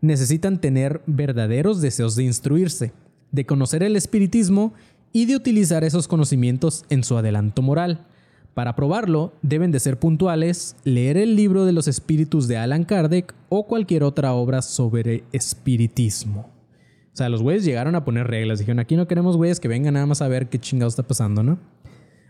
necesitan 0.01 0.59
tener 0.59 1.01
verdaderos 1.05 1.79
deseos 1.79 2.15
de 2.15 2.23
instruirse, 2.23 2.91
de 3.31 3.45
conocer 3.45 3.83
el 3.83 3.95
espiritismo 3.95 4.73
y 5.11 5.25
de 5.25 5.35
utilizar 5.35 5.83
esos 5.83 6.07
conocimientos 6.07 6.85
en 6.89 7.03
su 7.03 7.17
adelanto 7.17 7.61
moral. 7.61 8.05
Para 8.53 8.75
probarlo, 8.75 9.33
deben 9.41 9.71
de 9.71 9.79
ser 9.79 9.99
puntuales, 9.99 10.75
leer 10.83 11.17
el 11.17 11.35
libro 11.35 11.65
de 11.65 11.71
los 11.71 11.87
espíritus 11.87 12.47
de 12.47 12.57
Alan 12.57 12.83
Kardec 12.83 13.33
o 13.47 13.67
cualquier 13.67 14.03
otra 14.03 14.33
obra 14.33 14.61
sobre 14.61 15.23
espiritismo. 15.31 16.49
O 17.13 17.17
sea, 17.19 17.29
los 17.29 17.41
güeyes 17.41 17.65
llegaron 17.65 17.95
a 17.95 18.05
poner 18.05 18.27
reglas. 18.27 18.59
Dijeron, 18.59 18.79
aquí 18.79 18.95
no 18.95 19.07
queremos 19.07 19.37
güeyes 19.37 19.59
que 19.59 19.67
vengan 19.67 19.95
nada 19.95 20.05
más 20.05 20.21
a 20.21 20.27
ver 20.27 20.49
qué 20.49 20.59
chingado 20.59 20.89
está 20.89 21.03
pasando, 21.03 21.43
¿no? 21.43 21.59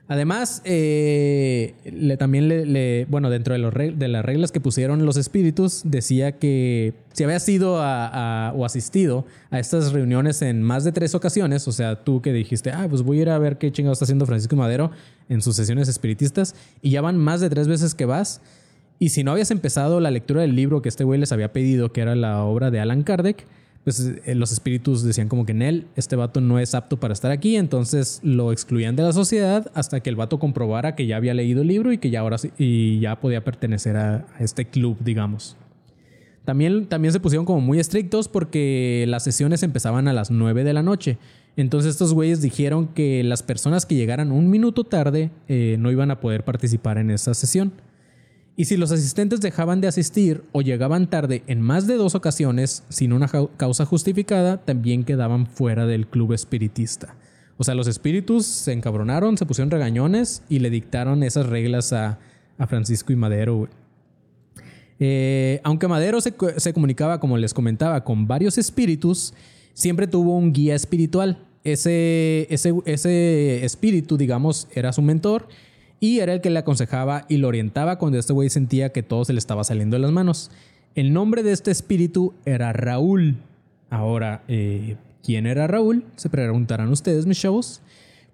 Además, 0.10 0.63
eh, 0.65 1.76
le, 1.86 2.17
también 2.17 2.48
le, 2.48 3.06
bueno, 3.06 3.30
dentro 3.30 3.54
de, 3.54 3.91
de, 3.91 4.08
las 4.08 4.26
reglas 4.26 4.52
que 4.52 4.60
pusieron 4.60 5.06
los 5.06 5.17
espíritus, 5.17 5.84
decía 5.86 6.32
que 6.32 6.95
si 7.13 7.24
habías 7.24 7.48
ido 7.48 7.76
o 7.76 8.65
asistido 8.65 9.28
a 9.52 9.60
estas 9.60 9.93
reuniones 9.93 10.41
en 10.41 10.63
más 10.63 10.84
de 10.84 10.91
tres 10.93 11.13
ocasiones, 11.13 11.67
o 11.67 11.72
sea, 11.72 12.04
tú 12.04 12.24
que 12.24 12.34
dijiste, 12.34 12.72
ah, 12.72 12.88
pues 12.89 13.04
voy 13.04 13.19
a 13.19 13.22
ir 13.22 13.30
a 13.30 13.38
ver 13.38 13.60
qué 13.60 13.72
chingado 13.72 13.93
está 13.93 14.06
haciendo 14.06 14.26
Francisco 14.26 14.56
Madero 14.56 14.89
en 15.30 15.43
sus 15.43 15.56
sesiones 15.56 15.88
espiritistas, 15.88 16.56
y 16.82 16.89
ya 16.89 17.02
van 17.02 17.15
más 17.15 17.39
de 17.39 17.52
tres 17.52 17.67
veces 17.67 17.93
que 17.93 18.06
vas, 18.06 18.41
y 18.98 19.10
si 19.10 19.24
no 19.24 19.32
habías 19.32 19.52
empezado 19.52 20.00
la 20.00 20.10
lectura 20.10 20.41
del 20.41 20.56
libro 20.56 20.82
que 20.82 20.89
este 20.89 21.04
güey 21.04 21.19
les 21.19 21.32
había 21.32 21.54
pedido, 21.54 21.93
que 21.93 22.02
era 22.02 22.15
la 22.15 22.43
obra 22.43 22.72
de 22.72 22.80
Alan 22.80 23.04
Kardec, 23.04 23.45
pues 23.84 24.13
eh, 24.26 24.36
los 24.36 24.52
espíritus 24.52 25.04
decían 25.04 25.30
como 25.30 25.46
que 25.46 25.54
en 25.54 25.62
él, 25.62 25.88
este 25.96 26.15
vato 26.15 26.42
no 26.42 26.60
es 26.60 26.76
apto 26.76 27.00
para 27.00 27.13
estar 27.13 27.32
aquí, 27.32 27.56
entonces 27.56 28.20
lo 28.24 28.52
excluían 28.52 28.96
de 28.96 29.04
la 29.04 29.13
sociedad 29.13 29.72
hasta 29.74 30.02
que 30.02 30.10
el 30.10 30.15
vato 30.15 30.39
comprobara 30.39 30.96
que 30.96 31.08
ya 31.08 31.18
había 31.18 31.34
leído 31.34 31.62
el 31.62 31.68
libro 31.68 31.94
y 31.94 31.98
que 31.98 32.10
ya 32.10 32.20
ahora 32.20 32.38
y 32.58 33.00
ya 33.00 33.20
podía 33.20 33.44
pertenecer 33.44 33.98
a, 33.98 34.28
este 34.39 34.65
club, 34.65 34.98
digamos. 35.00 35.56
También, 36.46 36.88
también 36.88 37.13
se 37.13 37.20
pusieron 37.20 37.46
como 37.46 37.62
muy 37.62 37.80
estrictos 37.80 38.28
porque 38.28 39.06
las 39.08 39.24
sesiones 39.24 39.62
empezaban 39.63 40.08
a 40.08 40.13
las 40.13 40.32
9 40.32 40.63
de 40.63 40.74
la 40.74 40.82
noche. 40.82 41.18
Entonces 41.56 41.92
estos 41.92 42.13
güeyes 42.13 42.42
dijeron 42.42 42.88
que 42.88 43.24
las 43.24 43.44
personas 43.44 43.86
que 43.86 43.96
llegaran 43.96 44.32
un 44.32 44.50
minuto 44.50 44.84
tarde 44.84 45.30
eh, 45.48 45.76
no 45.80 45.92
iban 45.92 46.10
a 46.10 46.20
poder 46.20 46.44
participar 46.44 46.98
en 46.98 47.12
esa 47.12 47.34
sesión. 47.34 47.74
Y 48.60 48.65
si 48.65 48.76
los 48.76 48.91
asistentes 48.91 49.39
dejaban 49.39 49.80
de 49.80 49.88
asistir 49.88 50.43
o 50.52 50.62
llegaban 50.62 51.10
tarde 51.10 51.43
en 51.48 51.62
más 51.62 51.88
de 51.88 51.95
dos 51.95 52.13
ocasiones 52.13 52.84
sin 52.89 53.13
una 53.13 53.30
causa 53.56 53.86
justificada, 53.86 54.58
también 54.58 55.06
quedaban 55.06 55.48
fuera 55.48 55.86
del 55.86 56.08
club 56.08 56.34
espiritista. 56.34 57.15
O 57.56 57.63
sea, 57.63 57.74
los 57.74 57.88
espíritus 57.88 58.45
se 58.45 58.74
encabronaron, 58.74 59.38
se 59.38 59.45
pusieron 59.45 59.72
regañones 59.72 60.43
y 60.50 60.60
le 60.60 60.69
dictaron 60.69 61.24
esas 61.24 61.45
reglas 61.45 61.93
a, 61.93 62.19
Francisco 62.67 63.13
y 63.13 63.15
Madero. 63.15 63.69
Eh, 65.00 65.62
aunque 65.63 65.88
Madero 65.88 66.19
se, 66.19 66.34
comunicaba, 66.74 67.22
como 67.22 67.38
les 67.38 67.54
comentaba, 67.54 68.04
con 68.04 68.28
varios 68.28 68.58
espíritus, 68.58 69.34
siempre 69.74 70.06
tuvo 70.06 70.36
un 70.36 70.52
guía 70.52 70.76
espiritual. 70.76 71.48
Ese, 71.63 72.45
ese, 72.50 72.74
ese 72.84 73.63
espíritu, 73.63 74.17
digamos, 74.17 74.67
era 74.74 74.91
su 74.91 75.02
mentor 75.02 75.48
y 76.00 76.20
era 76.20 76.34
el 76.34 76.42
que 76.42 76.50
le 76.50 76.60
aconsejaba 76.60 77.26
y 77.28 77.38
lo 77.38 77.48
orientaba 77.48 77.98
cuando 77.98 78.18
este 78.18 78.34
güey 78.34 78.50
sentía 78.50 78.92
que 78.92 79.04
todo 79.04 79.26
se 79.26 79.34
le 79.34 79.40
estaba 79.40 79.64
saliendo 79.64 79.96
de 79.96 80.02
las 80.02 80.12
manos. 80.12 80.52
El 80.96 81.14
nombre 81.14 81.44
de 81.44 81.52
este 81.52 81.72
espíritu 81.72 82.34
era 82.46 82.74
Raúl. 82.74 83.38
Ahora, 83.90 84.44
eh, 84.48 84.98
¿quién 85.24 85.46
era 85.46 85.68
Raúl? 85.68 86.06
Se 86.16 86.30
preguntarán 86.30 86.90
ustedes, 86.90 87.26
mis 87.26 87.40
chavos. 87.40 87.82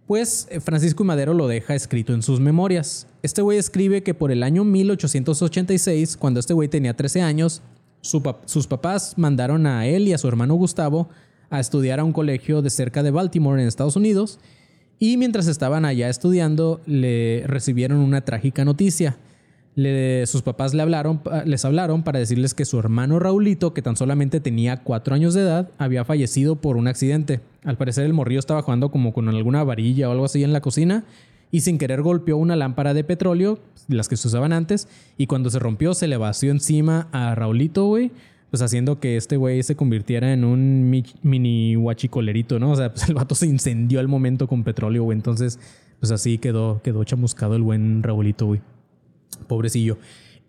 Pues 0.08 0.47
eh, 0.51 0.60
Francisco 0.60 1.04
y 1.04 1.08
Madero 1.08 1.34
lo 1.34 1.47
deja 1.47 1.73
escrito 1.73 2.13
en 2.13 2.21
sus 2.21 2.39
memorias. 2.39 3.08
Este 3.23 3.41
güey 3.41 3.58
escribe 3.58 4.04
que 4.04 4.13
por 4.13 4.32
el 4.32 4.43
año 4.43 4.63
1886, 4.63 6.17
cuando 6.17 6.39
este 6.39 6.54
güey 6.54 6.69
tenía 6.69 6.95
13 6.95 7.21
años, 7.21 7.62
sus 8.01 8.67
papás 8.67 9.17
mandaron 9.17 9.65
a 9.65 9.88
él 9.88 10.08
y 10.08 10.13
a 10.13 10.19
su 10.19 10.28
hermano 10.28 10.54
Gustavo 10.54 11.10
a 11.49 11.60
estudiar 11.60 11.99
a 11.99 12.04
un 12.04 12.13
colegio 12.13 12.62
de 12.62 12.69
cerca 12.69 13.01
de 13.01 13.10
Baltimore 13.10 13.60
en 13.60 13.67
Estados 13.67 13.95
Unidos 13.95 14.39
y 14.99 15.17
mientras 15.17 15.47
estaban 15.47 15.86
allá 15.86 16.10
estudiando, 16.10 16.81
le 16.86 17.43
recibieron 17.47 17.99
una 17.99 18.21
trágica 18.21 18.65
noticia. 18.65 19.17
sus 20.26 20.41
papás 20.41 20.74
le 20.74 20.82
hablaron, 20.82 21.22
les 21.45 21.65
hablaron 21.65 22.03
para 22.03 22.19
decirles 22.19 22.53
que 22.53 22.65
su 22.65 22.80
hermano 22.80 23.19
Raulito, 23.19 23.74
que 23.74 23.82
tan 23.82 23.97
solamente 23.97 24.39
tenía 24.39 24.84
cuatro 24.84 25.15
años 25.15 25.34
de 25.34 25.41
edad, 25.41 25.69
había 25.78 26.05
fallecido 26.05 26.55
por 26.55 26.78
un 26.78 26.88
accidente. 26.88 27.41
Al 27.63 27.78
parecer 27.78 28.05
el 28.05 28.13
morrillo 28.13 28.39
estaba 28.39 28.61
jugando 28.61 28.89
como 28.89 29.13
con 29.13 29.28
alguna 29.28 29.63
varilla 29.63 30.07
o 30.07 30.11
algo 30.11 30.26
así 30.26 30.43
en 30.43 30.53
la 30.53 30.61
cocina 30.61 31.03
y 31.51 31.61
sin 31.61 31.78
querer 31.78 32.01
golpeó 32.01 32.38
una 32.38 32.55
lámpara 32.55 32.93
de 32.93 33.03
petróleo, 33.03 33.59
las 33.88 34.09
que 34.09 34.17
se 34.17 34.28
usaban 34.28 34.51
antes, 34.51 34.88
y 35.17 35.28
cuando 35.28 35.49
se 35.49 35.59
rompió 35.59 35.93
se 35.93 36.07
le 36.07 36.17
vació 36.17 36.51
encima 36.51 37.07
a 37.11 37.36
Raulito, 37.36 37.86
güey. 37.86 38.11
Pues 38.49 38.61
haciendo 38.61 38.99
que 38.99 39.17
este 39.17 39.37
güey 39.37 39.63
se 39.63 39.75
convirtiera 39.75 40.31
en 40.33 40.43
un 40.43 41.03
mini 41.23 41.75
huachicolerito, 41.75 42.59
¿no? 42.59 42.71
O 42.71 42.75
sea, 42.75 42.91
pues 42.91 43.09
el 43.09 43.15
vato 43.15 43.35
se 43.35 43.47
incendió 43.47 43.99
al 43.99 44.07
momento 44.07 44.47
con 44.47 44.63
petróleo, 44.63 45.03
güey. 45.03 45.17
Entonces, 45.17 45.59
pues 45.99 46.11
así 46.11 46.37
quedó, 46.37 46.81
quedó 46.83 47.03
chamuscado 47.03 47.55
el 47.55 47.61
buen 47.61 48.03
Raulito, 48.03 48.45
güey. 48.45 48.61
Pobrecillo. 49.47 49.97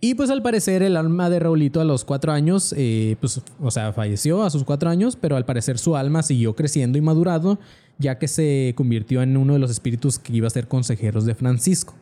Y 0.01 0.15
pues 0.15 0.29
al 0.31 0.43
parecer 0.43 0.83
el 0.83 0.97
alma 0.97 1.31
de 1.31 1.39
Raulito 1.39 1.81
a 1.81 1.85
los 1.85 2.05
cuatro 2.05 2.31
años, 2.31 2.75
eh, 2.77 3.17
pues, 3.19 3.41
o 3.61 3.71
sea, 3.71 3.93
falleció 3.93 4.43
a 4.43 4.51
sus 4.51 4.63
cuatro 4.63 4.91
años, 4.91 5.17
pero 5.17 5.37
al 5.37 5.47
parecer 5.47 5.79
su 5.79 5.97
alma 5.97 6.23
siguió 6.23 6.55
creciendo 6.55 6.99
y 6.99 7.01
madurado, 7.01 7.59
ya 7.99 8.19
que 8.19 8.29
se 8.29 8.75
convirtió 8.77 9.23
en 9.23 9.37
uno 9.37 9.55
de 9.55 9.59
los 9.59 9.71
espíritus 9.71 10.19
que 10.19 10.35
iba 10.35 10.47
a 10.47 10.51
ser 10.51 10.69
consejeros 10.69 11.25
de 11.25 11.35
Francisco. 11.35 11.95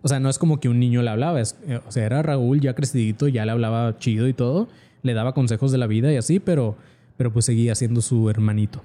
O 0.00 0.08
sea, 0.08 0.20
no 0.20 0.30
es 0.30 0.38
como 0.38 0.58
que 0.58 0.68
un 0.68 0.80
niño 0.80 1.02
le 1.02 1.10
hablaba, 1.10 1.40
eh, 1.40 1.80
o 1.86 1.92
sea, 1.92 2.06
era 2.06 2.22
Raúl 2.22 2.60
ya 2.60 2.74
crecidito, 2.74 3.28
ya 3.28 3.44
le 3.44 3.52
hablaba 3.52 3.98
chido 3.98 4.26
y 4.26 4.32
todo, 4.32 4.68
le 5.04 5.14
daba 5.14 5.34
consejos 5.34 5.70
de 5.70 5.78
la 5.78 5.86
vida 5.86 6.12
y 6.12 6.16
así, 6.16 6.40
pero, 6.40 6.76
pero 7.16 7.32
pues 7.32 7.44
seguía 7.44 7.76
siendo 7.76 8.02
su 8.02 8.28
hermanito. 8.28 8.82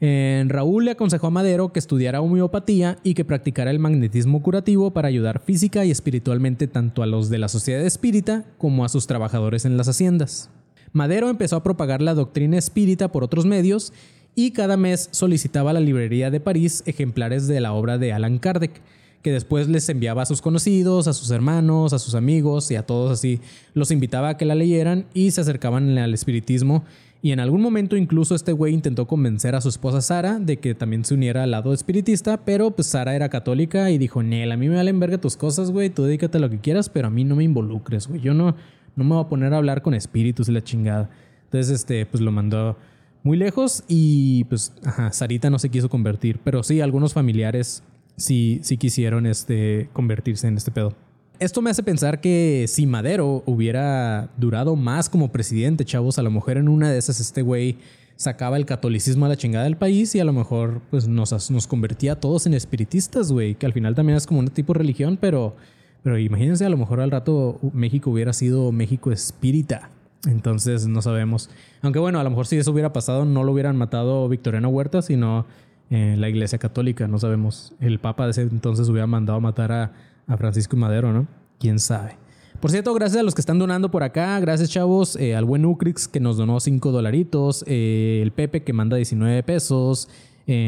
Raúl 0.00 0.84
le 0.84 0.92
aconsejó 0.92 1.26
a 1.26 1.30
Madero 1.30 1.72
que 1.72 1.80
estudiara 1.80 2.20
homeopatía 2.20 2.98
y 3.02 3.14
que 3.14 3.24
practicara 3.24 3.70
el 3.70 3.80
magnetismo 3.80 4.42
curativo 4.42 4.92
para 4.92 5.08
ayudar 5.08 5.40
física 5.40 5.84
y 5.84 5.90
espiritualmente 5.90 6.68
tanto 6.68 7.02
a 7.02 7.06
los 7.06 7.30
de 7.30 7.38
la 7.38 7.48
sociedad 7.48 7.84
espírita 7.84 8.44
como 8.58 8.84
a 8.84 8.88
sus 8.88 9.06
trabajadores 9.06 9.64
en 9.64 9.76
las 9.76 9.88
haciendas. 9.88 10.50
Madero 10.92 11.28
empezó 11.28 11.56
a 11.56 11.62
propagar 11.62 12.00
la 12.00 12.14
doctrina 12.14 12.56
espírita 12.56 13.10
por 13.10 13.24
otros 13.24 13.44
medios 13.44 13.92
y 14.34 14.52
cada 14.52 14.76
mes 14.76 15.08
solicitaba 15.10 15.70
a 15.70 15.74
la 15.74 15.80
librería 15.80 16.30
de 16.30 16.40
París 16.40 16.84
ejemplares 16.86 17.48
de 17.48 17.60
la 17.60 17.72
obra 17.72 17.98
de 17.98 18.12
Allan 18.12 18.38
Kardec, 18.38 18.80
que 19.22 19.32
después 19.32 19.68
les 19.68 19.88
enviaba 19.88 20.22
a 20.22 20.26
sus 20.26 20.40
conocidos, 20.40 21.08
a 21.08 21.12
sus 21.12 21.30
hermanos, 21.30 21.92
a 21.92 21.98
sus 21.98 22.14
amigos 22.14 22.70
y 22.70 22.76
a 22.76 22.84
todos 22.86 23.10
así. 23.10 23.40
Los 23.74 23.90
invitaba 23.90 24.30
a 24.30 24.36
que 24.36 24.44
la 24.44 24.54
leyeran 24.54 25.06
y 25.14 25.30
se 25.32 25.40
acercaban 25.40 25.98
al 25.98 26.14
espiritismo 26.14 26.84
y 27.20 27.32
en 27.32 27.40
algún 27.40 27.60
momento 27.60 27.96
incluso 27.96 28.34
este 28.34 28.52
güey 28.52 28.72
intentó 28.72 29.06
convencer 29.06 29.56
a 29.56 29.60
su 29.60 29.68
esposa 29.68 30.00
Sara 30.00 30.38
de 30.38 30.58
que 30.58 30.74
también 30.74 31.04
se 31.04 31.14
uniera 31.14 31.42
al 31.42 31.50
lado 31.50 31.72
espiritista, 31.72 32.44
pero 32.44 32.70
pues 32.70 32.88
Sara 32.88 33.16
era 33.16 33.28
católica 33.28 33.90
y 33.90 33.98
dijo, 33.98 34.22
Nel, 34.22 34.52
a 34.52 34.56
mí 34.56 34.68
me 34.68 34.76
valen 34.76 35.00
verga 35.00 35.18
tus 35.18 35.36
cosas, 35.36 35.72
güey, 35.72 35.90
tú 35.90 36.04
dedícate 36.04 36.38
a 36.38 36.40
lo 36.40 36.48
que 36.48 36.60
quieras, 36.60 36.88
pero 36.88 37.08
a 37.08 37.10
mí 37.10 37.24
no 37.24 37.34
me 37.34 37.42
involucres, 37.42 38.06
güey. 38.06 38.20
Yo 38.20 38.34
no, 38.34 38.54
no 38.94 39.04
me 39.04 39.14
voy 39.16 39.24
a 39.24 39.28
poner 39.28 39.52
a 39.52 39.56
hablar 39.56 39.82
con 39.82 39.94
espíritus 39.94 40.48
y 40.48 40.52
la 40.52 40.62
chingada. 40.62 41.10
Entonces, 41.44 41.74
este, 41.74 42.06
pues 42.06 42.20
lo 42.20 42.30
mandó 42.30 42.76
muy 43.24 43.36
lejos 43.36 43.82
y 43.88 44.44
pues, 44.44 44.72
ajá, 44.84 45.10
Sarita 45.12 45.50
no 45.50 45.58
se 45.58 45.70
quiso 45.70 45.88
convertir, 45.88 46.38
pero 46.44 46.62
sí, 46.62 46.80
algunos 46.80 47.14
familiares 47.14 47.82
sí, 48.18 48.60
sí 48.62 48.76
quisieron 48.76 49.24
este, 49.26 49.88
convertirse 49.94 50.46
en 50.46 50.56
este 50.56 50.70
pedo. 50.70 50.94
Esto 51.38 51.62
me 51.62 51.70
hace 51.70 51.82
pensar 51.82 52.20
que 52.20 52.66
si 52.68 52.86
Madero 52.86 53.44
hubiera 53.46 54.28
durado 54.36 54.74
más 54.76 55.08
como 55.08 55.30
presidente, 55.30 55.84
chavos, 55.84 56.18
a 56.18 56.22
lo 56.22 56.30
mejor 56.30 56.58
en 56.58 56.68
una 56.68 56.90
de 56.90 56.98
esas 56.98 57.20
este 57.20 57.42
güey 57.42 57.78
sacaba 58.16 58.56
el 58.56 58.66
catolicismo 58.66 59.24
a 59.24 59.28
la 59.28 59.36
chingada 59.36 59.64
del 59.64 59.76
país 59.76 60.12
y 60.16 60.20
a 60.20 60.24
lo 60.24 60.32
mejor 60.32 60.82
pues 60.90 61.06
nos, 61.06 61.50
nos 61.52 61.66
convertía 61.68 62.14
a 62.14 62.16
todos 62.16 62.46
en 62.46 62.54
espiritistas, 62.54 63.30
güey, 63.30 63.54
que 63.54 63.66
al 63.66 63.72
final 63.72 63.94
también 63.94 64.16
es 64.16 64.26
como 64.26 64.40
un 64.40 64.48
tipo 64.48 64.72
de 64.72 64.80
religión, 64.80 65.16
pero, 65.20 65.54
pero 66.02 66.18
imagínense, 66.18 66.64
a 66.64 66.68
lo 66.68 66.76
mejor 66.76 67.00
al 67.00 67.12
rato 67.12 67.60
México 67.72 68.10
hubiera 68.10 68.32
sido 68.32 68.72
México 68.72 69.12
espírita. 69.12 69.90
Entonces 70.26 70.88
no 70.88 71.00
sabemos. 71.00 71.48
Aunque 71.80 72.00
bueno, 72.00 72.18
a 72.18 72.24
lo 72.24 72.30
mejor 72.30 72.48
si 72.48 72.56
eso 72.56 72.72
hubiera 72.72 72.92
pasado 72.92 73.24
no 73.24 73.44
lo 73.44 73.52
hubieran 73.52 73.76
matado 73.76 74.28
Victoriano 74.28 74.68
Huerta, 74.68 75.00
sino 75.00 75.46
eh, 75.90 76.16
la 76.18 76.28
Iglesia 76.28 76.58
Católica, 76.58 77.08
no 77.08 77.18
sabemos. 77.18 77.74
El 77.80 77.98
Papa 77.98 78.24
de 78.24 78.32
ese 78.32 78.42
entonces 78.42 78.88
hubiera 78.88 79.06
mandado 79.06 79.38
a 79.38 79.40
matar 79.40 79.72
a 79.72 79.92
a 80.28 80.36
Francisco 80.36 80.76
Madero, 80.76 81.12
¿no? 81.12 81.26
¿Quién 81.58 81.80
sabe? 81.80 82.16
Por 82.60 82.70
cierto, 82.70 82.92
gracias 82.94 83.20
a 83.20 83.22
los 83.22 83.34
que 83.34 83.40
están 83.40 83.58
donando 83.58 83.90
por 83.90 84.02
acá. 84.02 84.38
Gracias, 84.40 84.70
chavos. 84.70 85.16
Eh, 85.16 85.34
al 85.34 85.44
buen 85.44 85.64
Ucrix 85.64 86.06
que 86.06 86.20
nos 86.20 86.36
donó 86.36 86.60
5 86.60 86.92
dolaritos. 86.92 87.64
Eh, 87.66 88.20
el 88.22 88.30
Pepe 88.32 88.62
que 88.62 88.72
manda 88.72 88.96
19 88.96 89.42
pesos. 89.42 90.08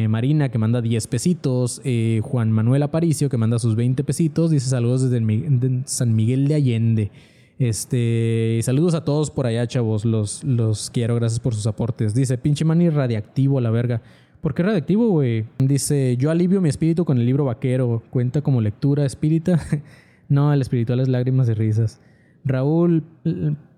Marina 0.09 0.51
que 0.51 0.59
manda 0.59 0.83
10 0.83 1.07
pesitos. 1.07 1.81
Juan 2.23 2.53
Manuel 2.53 2.83
Aparicio 2.83 3.31
que 3.31 3.39
manda 3.39 3.59
sus 3.59 3.77
20 3.77 4.05
pesitos. 4.05 4.51
Dice 4.51 4.69
saludos 4.69 5.09
desde 5.09 5.83
San 5.87 6.15
Miguel 6.15 6.49
de 6.49 6.55
Allende. 6.55 7.11
Este, 7.59 8.61
saludos 8.63 8.93
a 8.95 9.05
todos 9.05 9.31
por 9.31 9.47
allá, 9.47 9.67
chavos. 9.67 10.05
Los, 10.05 10.45
los 10.45 10.91
quiero. 10.91 11.15
Gracias 11.15 11.41
por 11.41 11.55
sus 11.55 11.67
aportes. 11.67 12.13
Dice, 12.15 12.37
pinche 12.37 12.63
mani 12.65 12.91
radiactivo, 12.91 13.59
la 13.59 13.71
verga. 13.71 14.03
¿Por 14.41 14.55
qué 14.55 14.63
radioactivo, 14.63 15.11
güey? 15.11 15.45
Dice, 15.59 16.17
yo 16.17 16.31
alivio 16.31 16.63
mi 16.63 16.71
espíritu 16.71 17.05
con 17.05 17.19
el 17.19 17.27
libro 17.27 17.45
vaquero. 17.45 18.03
¿Cuenta 18.09 18.41
como 18.41 18.63
lectura 18.63 19.05
espírita? 19.05 19.61
no, 20.29 20.53
el 20.53 20.63
espiritual 20.63 21.01
es 21.01 21.09
lágrimas 21.09 21.49
y 21.51 21.55
risas. 21.55 22.01
Raúl, 22.45 23.05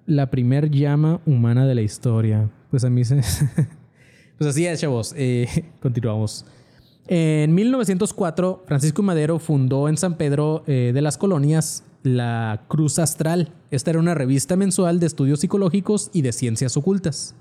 la 0.07 0.31
primer 0.31 0.71
llama 0.71 1.21
humana 1.27 1.67
de 1.67 1.75
la 1.75 1.83
historia. 1.83 2.49
Pues 2.71 2.85
a 2.85 2.91
mí 2.91 3.05
se... 3.05 3.17
pues 4.39 4.51
así 4.51 4.65
es, 4.65 4.81
chavos. 4.81 5.15
Eh, 5.17 5.49
continuamos. 5.83 6.47
En 7.09 7.53
1904, 7.53 8.63
Francisco 8.65 9.03
Madero 9.03 9.41
fundó 9.41 9.89
en 9.89 9.97
San 9.97 10.17
Pedro 10.17 10.63
eh, 10.69 10.93
de 10.95 11.03
las 11.03 11.19
Colonias 11.19 11.83
la 12.05 12.63
Cruz 12.69 13.01
Astral. 13.01 13.53
Esta 13.73 13.91
era 13.91 13.99
una 13.99 14.15
revista 14.15 14.55
mensual 14.55 15.01
de 15.01 15.07
estudios 15.07 15.41
psicológicos 15.41 16.11
y 16.13 16.23
de 16.23 16.33
ciencias 16.33 16.77
ocultas. 16.77 17.35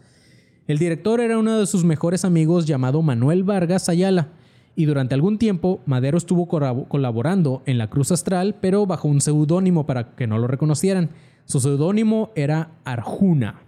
El 0.72 0.78
director 0.78 1.20
era 1.20 1.38
uno 1.38 1.60
de 1.60 1.68
sus 1.68 1.84
mejores 1.84 2.24
amigos 2.24 2.66
llamado 2.66 3.02
Manuel 3.02 3.44
Vargas 3.44 3.90
Ayala, 3.90 4.30
y 4.74 4.86
durante 4.86 5.14
algún 5.14 5.38
tiempo 5.38 5.82
Madero 5.86 6.18
estuvo 6.18 6.48
colaborando 6.48 7.62
en 7.66 7.78
la 7.78 7.90
Cruz 7.90 8.14
Astral, 8.14 8.56
pero 8.62 8.86
bajo 8.86 9.10
un 9.10 9.20
seudónimo 9.20 9.86
para 9.86 10.16
que 10.16 10.28
no 10.28 10.38
lo 10.38 10.48
reconocieran. 10.48 11.10
Su 11.44 11.60
seudónimo 11.60 12.32
era 12.36 12.72
Arjuna. 12.86 13.60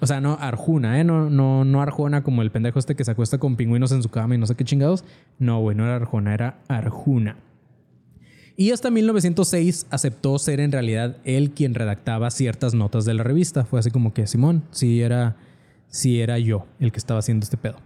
O 0.00 0.06
sea, 0.06 0.20
no 0.20 0.36
Arjuna, 0.38 1.00
¿eh? 1.00 1.04
No, 1.04 1.30
no, 1.30 1.64
no 1.64 1.80
Arjona 1.80 2.22
como 2.22 2.42
el 2.42 2.50
pendejo 2.50 2.78
este 2.78 2.94
que 2.94 3.06
se 3.06 3.12
acuesta 3.12 3.38
con 3.38 3.56
pingüinos 3.56 3.92
en 3.92 4.02
su 4.02 4.10
cama 4.10 4.34
y 4.34 4.38
no 4.38 4.46
sé 4.46 4.54
qué 4.54 4.66
chingados. 4.66 5.02
No, 5.38 5.60
güey, 5.60 5.74
no 5.74 5.84
era 5.84 5.96
Arjona, 5.96 6.34
era 6.34 6.58
Arjuna. 6.68 7.38
Y 8.58 8.72
hasta 8.72 8.90
1906 8.90 9.86
aceptó 9.88 10.38
ser 10.38 10.60
en 10.60 10.72
realidad 10.72 11.16
él 11.24 11.52
quien 11.52 11.72
redactaba 11.74 12.30
ciertas 12.30 12.74
notas 12.74 13.06
de 13.06 13.14
la 13.14 13.22
revista. 13.22 13.64
Fue 13.64 13.80
así 13.80 13.90
como 13.90 14.12
que, 14.12 14.26
Simón, 14.26 14.64
sí 14.72 15.00
era 15.00 15.36
si 15.90 16.20
era 16.20 16.38
yo 16.38 16.66
el 16.78 16.92
que 16.92 16.98
estaba 16.98 17.20
haciendo 17.20 17.44
este 17.44 17.56
pedo. 17.56 17.76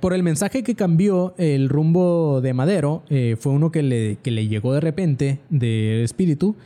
Por 0.00 0.14
el 0.14 0.22
mensaje 0.22 0.62
que 0.62 0.74
cambió 0.74 1.34
el 1.38 1.68
rumbo 1.68 2.40
de 2.40 2.54
Madero, 2.54 3.02
eh, 3.08 3.36
fue 3.38 3.52
uno 3.52 3.70
que 3.70 3.82
le, 3.82 4.16
que 4.22 4.30
le 4.30 4.48
llegó 4.48 4.74
de 4.74 4.80
repente 4.80 5.38
del 5.48 6.02
espíritu, 6.02 6.56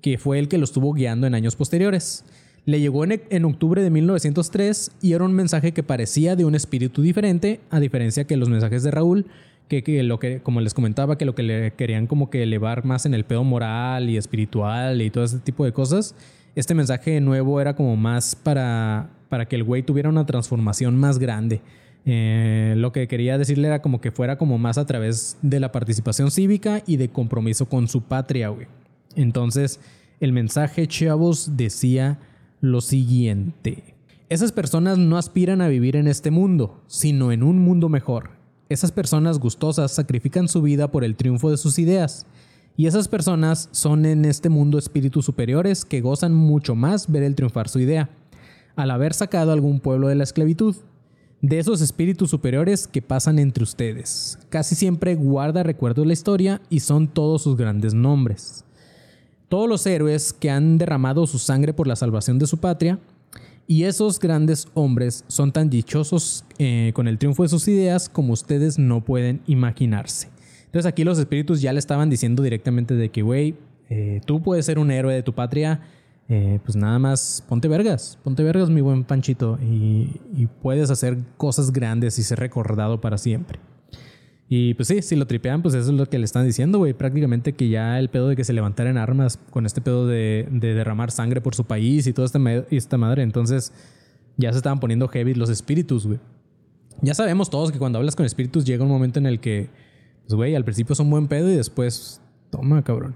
que 0.00 0.18
fue 0.18 0.38
el 0.38 0.48
que 0.48 0.58
lo 0.58 0.64
estuvo 0.64 0.92
guiando 0.92 1.26
en 1.26 1.34
años 1.34 1.56
posteriores. 1.56 2.24
Le 2.66 2.80
llegó 2.80 3.04
en, 3.04 3.22
en, 3.30 3.44
octubre 3.46 3.82
de 3.82 3.90
1903 3.90 4.92
y 5.00 5.14
era 5.14 5.24
un 5.24 5.32
mensaje 5.32 5.72
que 5.72 5.82
parecía 5.82 6.36
de 6.36 6.44
un 6.44 6.54
espíritu 6.54 7.00
diferente, 7.00 7.60
a 7.70 7.80
diferencia 7.80 8.24
que 8.24 8.36
los 8.36 8.50
mensajes 8.50 8.82
de 8.82 8.90
Raúl, 8.90 9.26
que, 9.68 9.82
que, 9.82 10.02
lo 10.02 10.18
que 10.18 10.40
como 10.40 10.60
les 10.60 10.74
comentaba, 10.74 11.16
que 11.16 11.24
lo 11.24 11.34
que 11.34 11.42
le 11.42 11.72
querían 11.72 12.06
como 12.06 12.28
que 12.28 12.42
elevar 12.42 12.84
más 12.84 13.06
en 13.06 13.14
el 13.14 13.24
pedo 13.24 13.44
moral 13.44 14.10
y 14.10 14.18
espiritual 14.18 15.00
y 15.00 15.08
todo 15.08 15.24
ese 15.24 15.38
tipo 15.38 15.64
de 15.64 15.72
cosas. 15.72 16.14
Este 16.54 16.74
mensaje 16.74 17.20
nuevo 17.20 17.62
era 17.62 17.74
como 17.74 17.96
más 17.96 18.36
para 18.36 19.08
para 19.34 19.48
que 19.48 19.56
el 19.56 19.64
güey 19.64 19.82
tuviera 19.82 20.08
una 20.08 20.26
transformación 20.26 20.94
más 20.94 21.18
grande. 21.18 21.60
Eh, 22.06 22.74
lo 22.76 22.92
que 22.92 23.08
quería 23.08 23.36
decirle 23.36 23.66
era 23.66 23.82
como 23.82 24.00
que 24.00 24.12
fuera 24.12 24.38
como 24.38 24.58
más 24.58 24.78
a 24.78 24.86
través 24.86 25.38
de 25.42 25.58
la 25.58 25.72
participación 25.72 26.30
cívica 26.30 26.84
y 26.86 26.98
de 26.98 27.08
compromiso 27.08 27.66
con 27.68 27.88
su 27.88 28.02
patria, 28.02 28.50
güey. 28.50 28.68
Entonces, 29.16 29.80
el 30.20 30.32
mensaje, 30.32 30.86
chavos, 30.86 31.56
decía 31.56 32.20
lo 32.60 32.80
siguiente. 32.80 33.96
Esas 34.28 34.52
personas 34.52 34.98
no 34.98 35.18
aspiran 35.18 35.60
a 35.62 35.66
vivir 35.66 35.96
en 35.96 36.06
este 36.06 36.30
mundo, 36.30 36.80
sino 36.86 37.32
en 37.32 37.42
un 37.42 37.58
mundo 37.58 37.88
mejor. 37.88 38.30
Esas 38.68 38.92
personas 38.92 39.40
gustosas 39.40 39.90
sacrifican 39.90 40.46
su 40.46 40.62
vida 40.62 40.92
por 40.92 41.02
el 41.02 41.16
triunfo 41.16 41.50
de 41.50 41.56
sus 41.56 41.80
ideas. 41.80 42.24
Y 42.76 42.86
esas 42.86 43.08
personas 43.08 43.68
son 43.72 44.06
en 44.06 44.26
este 44.26 44.48
mundo 44.48 44.78
espíritus 44.78 45.24
superiores 45.24 45.84
que 45.84 46.02
gozan 46.02 46.32
mucho 46.32 46.76
más 46.76 47.10
ver 47.10 47.24
el 47.24 47.34
triunfar 47.34 47.68
su 47.68 47.80
idea 47.80 48.10
al 48.76 48.90
haber 48.90 49.14
sacado 49.14 49.52
algún 49.52 49.80
pueblo 49.80 50.08
de 50.08 50.14
la 50.14 50.24
esclavitud, 50.24 50.76
de 51.40 51.58
esos 51.58 51.80
espíritus 51.80 52.30
superiores 52.30 52.86
que 52.86 53.02
pasan 53.02 53.38
entre 53.38 53.64
ustedes. 53.64 54.38
Casi 54.48 54.74
siempre 54.74 55.14
guarda 55.14 55.62
recuerdo 55.62 56.02
de 56.02 56.06
la 56.06 56.14
historia 56.14 56.62
y 56.70 56.80
son 56.80 57.06
todos 57.08 57.42
sus 57.42 57.56
grandes 57.56 57.92
nombres. 57.92 58.64
Todos 59.48 59.68
los 59.68 59.86
héroes 59.86 60.32
que 60.32 60.50
han 60.50 60.78
derramado 60.78 61.26
su 61.26 61.38
sangre 61.38 61.74
por 61.74 61.86
la 61.86 61.96
salvación 61.96 62.38
de 62.38 62.46
su 62.46 62.58
patria, 62.58 62.98
y 63.66 63.84
esos 63.84 64.18
grandes 64.20 64.68
hombres 64.74 65.24
son 65.28 65.52
tan 65.52 65.70
dichosos 65.70 66.44
eh, 66.58 66.92
con 66.94 67.08
el 67.08 67.18
triunfo 67.18 67.42
de 67.42 67.48
sus 67.48 67.66
ideas 67.68 68.08
como 68.08 68.32
ustedes 68.32 68.78
no 68.78 69.02
pueden 69.02 69.40
imaginarse. 69.46 70.28
Entonces 70.66 70.86
aquí 70.86 71.04
los 71.04 71.18
espíritus 71.18 71.62
ya 71.62 71.72
le 71.72 71.78
estaban 71.78 72.10
diciendo 72.10 72.42
directamente 72.42 72.94
de 72.94 73.10
que, 73.10 73.22
güey, 73.22 73.54
eh, 73.88 74.20
tú 74.26 74.42
puedes 74.42 74.66
ser 74.66 74.78
un 74.78 74.90
héroe 74.90 75.14
de 75.14 75.22
tu 75.22 75.32
patria, 75.32 75.80
eh, 76.28 76.58
pues 76.64 76.74
nada 76.74 76.98
más 76.98 77.44
ponte 77.46 77.68
vergas, 77.68 78.18
ponte 78.24 78.42
vergas 78.42 78.70
mi 78.70 78.80
buen 78.80 79.04
Panchito 79.04 79.58
y, 79.60 80.48
puedes 80.62 80.90
hacer 80.90 81.18
cosas 81.36 81.70
grandes 81.72 82.18
y 82.18 82.22
ser 82.22 82.38
recordado 82.38 83.00
para 83.00 83.18
siempre. 83.18 83.58
Y 84.48 84.74
pues 84.74 84.88
sí, 84.88 85.02
si 85.02 85.16
lo 85.16 85.26
tripean, 85.26 85.62
pues 85.62 85.74
eso 85.74 85.90
es 85.90 85.96
lo 85.96 86.06
que 86.06 86.18
le 86.18 86.24
están 86.24 86.46
diciendo, 86.46 86.78
güey. 86.78 86.92
Prácticamente 86.92 87.54
que 87.54 87.68
ya 87.68 87.98
el 87.98 88.08
pedo 88.08 88.28
de 88.28 88.36
que 88.36 88.44
se 88.44 88.52
levantaran 88.52 88.98
armas 88.98 89.38
con 89.50 89.66
este 89.66 89.80
pedo 89.80 90.06
de, 90.06 90.46
derramar 90.50 91.10
sangre 91.10 91.40
por 91.40 91.54
su 91.54 91.64
país 91.64 92.06
y 92.06 92.12
toda 92.12 92.26
esta, 92.26 92.40
esta 92.70 92.98
madre. 92.98 93.22
Entonces 93.22 93.72
ya 94.36 94.52
se 94.52 94.58
estaban 94.58 94.80
poniendo 94.80 95.08
heavy 95.08 95.34
los 95.34 95.50
espíritus, 95.50 96.06
güey. 96.06 96.20
Ya 97.02 97.14
sabemos 97.14 97.50
todos 97.50 97.72
que 97.72 97.78
cuando 97.78 97.98
hablas 97.98 98.16
con 98.16 98.26
espíritus 98.26 98.64
llega 98.64 98.84
un 98.84 98.90
momento 98.90 99.18
en 99.18 99.26
el 99.26 99.40
que, 99.40 99.68
pues, 100.22 100.34
güey, 100.34 100.54
al 100.54 100.64
principio 100.64 100.94
son 100.94 101.10
buen 101.10 101.26
pedo 101.26 101.50
y 101.50 101.56
después, 101.56 102.20
toma, 102.50 102.82
cabrón. 102.82 103.14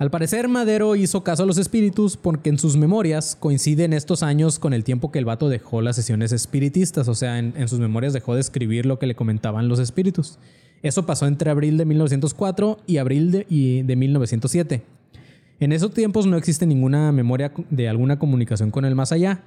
Al 0.00 0.10
parecer, 0.10 0.48
Madero 0.48 0.96
hizo 0.96 1.22
caso 1.22 1.42
a 1.42 1.46
los 1.46 1.58
espíritus 1.58 2.16
porque 2.16 2.48
en 2.48 2.58
sus 2.58 2.78
memorias 2.78 3.36
coinciden 3.38 3.92
estos 3.92 4.22
años 4.22 4.58
con 4.58 4.72
el 4.72 4.82
tiempo 4.82 5.12
que 5.12 5.18
el 5.18 5.26
vato 5.26 5.50
dejó 5.50 5.82
las 5.82 5.96
sesiones 5.96 6.32
espiritistas, 6.32 7.06
o 7.06 7.14
sea, 7.14 7.38
en, 7.38 7.68
sus 7.68 7.80
memorias 7.80 8.14
dejó 8.14 8.34
de 8.34 8.40
escribir 8.40 8.86
lo 8.86 8.98
que 8.98 9.06
le 9.06 9.14
comentaban 9.14 9.68
los 9.68 9.78
espíritus. 9.78 10.38
Eso 10.82 11.04
pasó 11.04 11.26
entre 11.26 11.50
abril 11.50 11.76
de 11.76 11.84
1904 11.84 12.78
y 12.86 12.96
abril 12.96 13.30
de, 13.30 13.44
de 13.84 13.96
1907. 13.96 14.82
En 15.60 15.70
esos 15.70 15.92
tiempos 15.92 16.24
no 16.26 16.38
existe 16.38 16.64
ninguna 16.64 17.12
memoria 17.12 17.52
de 17.68 17.90
alguna 17.90 18.18
comunicación 18.18 18.70
con 18.70 18.86
el 18.86 18.94
más 18.94 19.12
allá, 19.12 19.42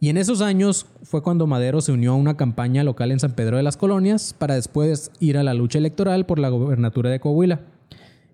y 0.00 0.08
en 0.08 0.16
esos 0.16 0.40
años 0.40 0.86
fue 1.04 1.22
cuando 1.22 1.46
Madero 1.46 1.80
se 1.80 1.92
unió 1.92 2.14
a 2.14 2.16
una 2.16 2.36
campaña 2.36 2.82
local 2.82 3.12
en 3.12 3.20
San 3.20 3.34
Pedro 3.36 3.58
de 3.58 3.62
las 3.62 3.76
Colonias 3.76 4.34
para 4.36 4.56
después 4.56 5.12
ir 5.20 5.38
a 5.38 5.44
la 5.44 5.54
lucha 5.54 5.78
electoral 5.78 6.26
por 6.26 6.40
la 6.40 6.48
gobernatura 6.48 7.10
de 7.10 7.20
Coahuila. 7.20 7.60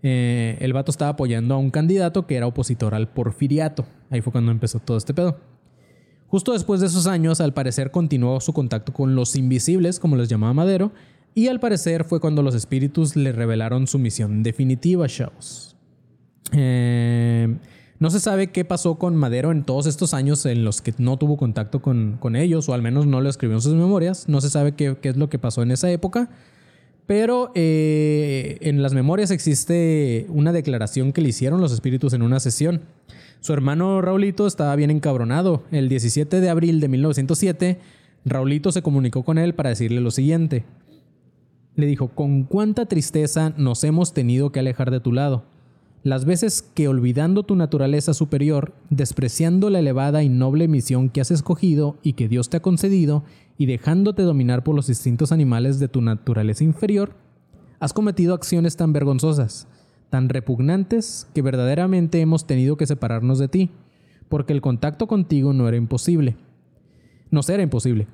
Eh, 0.02 0.56
el 0.60 0.72
vato 0.72 0.90
estaba 0.90 1.12
apoyando 1.12 1.54
a 1.54 1.58
un 1.58 1.70
candidato 1.70 2.26
que 2.26 2.36
era 2.36 2.46
opositor 2.46 2.94
al 2.94 3.08
porfiriato. 3.08 3.84
Ahí 4.10 4.20
fue 4.20 4.32
cuando 4.32 4.50
empezó 4.50 4.78
todo 4.78 4.96
este 4.96 5.14
pedo. 5.14 5.38
Justo 6.28 6.52
después 6.52 6.80
de 6.80 6.86
esos 6.86 7.06
años, 7.06 7.40
al 7.40 7.52
parecer 7.52 7.90
continuó 7.90 8.40
su 8.40 8.52
contacto 8.52 8.92
con 8.92 9.14
los 9.14 9.34
invisibles, 9.34 9.98
como 9.98 10.16
les 10.16 10.28
llamaba 10.28 10.54
Madero, 10.54 10.92
y 11.34 11.48
al 11.48 11.60
parecer 11.60 12.04
fue 12.04 12.20
cuando 12.20 12.42
los 12.42 12.54
espíritus 12.54 13.16
le 13.16 13.32
revelaron 13.32 13.86
su 13.86 13.98
misión 13.98 14.42
definitiva, 14.42 15.08
chavos. 15.08 15.76
Eh, 16.52 17.56
no 17.98 18.10
se 18.10 18.20
sabe 18.20 18.48
qué 18.48 18.64
pasó 18.64 18.96
con 18.96 19.14
Madero 19.16 19.52
en 19.52 19.64
todos 19.64 19.86
estos 19.86 20.14
años 20.14 20.46
en 20.46 20.64
los 20.64 20.80
que 20.82 20.94
no 20.98 21.16
tuvo 21.16 21.36
contacto 21.36 21.82
con, 21.82 22.36
ellos, 22.36 22.68
o 22.68 22.74
al 22.74 22.82
menos 22.82 23.06
no 23.06 23.20
lo 23.20 23.28
escribió 23.28 23.56
en 23.56 23.62
sus 23.62 23.74
memorias. 23.74 24.28
No 24.28 24.40
se 24.40 24.50
sabe 24.50 24.72
qué, 24.72 24.96
qué 25.00 25.10
es 25.10 25.16
lo 25.16 25.28
que 25.28 25.38
pasó 25.38 25.62
en 25.62 25.72
esa 25.72 25.90
época. 25.90 26.30
Pero 27.10 27.50
eh, 27.56 28.58
en 28.60 28.82
las 28.82 28.94
memorias 28.94 29.32
existe 29.32 30.26
una 30.28 30.52
declaración 30.52 31.12
que 31.12 31.20
le 31.20 31.30
hicieron 31.30 31.60
los 31.60 31.72
espíritus 31.72 32.12
en 32.12 32.22
una 32.22 32.38
sesión. 32.38 32.82
Su 33.40 33.52
hermano 33.52 34.00
Raulito 34.00 34.46
estaba 34.46 34.76
bien 34.76 34.92
encabronado. 34.92 35.64
El 35.72 35.88
17 35.88 36.40
de 36.40 36.48
abril 36.48 36.78
de 36.78 36.86
1907, 36.86 37.78
Raulito 38.24 38.70
se 38.70 38.82
comunicó 38.82 39.24
con 39.24 39.38
él 39.38 39.56
para 39.56 39.70
decirle 39.70 40.00
lo 40.00 40.12
siguiente. 40.12 40.62
Le 41.74 41.86
dijo, 41.86 42.10
con 42.10 42.44
cuánta 42.44 42.86
tristeza 42.86 43.54
nos 43.56 43.82
hemos 43.82 44.14
tenido 44.14 44.52
que 44.52 44.60
alejar 44.60 44.92
de 44.92 45.00
tu 45.00 45.10
lado. 45.10 45.42
Las 46.02 46.24
veces 46.24 46.62
que 46.62 46.88
olvidando 46.88 47.42
tu 47.42 47.56
naturaleza 47.56 48.14
superior, 48.14 48.72
despreciando 48.88 49.68
la 49.68 49.80
elevada 49.80 50.22
y 50.22 50.30
noble 50.30 50.66
misión 50.66 51.10
que 51.10 51.20
has 51.20 51.30
escogido 51.30 51.98
y 52.02 52.14
que 52.14 52.26
Dios 52.26 52.48
te 52.48 52.56
ha 52.56 52.62
concedido, 52.62 53.22
y 53.58 53.66
dejándote 53.66 54.22
dominar 54.22 54.64
por 54.64 54.74
los 54.74 54.88
instintos 54.88 55.30
animales 55.30 55.78
de 55.78 55.88
tu 55.88 56.00
naturaleza 56.00 56.64
inferior, 56.64 57.12
has 57.80 57.92
cometido 57.92 58.32
acciones 58.32 58.76
tan 58.76 58.94
vergonzosas, 58.94 59.68
tan 60.08 60.30
repugnantes, 60.30 61.26
que 61.34 61.42
verdaderamente 61.42 62.22
hemos 62.22 62.46
tenido 62.46 62.78
que 62.78 62.86
separarnos 62.86 63.38
de 63.38 63.48
ti, 63.48 63.70
porque 64.30 64.54
el 64.54 64.62
contacto 64.62 65.06
contigo 65.06 65.52
no 65.52 65.68
era 65.68 65.76
imposible. 65.76 66.36
No 67.30 67.42
era 67.46 67.62
imposible, 67.62 68.06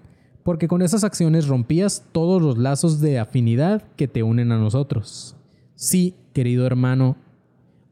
porque 0.42 0.66
con 0.66 0.82
esas 0.82 1.04
acciones 1.04 1.46
rompías 1.46 2.04
todos 2.10 2.42
los 2.42 2.58
lazos 2.58 3.00
de 3.00 3.20
afinidad 3.20 3.84
que 3.94 4.08
te 4.08 4.24
unen 4.24 4.50
a 4.50 4.58
nosotros. 4.58 5.36
Sí, 5.76 6.14
querido 6.32 6.66
hermano, 6.66 7.16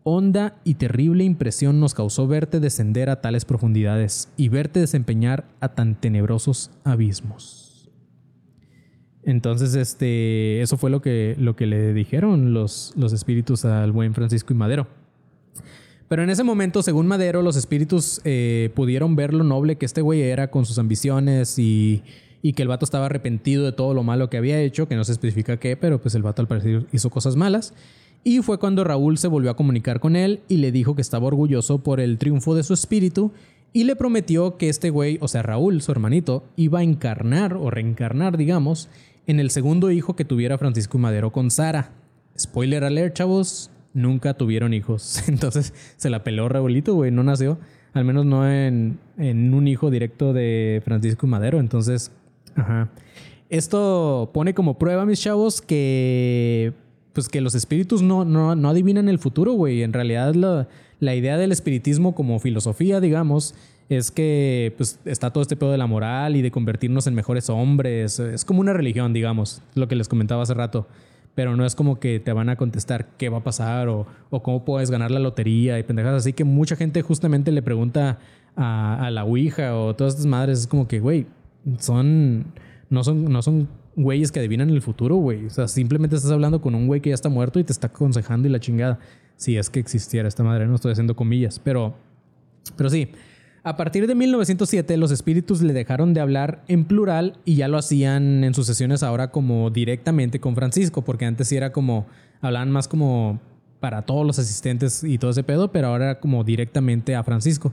honda 0.04 0.60
y 0.64 0.74
terrible 0.74 1.24
impresión 1.24 1.80
nos 1.80 1.94
causó 1.94 2.28
verte 2.28 2.60
descender 2.60 3.10
a 3.10 3.20
tales 3.20 3.44
profundidades 3.44 4.28
y 4.36 4.50
verte 4.50 4.78
desempeñar 4.78 5.46
a 5.60 5.74
tan 5.74 5.98
tenebrosos 5.98 6.70
abismos. 6.84 7.90
Entonces, 9.22 9.74
este, 9.74 10.60
eso 10.60 10.76
fue 10.76 10.90
lo 10.90 11.00
que, 11.00 11.34
lo 11.38 11.56
que 11.56 11.66
le 11.66 11.94
dijeron 11.94 12.52
los, 12.52 12.92
los 12.96 13.14
espíritus 13.14 13.64
al 13.64 13.90
buen 13.90 14.12
Francisco 14.12 14.52
y 14.52 14.56
Madero. 14.56 14.86
Pero 16.08 16.22
en 16.22 16.28
ese 16.28 16.44
momento, 16.44 16.82
según 16.82 17.06
Madero, 17.06 17.40
los 17.40 17.56
espíritus 17.56 18.20
eh, 18.24 18.70
pudieron 18.74 19.16
ver 19.16 19.32
lo 19.32 19.42
noble 19.42 19.76
que 19.76 19.86
este 19.86 20.02
güey 20.02 20.20
era 20.20 20.50
con 20.50 20.66
sus 20.66 20.78
ambiciones 20.78 21.58
y, 21.58 22.02
y, 22.42 22.52
que 22.52 22.60
el 22.60 22.68
vato 22.68 22.84
estaba 22.84 23.06
arrepentido 23.06 23.64
de 23.64 23.72
todo 23.72 23.94
lo 23.94 24.02
malo 24.02 24.28
que 24.28 24.36
había 24.36 24.60
hecho, 24.60 24.86
que 24.86 24.96
no 24.96 25.04
se 25.04 25.12
especifica 25.12 25.56
qué, 25.56 25.78
pero 25.78 25.98
pues 25.98 26.14
el 26.14 26.22
vato 26.22 26.42
al 26.42 26.48
parecer 26.48 26.86
hizo 26.92 27.08
cosas 27.08 27.36
malas. 27.36 27.72
Y 28.24 28.40
fue 28.40 28.58
cuando 28.58 28.84
Raúl 28.84 29.18
se 29.18 29.28
volvió 29.28 29.50
a 29.50 29.56
comunicar 29.56 30.00
con 30.00 30.16
él 30.16 30.40
y 30.48 30.56
le 30.56 30.72
dijo 30.72 30.96
que 30.96 31.02
estaba 31.02 31.26
orgulloso 31.26 31.78
por 31.82 32.00
el 32.00 32.16
triunfo 32.16 32.54
de 32.54 32.62
su 32.62 32.72
espíritu 32.72 33.32
y 33.74 33.84
le 33.84 33.96
prometió 33.96 34.56
que 34.56 34.70
este 34.70 34.88
güey, 34.88 35.18
o 35.20 35.28
sea 35.28 35.42
Raúl, 35.42 35.82
su 35.82 35.92
hermanito, 35.92 36.44
iba 36.56 36.78
a 36.78 36.82
encarnar 36.82 37.54
o 37.54 37.70
reencarnar, 37.70 38.38
digamos, 38.38 38.88
en 39.26 39.40
el 39.40 39.50
segundo 39.50 39.90
hijo 39.90 40.16
que 40.16 40.24
tuviera 40.24 40.56
Francisco 40.56 40.96
Madero 40.96 41.32
con 41.32 41.50
Sara. 41.50 41.90
Spoiler 42.38 42.84
alert, 42.84 43.14
chavos, 43.14 43.70
nunca 43.92 44.34
tuvieron 44.34 44.72
hijos. 44.72 45.22
Entonces 45.28 45.74
se 45.96 46.08
la 46.08 46.24
peló 46.24 46.48
Raúlito, 46.48 46.94
güey, 46.94 47.10
no 47.10 47.24
nació. 47.24 47.58
Al 47.92 48.04
menos 48.04 48.24
no 48.24 48.50
en, 48.50 48.98
en 49.18 49.52
un 49.52 49.68
hijo 49.68 49.90
directo 49.90 50.32
de 50.32 50.80
Francisco 50.84 51.26
Madero. 51.26 51.60
Entonces, 51.60 52.10
ajá. 52.56 52.88
Esto 53.50 54.30
pone 54.32 54.54
como 54.54 54.78
prueba, 54.78 55.04
mis 55.04 55.20
chavos, 55.20 55.60
que 55.60 56.72
pues 57.14 57.28
que 57.28 57.40
los 57.40 57.54
espíritus 57.54 58.02
no, 58.02 58.24
no, 58.24 58.54
no 58.56 58.68
adivinan 58.68 59.08
el 59.08 59.18
futuro, 59.18 59.52
güey. 59.52 59.82
En 59.82 59.92
realidad 59.92 60.34
la, 60.34 60.68
la, 60.98 61.14
idea 61.14 61.38
del 61.38 61.52
espiritismo 61.52 62.14
como 62.14 62.38
filosofía, 62.40 63.00
digamos, 63.00 63.54
es 63.88 64.10
que 64.10 64.74
pues 64.76 64.98
está 65.04 65.30
todo 65.30 65.42
este 65.42 65.56
pedo 65.56 65.70
de 65.70 65.78
la 65.78 65.86
moral 65.86 66.34
y 66.36 66.42
de 66.42 66.50
convertirnos 66.50 67.06
en 67.06 67.14
mejores 67.14 67.48
hombres. 67.48 68.18
Es 68.18 68.44
como 68.44 68.60
una 68.60 68.72
religión, 68.72 69.12
digamos, 69.12 69.62
lo 69.74 69.86
que 69.86 69.94
les 69.94 70.08
comentaba 70.08 70.42
hace 70.42 70.54
rato. 70.54 70.88
Pero 71.36 71.56
no 71.56 71.64
es 71.64 71.74
como 71.74 71.98
que 71.98 72.20
te 72.20 72.32
van 72.32 72.48
a 72.48 72.56
contestar 72.56 73.08
qué 73.16 73.28
va 73.28 73.38
a 73.38 73.44
pasar 73.44 73.88
o, 73.88 74.06
o 74.30 74.42
cómo 74.42 74.64
puedes 74.64 74.90
ganar 74.90 75.10
la 75.10 75.20
lotería 75.20 75.78
y 75.78 75.82
pendejadas. 75.84 76.22
Así 76.22 76.32
que 76.32 76.44
mucha 76.44 76.76
gente 76.76 77.02
justamente 77.02 77.52
le 77.52 77.62
pregunta 77.62 78.18
a, 78.56 79.06
a 79.06 79.10
la 79.10 79.24
Ouija 79.24 79.76
o 79.76 79.94
todas 79.94 80.14
estas 80.14 80.26
madres. 80.26 80.60
Es 80.60 80.66
como 80.66 80.88
que, 80.88 81.00
güey, 81.00 81.26
son, 81.78 82.46
no 82.90 83.04
son, 83.04 83.24
no 83.24 83.42
son 83.42 83.68
güeyes 83.96 84.32
que 84.32 84.40
adivinan 84.40 84.70
el 84.70 84.82
futuro, 84.82 85.16
güey. 85.16 85.46
O 85.46 85.50
sea, 85.50 85.68
simplemente 85.68 86.16
estás 86.16 86.30
hablando 86.30 86.60
con 86.60 86.74
un 86.74 86.86
güey 86.86 87.00
que 87.00 87.10
ya 87.10 87.14
está 87.14 87.28
muerto 87.28 87.58
y 87.58 87.64
te 87.64 87.72
está 87.72 87.88
aconsejando 87.88 88.48
y 88.48 88.50
la 88.50 88.60
chingada. 88.60 88.98
Si 89.36 89.56
es 89.56 89.70
que 89.70 89.80
existiera 89.80 90.28
esta 90.28 90.42
madre, 90.42 90.66
no 90.66 90.74
estoy 90.74 90.92
haciendo 90.92 91.16
comillas, 91.16 91.58
pero, 91.58 91.94
pero 92.76 92.90
sí. 92.90 93.08
A 93.62 93.76
partir 93.76 94.06
de 94.06 94.14
1907, 94.14 94.96
los 94.98 95.10
espíritus 95.10 95.62
le 95.62 95.72
dejaron 95.72 96.12
de 96.12 96.20
hablar 96.20 96.62
en 96.68 96.84
plural 96.84 97.38
y 97.46 97.56
ya 97.56 97.66
lo 97.66 97.78
hacían 97.78 98.44
en 98.44 98.52
sus 98.52 98.66
sesiones 98.66 99.02
ahora 99.02 99.30
como 99.30 99.70
directamente 99.70 100.38
con 100.38 100.54
Francisco, 100.54 101.02
porque 101.02 101.24
antes 101.24 101.48
sí 101.48 101.56
era 101.56 101.72
como, 101.72 102.06
hablaban 102.42 102.70
más 102.70 102.88
como 102.88 103.40
para 103.80 104.02
todos 104.02 104.26
los 104.26 104.38
asistentes 104.38 105.02
y 105.02 105.16
todo 105.16 105.30
ese 105.30 105.44
pedo, 105.44 105.72
pero 105.72 105.88
ahora 105.88 106.04
era 106.04 106.20
como 106.20 106.44
directamente 106.44 107.14
a 107.14 107.24
Francisco. 107.24 107.72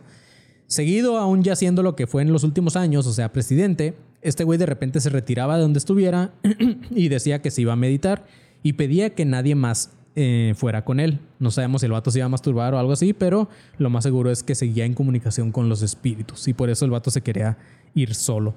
Seguido, 0.71 1.17
aún 1.17 1.43
ya 1.43 1.57
siendo 1.57 1.83
lo 1.83 1.97
que 1.97 2.07
fue 2.07 2.21
en 2.21 2.31
los 2.31 2.45
últimos 2.45 2.77
años, 2.77 3.05
o 3.05 3.11
sea, 3.11 3.33
presidente, 3.33 3.93
este 4.21 4.45
güey 4.45 4.57
de 4.57 4.65
repente 4.65 5.01
se 5.01 5.09
retiraba 5.09 5.57
de 5.57 5.63
donde 5.63 5.79
estuviera 5.79 6.33
y 6.91 7.09
decía 7.09 7.41
que 7.41 7.51
se 7.51 7.63
iba 7.63 7.73
a 7.73 7.75
meditar 7.75 8.25
y 8.63 8.71
pedía 8.71 9.09
que 9.09 9.25
nadie 9.25 9.53
más 9.53 9.91
eh, 10.15 10.53
fuera 10.55 10.85
con 10.85 11.01
él. 11.01 11.19
No 11.39 11.51
sabemos 11.51 11.81
si 11.81 11.87
el 11.87 11.91
vato 11.91 12.09
se 12.09 12.19
iba 12.19 12.27
a 12.27 12.29
masturbar 12.29 12.73
o 12.73 12.79
algo 12.79 12.93
así, 12.93 13.11
pero 13.11 13.49
lo 13.79 13.89
más 13.89 14.05
seguro 14.05 14.31
es 14.31 14.43
que 14.43 14.55
seguía 14.55 14.85
en 14.85 14.93
comunicación 14.93 15.51
con 15.51 15.67
los 15.67 15.81
espíritus 15.81 16.47
y 16.47 16.53
por 16.53 16.69
eso 16.69 16.85
el 16.85 16.91
vato 16.91 17.11
se 17.11 17.19
quería 17.19 17.57
ir 17.93 18.15
solo. 18.15 18.53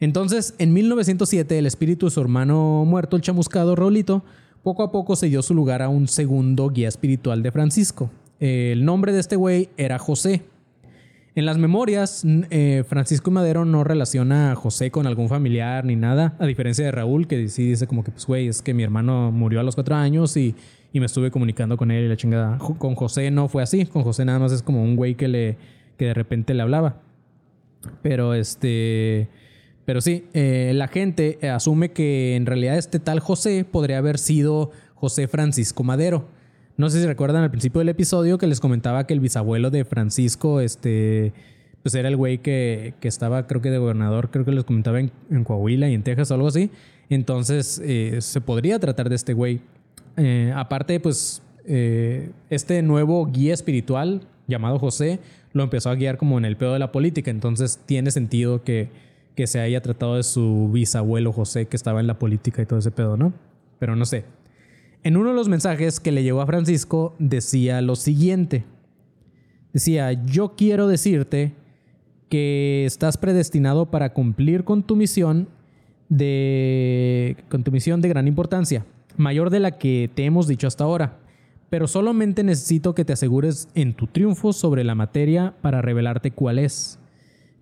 Entonces, 0.00 0.54
en 0.56 0.72
1907, 0.72 1.58
el 1.58 1.66
espíritu 1.66 2.06
de 2.06 2.12
su 2.12 2.20
hermano 2.22 2.86
muerto, 2.86 3.14
el 3.14 3.20
chamuscado 3.20 3.76
Rolito, 3.76 4.24
poco 4.62 4.82
a 4.82 4.90
poco 4.90 5.16
se 5.16 5.28
dio 5.28 5.42
su 5.42 5.52
lugar 5.52 5.82
a 5.82 5.90
un 5.90 6.08
segundo 6.08 6.70
guía 6.70 6.88
espiritual 6.88 7.42
de 7.42 7.52
Francisco. 7.52 8.10
El 8.40 8.86
nombre 8.86 9.12
de 9.12 9.20
este 9.20 9.36
güey 9.36 9.68
era 9.76 9.98
José 9.98 10.42
en 11.36 11.44
las 11.44 11.58
memorias, 11.58 12.22
eh, 12.24 12.82
Francisco 12.88 13.30
Madero 13.30 13.66
no 13.66 13.84
relaciona 13.84 14.52
a 14.52 14.54
José 14.54 14.90
con 14.90 15.06
algún 15.06 15.28
familiar 15.28 15.84
ni 15.84 15.94
nada, 15.94 16.34
a 16.38 16.46
diferencia 16.46 16.86
de 16.86 16.90
Raúl, 16.92 17.26
que 17.26 17.48
sí 17.48 17.68
dice 17.68 17.86
como 17.86 18.02
que, 18.02 18.10
pues, 18.10 18.26
güey, 18.26 18.48
es 18.48 18.62
que 18.62 18.72
mi 18.72 18.82
hermano 18.82 19.30
murió 19.32 19.60
a 19.60 19.62
los 19.62 19.74
cuatro 19.74 19.96
años 19.96 20.36
y, 20.36 20.54
me 20.94 21.04
estuve 21.04 21.30
comunicando 21.30 21.76
con 21.76 21.90
él 21.90 22.06
y 22.06 22.08
la 22.08 22.16
chingada. 22.16 22.56
Con 22.56 22.94
José 22.94 23.30
no 23.30 23.48
fue 23.48 23.62
así, 23.62 23.84
con 23.84 24.02
José 24.02 24.24
nada 24.24 24.38
más 24.38 24.50
es 24.50 24.62
como 24.62 24.82
un 24.82 24.96
güey 24.96 25.14
que, 25.14 25.28
le, 25.28 25.58
que 25.98 26.06
de 26.06 26.14
repente 26.14 26.54
le 26.54 26.62
hablaba. 26.62 27.02
Pero 28.00 28.32
este... 28.32 29.28
Pero 29.84 30.00
sí, 30.00 30.24
eh, 30.32 30.72
la 30.74 30.88
gente 30.88 31.38
asume 31.50 31.90
que 31.90 32.34
en 32.34 32.46
realidad 32.46 32.78
este 32.78 32.98
tal 32.98 33.20
José 33.20 33.66
podría 33.70 33.98
haber 33.98 34.16
sido 34.16 34.70
José 34.94 35.28
Francisco 35.28 35.84
Madero 35.84 36.28
no 36.76 36.90
sé 36.90 37.00
si 37.00 37.06
recuerdan 37.06 37.42
al 37.42 37.50
principio 37.50 37.78
del 37.78 37.88
episodio 37.88 38.36
que 38.38 38.46
les 38.46 38.60
comentaba 38.60 39.06
que 39.06 39.14
el 39.14 39.20
bisabuelo 39.20 39.70
de 39.70 39.84
Francisco, 39.84 40.60
este, 40.60 41.32
pues 41.82 41.94
era 41.94 42.08
el 42.08 42.16
güey 42.16 42.38
que, 42.38 42.94
estaba, 43.02 43.46
creo 43.46 43.62
que 43.62 43.70
de 43.70 43.78
gobernador, 43.78 44.30
creo 44.30 44.44
que 44.44 44.52
les 44.52 44.64
comentaba 44.64 45.00
en, 45.00 45.10
Coahuila 45.44 45.88
y 45.88 45.94
en 45.94 46.02
Texas 46.02 46.30
o 46.30 46.34
algo 46.34 46.48
así. 46.48 46.70
Entonces, 47.08 47.80
eh, 47.82 48.18
se 48.20 48.40
podría 48.40 48.78
tratar 48.78 49.08
de 49.08 49.14
este 49.14 49.32
güey. 49.32 49.60
Eh, 50.16 50.52
aparte, 50.54 51.00
pues, 51.00 51.42
eh, 51.64 52.30
este 52.50 52.82
nuevo 52.82 53.24
guía 53.26 53.54
espiritual 53.54 54.22
llamado 54.46 54.78
José 54.78 55.18
lo 55.52 55.62
empezó 55.62 55.90
a 55.90 55.94
guiar 55.94 56.18
como 56.18 56.36
en 56.38 56.44
el 56.44 56.56
pedo 56.56 56.74
de 56.74 56.78
la 56.78 56.92
política. 56.92 57.30
Entonces, 57.30 57.80
tiene 57.86 58.10
sentido 58.10 58.62
que, 58.62 58.90
que 59.34 59.46
se 59.46 59.60
haya 59.60 59.80
tratado 59.80 60.16
de 60.16 60.24
su 60.24 60.68
bisabuelo 60.72 61.32
José 61.32 61.66
que 61.66 61.76
estaba 61.76 62.00
en 62.00 62.06
la 62.06 62.18
política 62.18 62.60
y 62.60 62.66
todo 62.66 62.80
ese 62.80 62.90
pedo, 62.90 63.16
¿no? 63.16 63.32
Pero 63.78 63.96
no 63.96 64.04
sé. 64.04 64.24
En 65.06 65.16
uno 65.16 65.28
de 65.28 65.36
los 65.36 65.48
mensajes 65.48 66.00
que 66.00 66.10
le 66.10 66.24
llegó 66.24 66.40
a 66.40 66.46
Francisco 66.46 67.14
decía 67.20 67.80
lo 67.80 67.94
siguiente. 67.94 68.64
Decía, 69.72 70.10
yo 70.24 70.56
quiero 70.56 70.88
decirte 70.88 71.52
que 72.28 72.84
estás 72.84 73.16
predestinado 73.16 73.86
para 73.86 74.12
cumplir 74.12 74.64
con 74.64 74.82
tu 74.82 74.96
misión 74.96 75.46
de 76.08 77.36
con 77.48 77.62
tu 77.62 77.70
misión 77.70 78.00
de 78.00 78.08
gran 78.08 78.26
importancia, 78.26 78.84
mayor 79.16 79.50
de 79.50 79.60
la 79.60 79.78
que 79.78 80.10
te 80.12 80.24
hemos 80.24 80.48
dicho 80.48 80.66
hasta 80.66 80.82
ahora, 80.82 81.18
pero 81.70 81.86
solamente 81.86 82.42
necesito 82.42 82.96
que 82.96 83.04
te 83.04 83.12
asegures 83.12 83.68
en 83.76 83.94
tu 83.94 84.08
triunfo 84.08 84.52
sobre 84.52 84.82
la 84.82 84.96
materia 84.96 85.54
para 85.62 85.82
revelarte 85.82 86.32
cuál 86.32 86.58
es. 86.58 86.98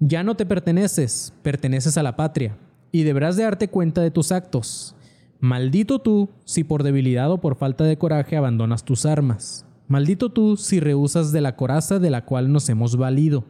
Ya 0.01 0.23
no 0.23 0.35
te 0.35 0.47
perteneces, 0.47 1.35
perteneces 1.43 1.99
a 1.99 2.03
la 2.03 2.17
patria, 2.17 2.57
y 2.91 3.03
deberás 3.03 3.37
de 3.37 3.43
darte 3.43 3.69
cuenta 3.69 4.01
de 4.01 4.11
tus 4.11 4.33
actos. 4.33 4.97
Maldito 5.45 5.99
tú 5.99 6.31
si 6.47 6.65
por 6.65 6.83
debilidad 6.83 7.31
o 7.31 7.37
por 7.37 7.57
falta 7.57 7.85
de 7.85 7.99
coraje 7.99 8.35
abandonas 8.35 8.83
tus 8.83 9.05
armas. 9.05 9.67
Maldito 9.89 10.31
tú 10.31 10.57
si 10.57 10.81
rehusas 10.81 11.33
de 11.33 11.43
la 11.43 11.55
coraza 11.55 11.99
de 11.99 12.09
la 12.09 12.25
cual 12.25 12.51
nos 12.51 12.67
hemos 12.71 12.97
valido. 12.97 13.45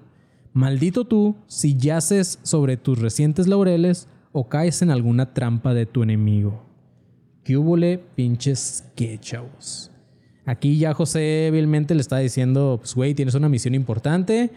Maldito 0.54 1.04
tú 1.04 1.36
si 1.46 1.76
yaces 1.76 2.40
sobre 2.42 2.76
tus 2.76 2.98
recientes 2.98 3.46
laureles 3.46 4.08
o 4.32 4.48
caes 4.48 4.82
en 4.82 4.90
alguna 4.90 5.34
trampa 5.34 5.72
de 5.72 5.86
tu 5.86 6.02
enemigo. 6.02 6.64
¿Qué 7.44 8.00
pinches 8.16 8.84
qué, 8.96 9.16
chavos? 9.20 9.92
Aquí 10.46 10.78
ya 10.78 10.94
José 10.94 11.20
débilmente 11.20 11.94
le 11.94 12.00
está 12.00 12.18
diciendo, 12.18 12.78
pues 12.80 12.96
güey, 12.96 13.14
tienes 13.14 13.36
una 13.36 13.48
misión 13.48 13.76
importante 13.76 14.50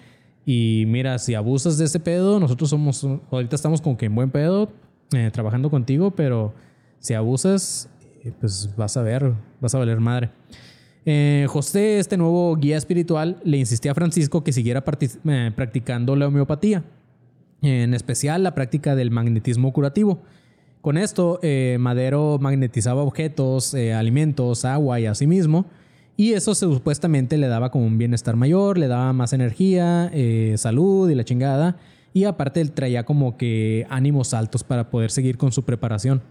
y 0.44 0.86
mira, 0.88 1.20
si 1.20 1.36
abusas 1.36 1.78
de 1.78 1.86
ese 1.86 2.00
pedo, 2.00 2.40
nosotros 2.40 2.72
somos, 2.72 3.08
ahorita 3.30 3.56
estamos 3.56 3.80
como 3.80 3.96
que 3.96 4.08
en 4.08 4.16
buen 4.16 4.32
pedo, 4.32 4.72
eh, 5.14 5.30
trabajando 5.32 5.70
contigo, 5.70 6.10
pero 6.10 6.56
si 7.00 7.14
abusas, 7.14 7.90
eh, 8.24 8.32
pues 8.40 8.70
vas 8.76 8.98
a 8.98 9.02
ver, 9.02 9.34
vas 9.60 9.74
a 9.76 9.80
valer 9.80 10.00
madre. 10.00 10.32
Eh, 11.06 11.46
José, 11.50 12.00
este 12.00 12.18
nuevo 12.18 12.56
guía 12.58 12.78
espiritual, 12.78 13.40
le 13.44 13.58
insistía 13.58 13.92
a 13.92 13.96
Francisco 13.96 14.44
que 14.44 14.52
siguiera 14.52 14.84
practicando 14.84 16.16
la 16.16 16.28
homeopatía 16.28 16.84
en 17.62 17.94
especial 17.94 18.44
la 18.44 18.54
práctica 18.56 18.96
del 18.96 19.12
magnetismo 19.12 19.72
curativo. 19.74 20.22
Con 20.82 20.98
esto, 20.98 21.40
eh, 21.42 21.78
Madero 21.80 22.38
magnetizaba 22.40 23.04
objetos, 23.04 23.74
eh, 23.74 23.94
alimentos, 23.94 24.64
agua 24.64 25.00
y 25.00 25.06
a 25.06 25.16
sí 25.16 25.28
mismo, 25.28 25.66
y 26.16 26.34
eso 26.34 26.56
supuestamente 26.56 27.38
le 27.38 27.48
daba 27.48 27.72
como 27.72 27.86
un 27.86 27.98
bienestar 27.98 28.36
mayor, 28.36 28.78
le 28.78 28.88
daba 28.88 29.12
más 29.14 29.34
energía, 29.34 30.10
eh, 30.14 30.56
salud 30.58 31.10
y 31.10 31.16
la 31.16 31.24
chingada, 31.24 31.78
y 32.14 32.24
aparte 32.24 32.62
él 32.62 32.72
traía 32.72 33.04
como 33.04 33.38
que 33.38 33.86
ánimos 33.90 34.34
altos 34.34 34.64
para 34.64 34.90
poder 34.90 35.12
seguir 35.12 35.38
con 35.38 35.52
su 35.52 35.64
preparación. 35.64 36.22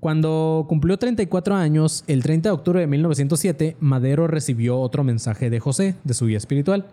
Cuando 0.00 0.64
cumplió 0.66 0.96
34 0.96 1.54
años, 1.54 2.04
el 2.06 2.22
30 2.22 2.48
de 2.48 2.54
octubre 2.54 2.80
de 2.80 2.86
1907, 2.86 3.76
Madero 3.80 4.26
recibió 4.26 4.80
otro 4.80 5.04
mensaje 5.04 5.50
de 5.50 5.60
José, 5.60 5.94
de 6.04 6.14
su 6.14 6.26
guía 6.26 6.38
espiritual. 6.38 6.86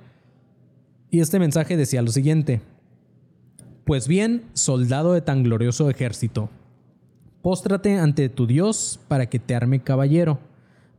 Y 1.10 1.22
este 1.22 1.40
mensaje 1.40 1.78
decía 1.78 2.02
lo 2.02 2.12
siguiente, 2.12 2.60
pues 3.86 4.10
bien, 4.10 4.44
soldado 4.52 5.14
de 5.14 5.22
tan 5.22 5.44
glorioso 5.44 5.90
ejército, 5.90 6.50
póstrate 7.42 7.98
ante 7.98 8.28
tu 8.28 8.46
Dios 8.46 9.00
para 9.08 9.28
que 9.28 9.40
te 9.40 9.56
arme 9.56 9.82
caballero, 9.82 10.40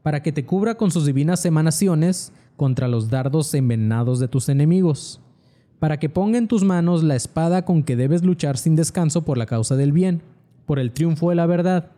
para 0.02 0.22
que 0.22 0.32
te 0.32 0.46
cubra 0.46 0.76
con 0.76 0.90
sus 0.90 1.04
divinas 1.04 1.44
emanaciones 1.44 2.32
contra 2.56 2.88
los 2.88 3.10
dardos 3.10 3.52
envenenados 3.52 4.18
de 4.18 4.28
tus 4.28 4.48
enemigos, 4.48 5.20
para 5.78 5.98
que 5.98 6.08
ponga 6.08 6.38
en 6.38 6.48
tus 6.48 6.64
manos 6.64 7.02
la 7.02 7.16
espada 7.16 7.66
con 7.66 7.82
que 7.82 7.96
debes 7.96 8.24
luchar 8.24 8.56
sin 8.56 8.76
descanso 8.76 9.26
por 9.26 9.36
la 9.36 9.44
causa 9.44 9.76
del 9.76 9.92
bien, 9.92 10.22
por 10.64 10.78
el 10.78 10.92
triunfo 10.92 11.28
de 11.28 11.36
la 11.36 11.44
verdad, 11.44 11.90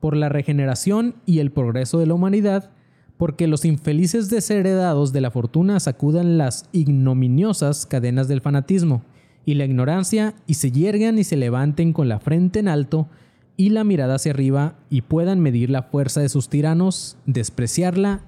por 0.00 0.16
la 0.16 0.28
regeneración 0.28 1.14
y 1.26 1.38
el 1.38 1.52
progreso 1.52 1.98
de 1.98 2.06
la 2.06 2.14
humanidad, 2.14 2.70
porque 3.16 3.46
los 3.46 3.64
infelices 3.64 4.30
desheredados 4.30 5.12
de 5.12 5.20
la 5.20 5.30
fortuna 5.30 5.78
sacudan 5.78 6.38
las 6.38 6.68
ignominiosas 6.72 7.86
cadenas 7.86 8.28
del 8.28 8.40
fanatismo, 8.40 9.02
y 9.44 9.54
la 9.54 9.64
ignorancia 9.64 10.34
y 10.46 10.54
se 10.54 10.70
yergan 10.70 11.18
y 11.18 11.24
se 11.24 11.36
levanten 11.36 11.92
con 11.92 12.08
la 12.08 12.20
frente 12.20 12.58
en 12.58 12.68
alto 12.68 13.08
y 13.56 13.70
la 13.70 13.84
mirada 13.84 14.14
hacia 14.14 14.32
arriba 14.32 14.74
y 14.88 15.02
puedan 15.02 15.40
medir 15.40 15.70
la 15.70 15.82
fuerza 15.82 16.20
de 16.20 16.28
sus 16.28 16.48
tiranos, 16.48 17.16
despreciarla 17.26 18.20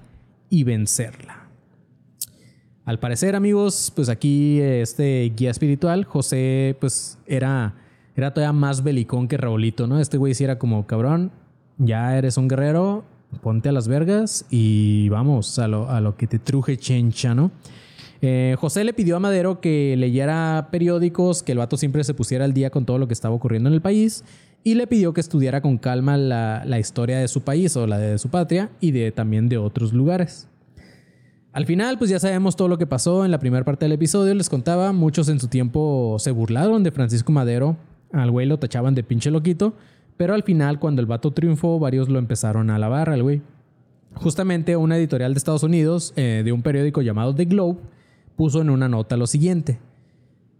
y 0.49 0.63
vencerla. 0.63 1.47
Al 2.85 2.99
parecer, 2.99 3.35
amigos, 3.35 3.91
pues 3.95 4.09
aquí 4.09 4.59
este 4.59 5.31
guía 5.35 5.49
espiritual, 5.51 6.03
José, 6.03 6.75
pues 6.79 7.17
era, 7.25 7.75
era 8.15 8.33
todavía 8.33 8.51
más 8.51 8.83
belicón 8.83 9.27
que 9.27 9.37
Raulito, 9.37 9.87
¿no? 9.87 9.99
Este 9.99 10.17
güey 10.17 10.33
sí 10.33 10.43
era 10.43 10.59
como, 10.59 10.85
cabrón, 10.85 11.31
ya 11.85 12.17
eres 12.17 12.37
un 12.37 12.47
guerrero, 12.47 13.03
ponte 13.41 13.69
a 13.69 13.71
las 13.71 13.87
vergas 13.87 14.45
y 14.49 15.09
vamos 15.09 15.59
a 15.59 15.67
lo, 15.67 15.89
a 15.89 16.01
lo 16.01 16.15
que 16.15 16.27
te 16.27 16.39
truje 16.39 16.77
chencha, 16.77 17.33
¿no? 17.33 17.51
Eh, 18.21 18.55
José 18.57 18.85
le 18.85 18.93
pidió 18.93 19.17
a 19.17 19.19
Madero 19.19 19.59
que 19.59 19.95
leyera 19.97 20.69
periódicos, 20.71 21.43
que 21.43 21.51
el 21.51 21.57
vato 21.57 21.75
siempre 21.75 22.05
se 22.05 22.13
pusiera 22.13 22.45
al 22.45 22.53
día 22.53 22.69
con 22.69 22.85
todo 22.85 22.97
lo 22.97 23.07
que 23.07 23.13
estaba 23.13 23.35
ocurriendo 23.35 23.67
en 23.67 23.75
el 23.75 23.81
país 23.81 24.23
y 24.63 24.75
le 24.75 24.87
pidió 24.87 25.13
que 25.13 25.19
estudiara 25.19 25.61
con 25.61 25.77
calma 25.77 26.15
la, 26.17 26.79
historia 26.79 27.19
de 27.19 27.27
su 27.27 27.41
país 27.41 27.75
o 27.75 27.85
la 27.85 27.97
de 27.97 28.17
su 28.17 28.29
patria 28.29 28.69
y 28.79 28.91
de, 28.91 29.11
también 29.11 29.49
de 29.49 29.57
otros 29.57 29.91
lugares. 29.91 30.47
Al 31.51 31.65
final, 31.65 31.97
pues 31.97 32.09
ya 32.09 32.17
sabemos 32.17 32.55
todo 32.55 32.67
lo 32.67 32.77
que 32.77 32.87
pasó 32.87 33.25
en 33.25 33.31
la 33.31 33.39
primera 33.39 33.65
parte 33.65 33.85
del 33.85 33.91
episodio. 33.91 34.33
Les 34.33 34.49
contaba, 34.49 34.91
muchos 34.91 35.27
en 35.29 35.39
su 35.39 35.49
tiempo 35.49 36.15
se 36.17 36.31
burlaron 36.31 36.81
de 36.83 36.91
Francisco 36.91 37.31
Madero. 37.31 37.77
Al 38.11 38.31
güey 38.31 38.47
lo 38.47 38.57
tachaban 38.57 38.95
de 38.95 39.03
pinche 39.03 39.29
loquito. 39.29 39.75
Pero 40.17 40.33
al 40.33 40.43
final, 40.43 40.79
cuando 40.79 41.01
el 41.01 41.07
vato 41.07 41.31
triunfó, 41.31 41.79
varios 41.79 42.09
lo 42.09 42.19
empezaron 42.19 42.69
a 42.69 42.75
alabar 42.75 43.09
al 43.09 43.23
güey. 43.23 43.41
Justamente 44.15 44.75
una 44.77 44.97
editorial 44.97 45.33
de 45.33 45.37
Estados 45.37 45.63
Unidos, 45.63 46.13
eh, 46.15 46.43
de 46.45 46.51
un 46.51 46.61
periódico 46.61 47.01
llamado 47.01 47.33
The 47.33 47.45
Globe, 47.45 47.79
puso 48.35 48.61
en 48.61 48.69
una 48.69 48.87
nota 48.87 49.17
lo 49.17 49.27
siguiente. 49.27 49.79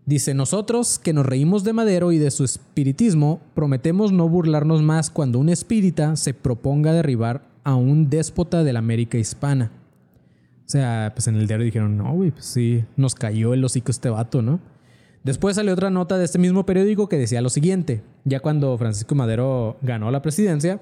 Dice, 0.06 0.34
nosotros 0.34 1.00
que 1.00 1.14
nos 1.14 1.26
reímos 1.26 1.64
de 1.64 1.72
Madero 1.72 2.12
y 2.12 2.18
de 2.18 2.32
su 2.32 2.44
espiritismo, 2.44 3.40
prometemos 3.54 4.12
no 4.12 4.28
burlarnos 4.28 4.82
más 4.82 5.10
cuando 5.10 5.40
un 5.40 5.50
espírita 5.50 6.16
se 6.18 6.34
proponga 6.34 6.92
derribar 6.92 7.44
a 7.64 7.76
un 7.76 8.10
déspota 8.10 8.64
de 8.64 8.74
la 8.74 8.80
América 8.80 9.18
hispana. 9.18 9.72
O 10.66 10.70
sea, 10.70 11.12
pues 11.16 11.28
en 11.28 11.36
el 11.36 11.48
diario 11.48 11.66
dijeron, 11.66 11.96
no, 11.96 12.12
güey, 12.14 12.32
pues 12.32 12.46
sí, 12.46 12.84
nos 12.98 13.16
cayó 13.16 13.54
el 13.54 13.64
hocico 13.64 13.92
este 13.92 14.10
vato, 14.10 14.42
¿no? 14.42 14.60
Después 15.24 15.56
salió 15.56 15.74
otra 15.74 15.90
nota 15.90 16.18
de 16.18 16.26
este 16.26 16.38
mismo 16.38 16.66
periódico 16.66 17.08
que 17.08 17.18
decía 17.18 17.42
lo 17.42 17.50
siguiente, 17.50 18.04
ya 18.26 18.42
cuando 18.42 18.78
Francisco 18.78 19.16
Madero 19.16 19.78
ganó 19.82 20.12
la 20.12 20.22
presidencia, 20.22 20.82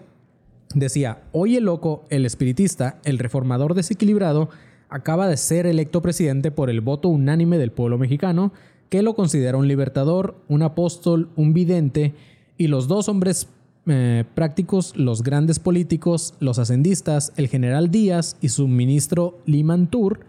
decía, 0.74 1.22
oye 1.32 1.62
loco, 1.62 2.06
el 2.10 2.26
espiritista, 2.26 3.00
el 3.04 3.20
reformador 3.20 3.76
desequilibrado, 3.76 4.50
acaba 4.90 5.28
de 5.28 5.38
ser 5.38 5.68
electo 5.68 6.02
presidente 6.02 6.50
por 6.50 6.72
el 6.72 6.82
voto 6.82 7.08
unánime 7.08 7.60
del 7.60 7.72
pueblo 7.72 8.00
mexicano, 8.00 8.52
que 8.90 9.04
lo 9.04 9.14
considera 9.14 9.58
un 9.58 9.68
libertador, 9.68 10.36
un 10.48 10.64
apóstol, 10.64 11.30
un 11.36 11.54
vidente, 11.54 12.14
y 12.58 12.68
los 12.68 12.88
dos 12.88 13.10
hombres 13.10 13.48
eh, 13.88 14.26
prácticos, 14.34 14.96
los 14.98 15.24
grandes 15.24 15.60
políticos, 15.60 16.34
los 16.40 16.60
ascendistas, 16.60 17.32
el 17.38 17.48
general 17.48 17.90
Díaz 17.90 18.38
y 18.42 18.50
su 18.50 18.68
ministro 18.68 19.40
Limantur, 19.46 20.20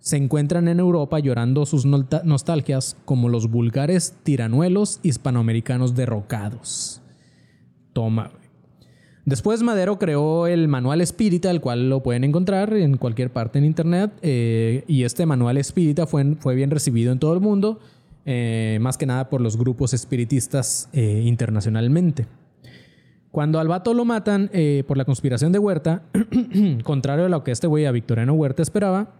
se 0.00 0.16
encuentran 0.16 0.68
en 0.68 0.80
Europa 0.80 1.18
llorando 1.18 1.66
sus 1.66 1.86
nostalgias 1.86 2.96
como 3.04 3.28
los 3.28 3.50
vulgares 3.50 4.14
tiranuelos 4.22 4.98
hispanoamericanos 5.02 5.94
derrocados. 5.94 7.00
Toma, 7.92 8.32
Después 9.30 9.62
Madero 9.62 9.98
creó 9.98 10.46
el 10.46 10.66
manual 10.66 11.00
espírita, 11.00 11.50
el 11.50 11.60
cual 11.60 11.88
lo 11.88 12.02
pueden 12.02 12.24
encontrar 12.24 12.72
en 12.74 12.96
cualquier 12.96 13.30
parte 13.30 13.58
en 13.58 13.64
internet. 13.64 14.10
Eh, 14.22 14.82
y 14.88 15.04
este 15.04 15.26
manual 15.26 15.56
espírita 15.56 16.06
fue, 16.06 16.34
fue, 16.40 16.54
bien 16.54 16.70
recibido 16.70 17.12
en 17.12 17.18
todo 17.18 17.34
el 17.34 17.40
mundo, 17.40 17.78
eh, 18.24 18.78
más 18.80 18.98
que 18.98 19.06
nada 19.06 19.28
por 19.28 19.40
los 19.40 19.56
grupos 19.56 19.94
espiritistas 19.94 20.88
eh, 20.92 21.22
internacionalmente. 21.24 22.26
Cuando 23.30 23.60
al 23.60 23.68
vato 23.68 23.94
lo 23.94 24.04
matan 24.04 24.50
por 24.88 24.96
la 24.96 25.04
conspiración 25.04 25.52
de 25.52 25.60
Huerta, 25.60 26.02
contrario 26.82 27.26
a 27.26 27.28
lo 27.28 27.44
que 27.44 27.52
este 27.52 27.68
güey 27.68 27.86
a 27.86 27.92
Victoriano 27.92 28.32
Huerta 28.32 28.62
esperaba, 28.62 29.12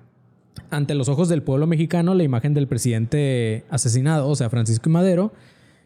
ante 0.70 0.94
los 0.94 1.08
ojos 1.08 1.28
del 1.28 1.42
pueblo 1.42 1.66
mexicano, 1.66 2.14
la 2.14 2.22
imagen 2.22 2.54
del 2.54 2.66
presidente 2.66 3.64
asesinado, 3.70 4.28
o 4.28 4.36
sea, 4.36 4.50
Francisco 4.50 4.88
Madero, 4.90 5.32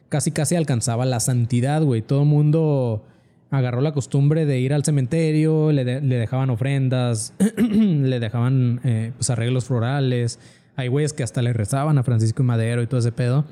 casi 0.08 0.30
casi 0.30 0.56
alcanzaba 0.56 1.04
la 1.04 1.20
santidad, 1.20 1.82
güey. 1.82 2.02
Todo 2.02 2.22
el 2.22 2.28
mundo 2.28 3.04
agarró 3.50 3.80
la 3.80 3.92
costumbre 3.92 4.46
de 4.46 4.60
ir 4.60 4.72
al 4.74 4.84
cementerio, 4.84 5.72
le, 5.72 5.84
dejaban 5.84 6.50
ofrendas, 6.50 7.34
le 7.56 8.20
dejaban 8.20 8.80
eh, 8.84 9.12
pues, 9.16 9.30
arreglos 9.30 9.64
florales. 9.64 10.38
Hay 10.76 10.88
güeyes 10.88 11.12
que 11.12 11.22
hasta 11.22 11.40
le 11.40 11.52
rezaban 11.52 11.98
a 11.98 12.02
Francisco 12.02 12.42
y 12.42 12.46
Madero 12.46 12.82
y 12.82 12.86
todo 12.86 13.00
ese 13.00 13.12
pedo. 13.12 13.44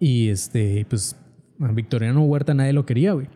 Y 0.00 0.30
este, 0.30 0.84
pues 0.88 1.16
a 1.60 1.70
Victoriano 1.72 2.22
Huerta 2.24 2.54
nadie 2.54 2.72
lo 2.72 2.86
quería, 2.86 3.12
güey. 3.12 3.28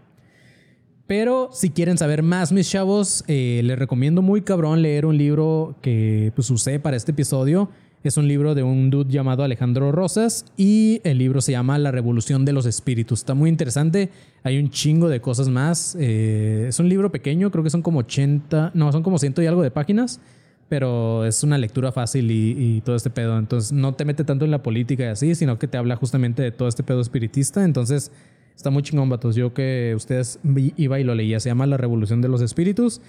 Pero 1.07 1.51
si 1.53 1.71
quieren 1.71 1.99
saber 1.99 2.23
más, 2.23 2.51
mis 2.51 2.69
chavos, 2.69 3.23
eh, 3.29 3.61
les 3.63 3.79
recomiendo 3.79 4.23
muy 4.23 4.43
cabrón 4.43 4.83
leer 4.83 5.07
un 5.07 5.17
libro 5.17 5.77
que 5.81 6.33
pues, 6.35 6.51
usé 6.51 6.81
para 6.81 6.97
este 6.97 7.13
episodio. 7.13 7.69
Es 8.03 8.17
un 8.17 8.29
libro 8.29 8.55
de 8.55 8.63
un 8.63 8.91
dude 8.91 9.11
llamado 9.11 9.43
Alejandro 9.43 9.91
Rosas 9.91 10.45
y 10.57 11.01
el 11.03 11.19
libro 11.19 11.41
se 11.41 11.53
llama 11.53 11.79
La 11.79 11.91
Revolución 11.91 12.45
de 12.45 12.53
los 12.53 12.67
Espíritus. 12.67 13.21
Está 13.21 13.35
muy 13.35 13.51
interesante. 13.51 14.11
Hay 14.43 14.59
un 14.59 14.71
chingo 14.71 15.09
de 15.09 15.21
cosas 15.21 15.49
más. 15.49 15.97
Eh, 15.99 16.67
es 16.69 16.79
un 16.79 16.89
libro 16.89 17.11
pequeño, 17.11 17.51
creo 17.51 17.65
que 17.65 17.71
son 17.71 17.83
como 17.83 18.01
80, 18.01 18.73
no, 18.75 18.93
son 18.93 19.03
como 19.03 19.19
ciento 19.19 19.43
y 19.43 19.47
algo 19.47 19.63
de 19.63 19.73
páginas, 19.73 20.21
pero 20.69 21.25
es 21.25 21.43
una 21.43 21.59
lectura 21.59 21.91
fácil 21.91 22.31
y, 22.31 22.77
y 22.77 22.81
todo 22.81 22.95
este 22.95 23.11
pedo. 23.11 23.39
Entonces 23.39 23.73
no 23.73 23.95
te 23.95 24.05
mete 24.05 24.23
tanto 24.23 24.45
en 24.45 24.53
la 24.53 24.63
política 24.63 25.05
y 25.05 25.09
así, 25.09 25.35
sino 25.35 25.59
que 25.59 25.67
te 25.67 25.77
habla 25.77 25.97
justamente 25.97 26.43
de 26.43 26.53
todo 26.53 26.69
este 26.69 26.85
pedo 26.85 27.01
espiritista. 27.01 27.65
Entonces 27.65 28.13
Está 28.57 28.71
muy 28.71 28.83
chingón, 28.83 29.11
vatos. 29.11 29.37
Yo 29.37 29.53
que 29.53 29.93
ustedes 29.95 30.41
iba 30.77 30.99
y 30.99 31.05
lo 31.05 31.15
leía. 31.15 31.39
Se 31.41 31.51
llama 31.51 31.67
La 31.67 31.77
Revolución 31.77 32.23
de 32.23 32.29
los 32.29 32.41
Espíritus. 32.41 33.03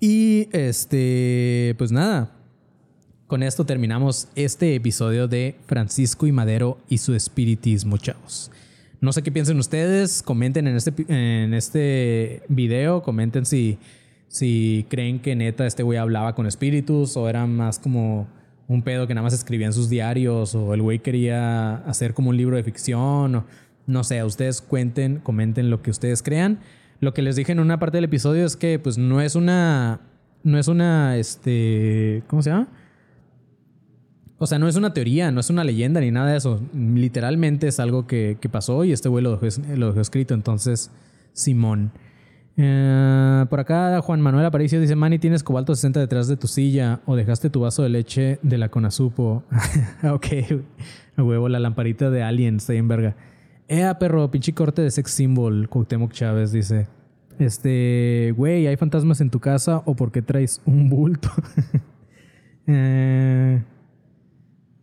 Y 0.00 0.48
este, 0.52 1.74
pues 1.78 1.90
nada. 1.92 2.30
Con 3.26 3.42
esto 3.42 3.64
terminamos 3.64 4.28
este 4.34 4.74
episodio 4.74 5.28
de 5.28 5.56
Francisco 5.66 6.26
y 6.26 6.32
Madero 6.32 6.78
y 6.90 6.98
su 6.98 7.14
espiritismo, 7.14 7.96
chavos. 7.96 8.50
No 9.00 9.12
sé 9.12 9.22
qué 9.22 9.32
piensen 9.32 9.58
ustedes. 9.58 10.22
Comenten 10.22 10.66
en 10.66 10.76
este, 10.76 10.92
en 11.08 11.54
este 11.54 12.42
video. 12.48 13.02
Comenten 13.02 13.46
si, 13.46 13.78
si 14.28 14.84
creen 14.90 15.20
que 15.20 15.34
neta 15.34 15.66
este 15.66 15.82
güey 15.82 15.98
hablaba 15.98 16.34
con 16.34 16.46
espíritus 16.46 17.16
o 17.16 17.30
era 17.30 17.46
más 17.46 17.78
como 17.78 18.28
un 18.68 18.82
pedo 18.82 19.06
que 19.06 19.14
nada 19.14 19.24
más 19.24 19.32
escribía 19.32 19.68
en 19.68 19.72
sus 19.72 19.88
diarios 19.88 20.54
o 20.54 20.74
el 20.74 20.82
güey 20.82 20.98
quería 20.98 21.76
hacer 21.76 22.12
como 22.12 22.28
un 22.28 22.36
libro 22.36 22.56
de 22.56 22.62
ficción. 22.62 23.36
O, 23.36 23.44
no 23.86 24.04
sé, 24.04 24.22
ustedes 24.24 24.60
cuenten, 24.60 25.18
comenten 25.18 25.70
lo 25.70 25.82
que 25.82 25.90
ustedes 25.90 26.22
crean. 26.22 26.60
Lo 27.00 27.14
que 27.14 27.22
les 27.22 27.36
dije 27.36 27.52
en 27.52 27.60
una 27.60 27.78
parte 27.78 27.96
del 27.96 28.04
episodio 28.04 28.46
es 28.46 28.56
que 28.56 28.78
pues 28.78 28.98
no 28.98 29.20
es 29.20 29.34
una 29.34 30.00
no 30.44 30.58
es 30.58 30.68
una 30.68 31.16
este, 31.16 32.22
¿cómo 32.26 32.42
se 32.42 32.50
llama? 32.50 32.68
O 34.38 34.46
sea, 34.46 34.58
no 34.58 34.66
es 34.66 34.74
una 34.74 34.92
teoría, 34.92 35.30
no 35.30 35.38
es 35.38 35.50
una 35.50 35.62
leyenda 35.62 36.00
ni 36.00 36.10
nada 36.10 36.32
de 36.32 36.36
eso. 36.36 36.60
Literalmente 36.74 37.68
es 37.68 37.78
algo 37.78 38.08
que, 38.08 38.36
pasó 38.50 38.82
y 38.82 38.90
este 38.90 39.08
güey 39.08 39.22
lo 39.22 39.38
dejó, 39.38 40.00
escrito. 40.00 40.34
Entonces, 40.34 40.90
Simón. 41.32 41.92
Eh, 42.56 43.46
por 43.48 43.60
acá 43.60 44.00
Juan 44.02 44.20
Manuel 44.20 44.44
Aparicio 44.44 44.80
dice, 44.80 44.96
Manny, 44.96 45.20
¿tienes 45.20 45.44
cobalto 45.44 45.76
60 45.76 46.00
detrás 46.00 46.26
de 46.26 46.36
tu 46.36 46.48
silla 46.48 47.00
o 47.06 47.14
dejaste 47.14 47.50
tu 47.50 47.60
vaso 47.60 47.84
de 47.84 47.90
leche 47.90 48.40
de 48.42 48.58
la 48.58 48.68
Conasupo? 48.68 49.44
ok, 50.10 50.26
huevo, 51.18 51.48
la 51.48 51.60
lamparita 51.60 52.10
de 52.10 52.24
Alien, 52.24 52.56
está 52.56 52.74
en 52.74 52.88
verga. 52.88 53.14
Ea, 53.72 53.98
perro, 53.98 54.30
pinche 54.30 54.52
corte 54.52 54.82
de 54.82 54.90
sex 54.90 55.10
symbol, 55.12 55.66
Cuauhtémoc 55.66 56.12
Chávez 56.12 56.52
dice. 56.52 56.88
Este, 57.38 58.34
güey, 58.36 58.66
¿hay 58.66 58.76
fantasmas 58.76 59.22
en 59.22 59.30
tu 59.30 59.40
casa 59.40 59.82
o 59.86 59.96
por 59.96 60.12
qué 60.12 60.20
traes 60.20 60.60
un 60.66 60.90
bulto? 60.90 61.30
eh, 62.66 63.62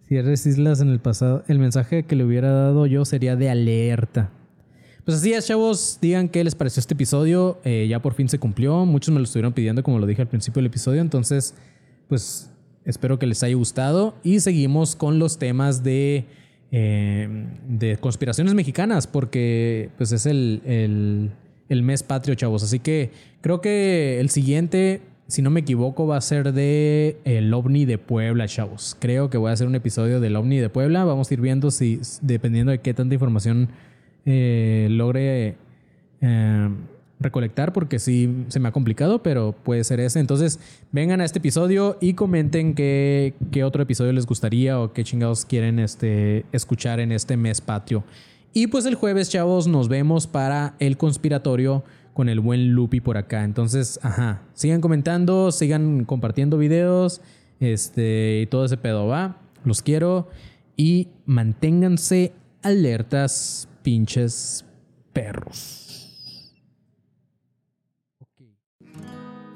cierres 0.08 0.44
islas 0.48 0.82
en 0.82 0.90
el 0.90 1.00
pasado. 1.00 1.44
El 1.48 1.60
mensaje 1.60 2.02
que 2.08 2.16
le 2.16 2.24
hubiera 2.24 2.52
dado 2.52 2.88
yo 2.88 3.06
sería 3.06 3.36
de 3.36 3.52
alerta. 3.52 4.32
Pues 5.06 5.18
así 5.18 5.34
es, 5.34 5.46
chavos. 5.46 6.00
Digan 6.02 6.28
qué 6.28 6.44
les 6.44 6.56
pareció 6.56 6.80
este 6.80 6.96
episodio. 6.96 7.60
Eh, 7.66 7.86
ya 7.88 8.02
por 8.02 8.16
fin 8.16 8.28
se 8.28 8.40
cumplió. 8.40 8.86
Muchos 8.86 9.14
me 9.14 9.20
lo 9.20 9.26
estuvieron 9.26 9.54
pidiendo, 9.54 9.84
como 9.84 10.00
lo 10.00 10.08
dije 10.08 10.24
al 10.24 10.30
principio 10.30 10.62
del 10.62 10.66
episodio. 10.66 11.02
Entonces, 11.02 11.54
pues 12.08 12.52
espero 12.86 13.20
que 13.20 13.28
les 13.28 13.44
haya 13.44 13.56
gustado. 13.56 14.16
Y 14.24 14.40
seguimos 14.40 14.96
con 14.96 15.20
los 15.20 15.38
temas 15.38 15.84
de 15.84 16.26
eh, 16.72 17.28
de 17.68 17.98
conspiraciones 17.98 18.54
mexicanas, 18.54 19.08
porque 19.08 19.90
pues 19.98 20.12
es 20.12 20.26
el, 20.26 20.62
el, 21.70 21.84
mes 21.84 22.04
patrio, 22.04 22.36
chavos. 22.36 22.64
Así 22.64 22.80
que 22.80 23.12
creo 23.42 23.62
que 23.62 24.20
el 24.20 24.30
siguiente, 24.30 25.02
si 25.28 25.42
no 25.42 25.50
me 25.50 25.62
equivoco, 25.62 26.06
va 26.06 26.18
a 26.18 26.22
ser 26.22 26.54
de 26.54 27.18
el 27.26 27.54
ovni 27.54 27.86
de 27.86 27.98
Puebla, 27.98 28.48
chavos. 28.48 28.96
Creo 29.00 29.30
que 29.30 29.38
voy 29.38 29.50
a 29.50 29.54
hacer 29.54 29.68
un 29.68 29.76
episodio 29.76 30.20
del 30.20 30.36
ovni 30.36 30.58
de 30.60 30.70
Puebla. 30.70 31.04
Vamos 31.06 31.32
a 31.32 31.34
ir 31.34 31.42
viendo 31.42 31.72
si, 31.72 32.02
dependiendo 32.22 32.72
de 32.72 32.80
qué 32.80 32.94
tanta 32.94 33.16
información 33.16 33.70
eh, 34.26 34.88
logre... 34.92 35.56
Eh, 36.22 36.70
recolectar 37.20 37.74
porque 37.74 38.00
sí 38.00 38.46
se 38.48 38.60
me 38.60 38.70
ha 38.70 38.72
complicado, 38.72 39.22
pero 39.22 39.52
puede 39.52 39.84
ser 39.84 40.00
ese. 40.00 40.20
Entonces, 40.20 40.60
vengan 40.92 41.22
a 41.22 41.26
este 41.26 41.40
episodio 41.40 41.98
y 42.00 42.14
comenten 42.14 42.76
qué, 42.76 43.34
qué 43.52 43.64
otro 43.64 43.84
episodio 43.84 44.14
les 44.14 44.26
gustaría 44.26 44.80
o 44.80 44.94
qué 44.94 45.04
chingados 45.04 45.46
quieren 45.46 45.80
este, 45.80 46.46
escuchar 46.52 47.00
en 47.00 47.12
este 47.12 47.38
mes 47.38 47.62
patio. 47.62 48.04
Y 48.54 48.68
pues 48.68 48.86
el 48.86 48.96
jueves, 48.96 49.30
chavos, 49.30 49.68
nos 49.68 49.90
vemos 49.90 50.28
para 50.28 50.76
el 50.80 50.98
conspiratorio 50.98 51.84
con 52.14 52.30
el 52.30 52.40
buen 52.40 52.72
Lupi 52.72 53.00
por 53.00 53.18
acá. 53.18 53.44
Entonces, 53.44 54.00
ajá, 54.02 54.42
sigan 54.54 54.82
comentando, 54.82 55.52
sigan 55.52 56.06
compartiendo 56.06 56.58
videos, 56.58 57.22
este, 57.60 58.42
y 58.42 58.48
todo 58.48 58.66
ese 58.66 58.78
pedo 58.78 59.08
va. 59.08 59.38
Los 59.64 59.82
quiero 59.82 60.30
y 60.76 61.10
manténganse 61.26 62.34
alertas, 62.64 63.68
pinches 63.84 64.66
perros. 65.14 65.79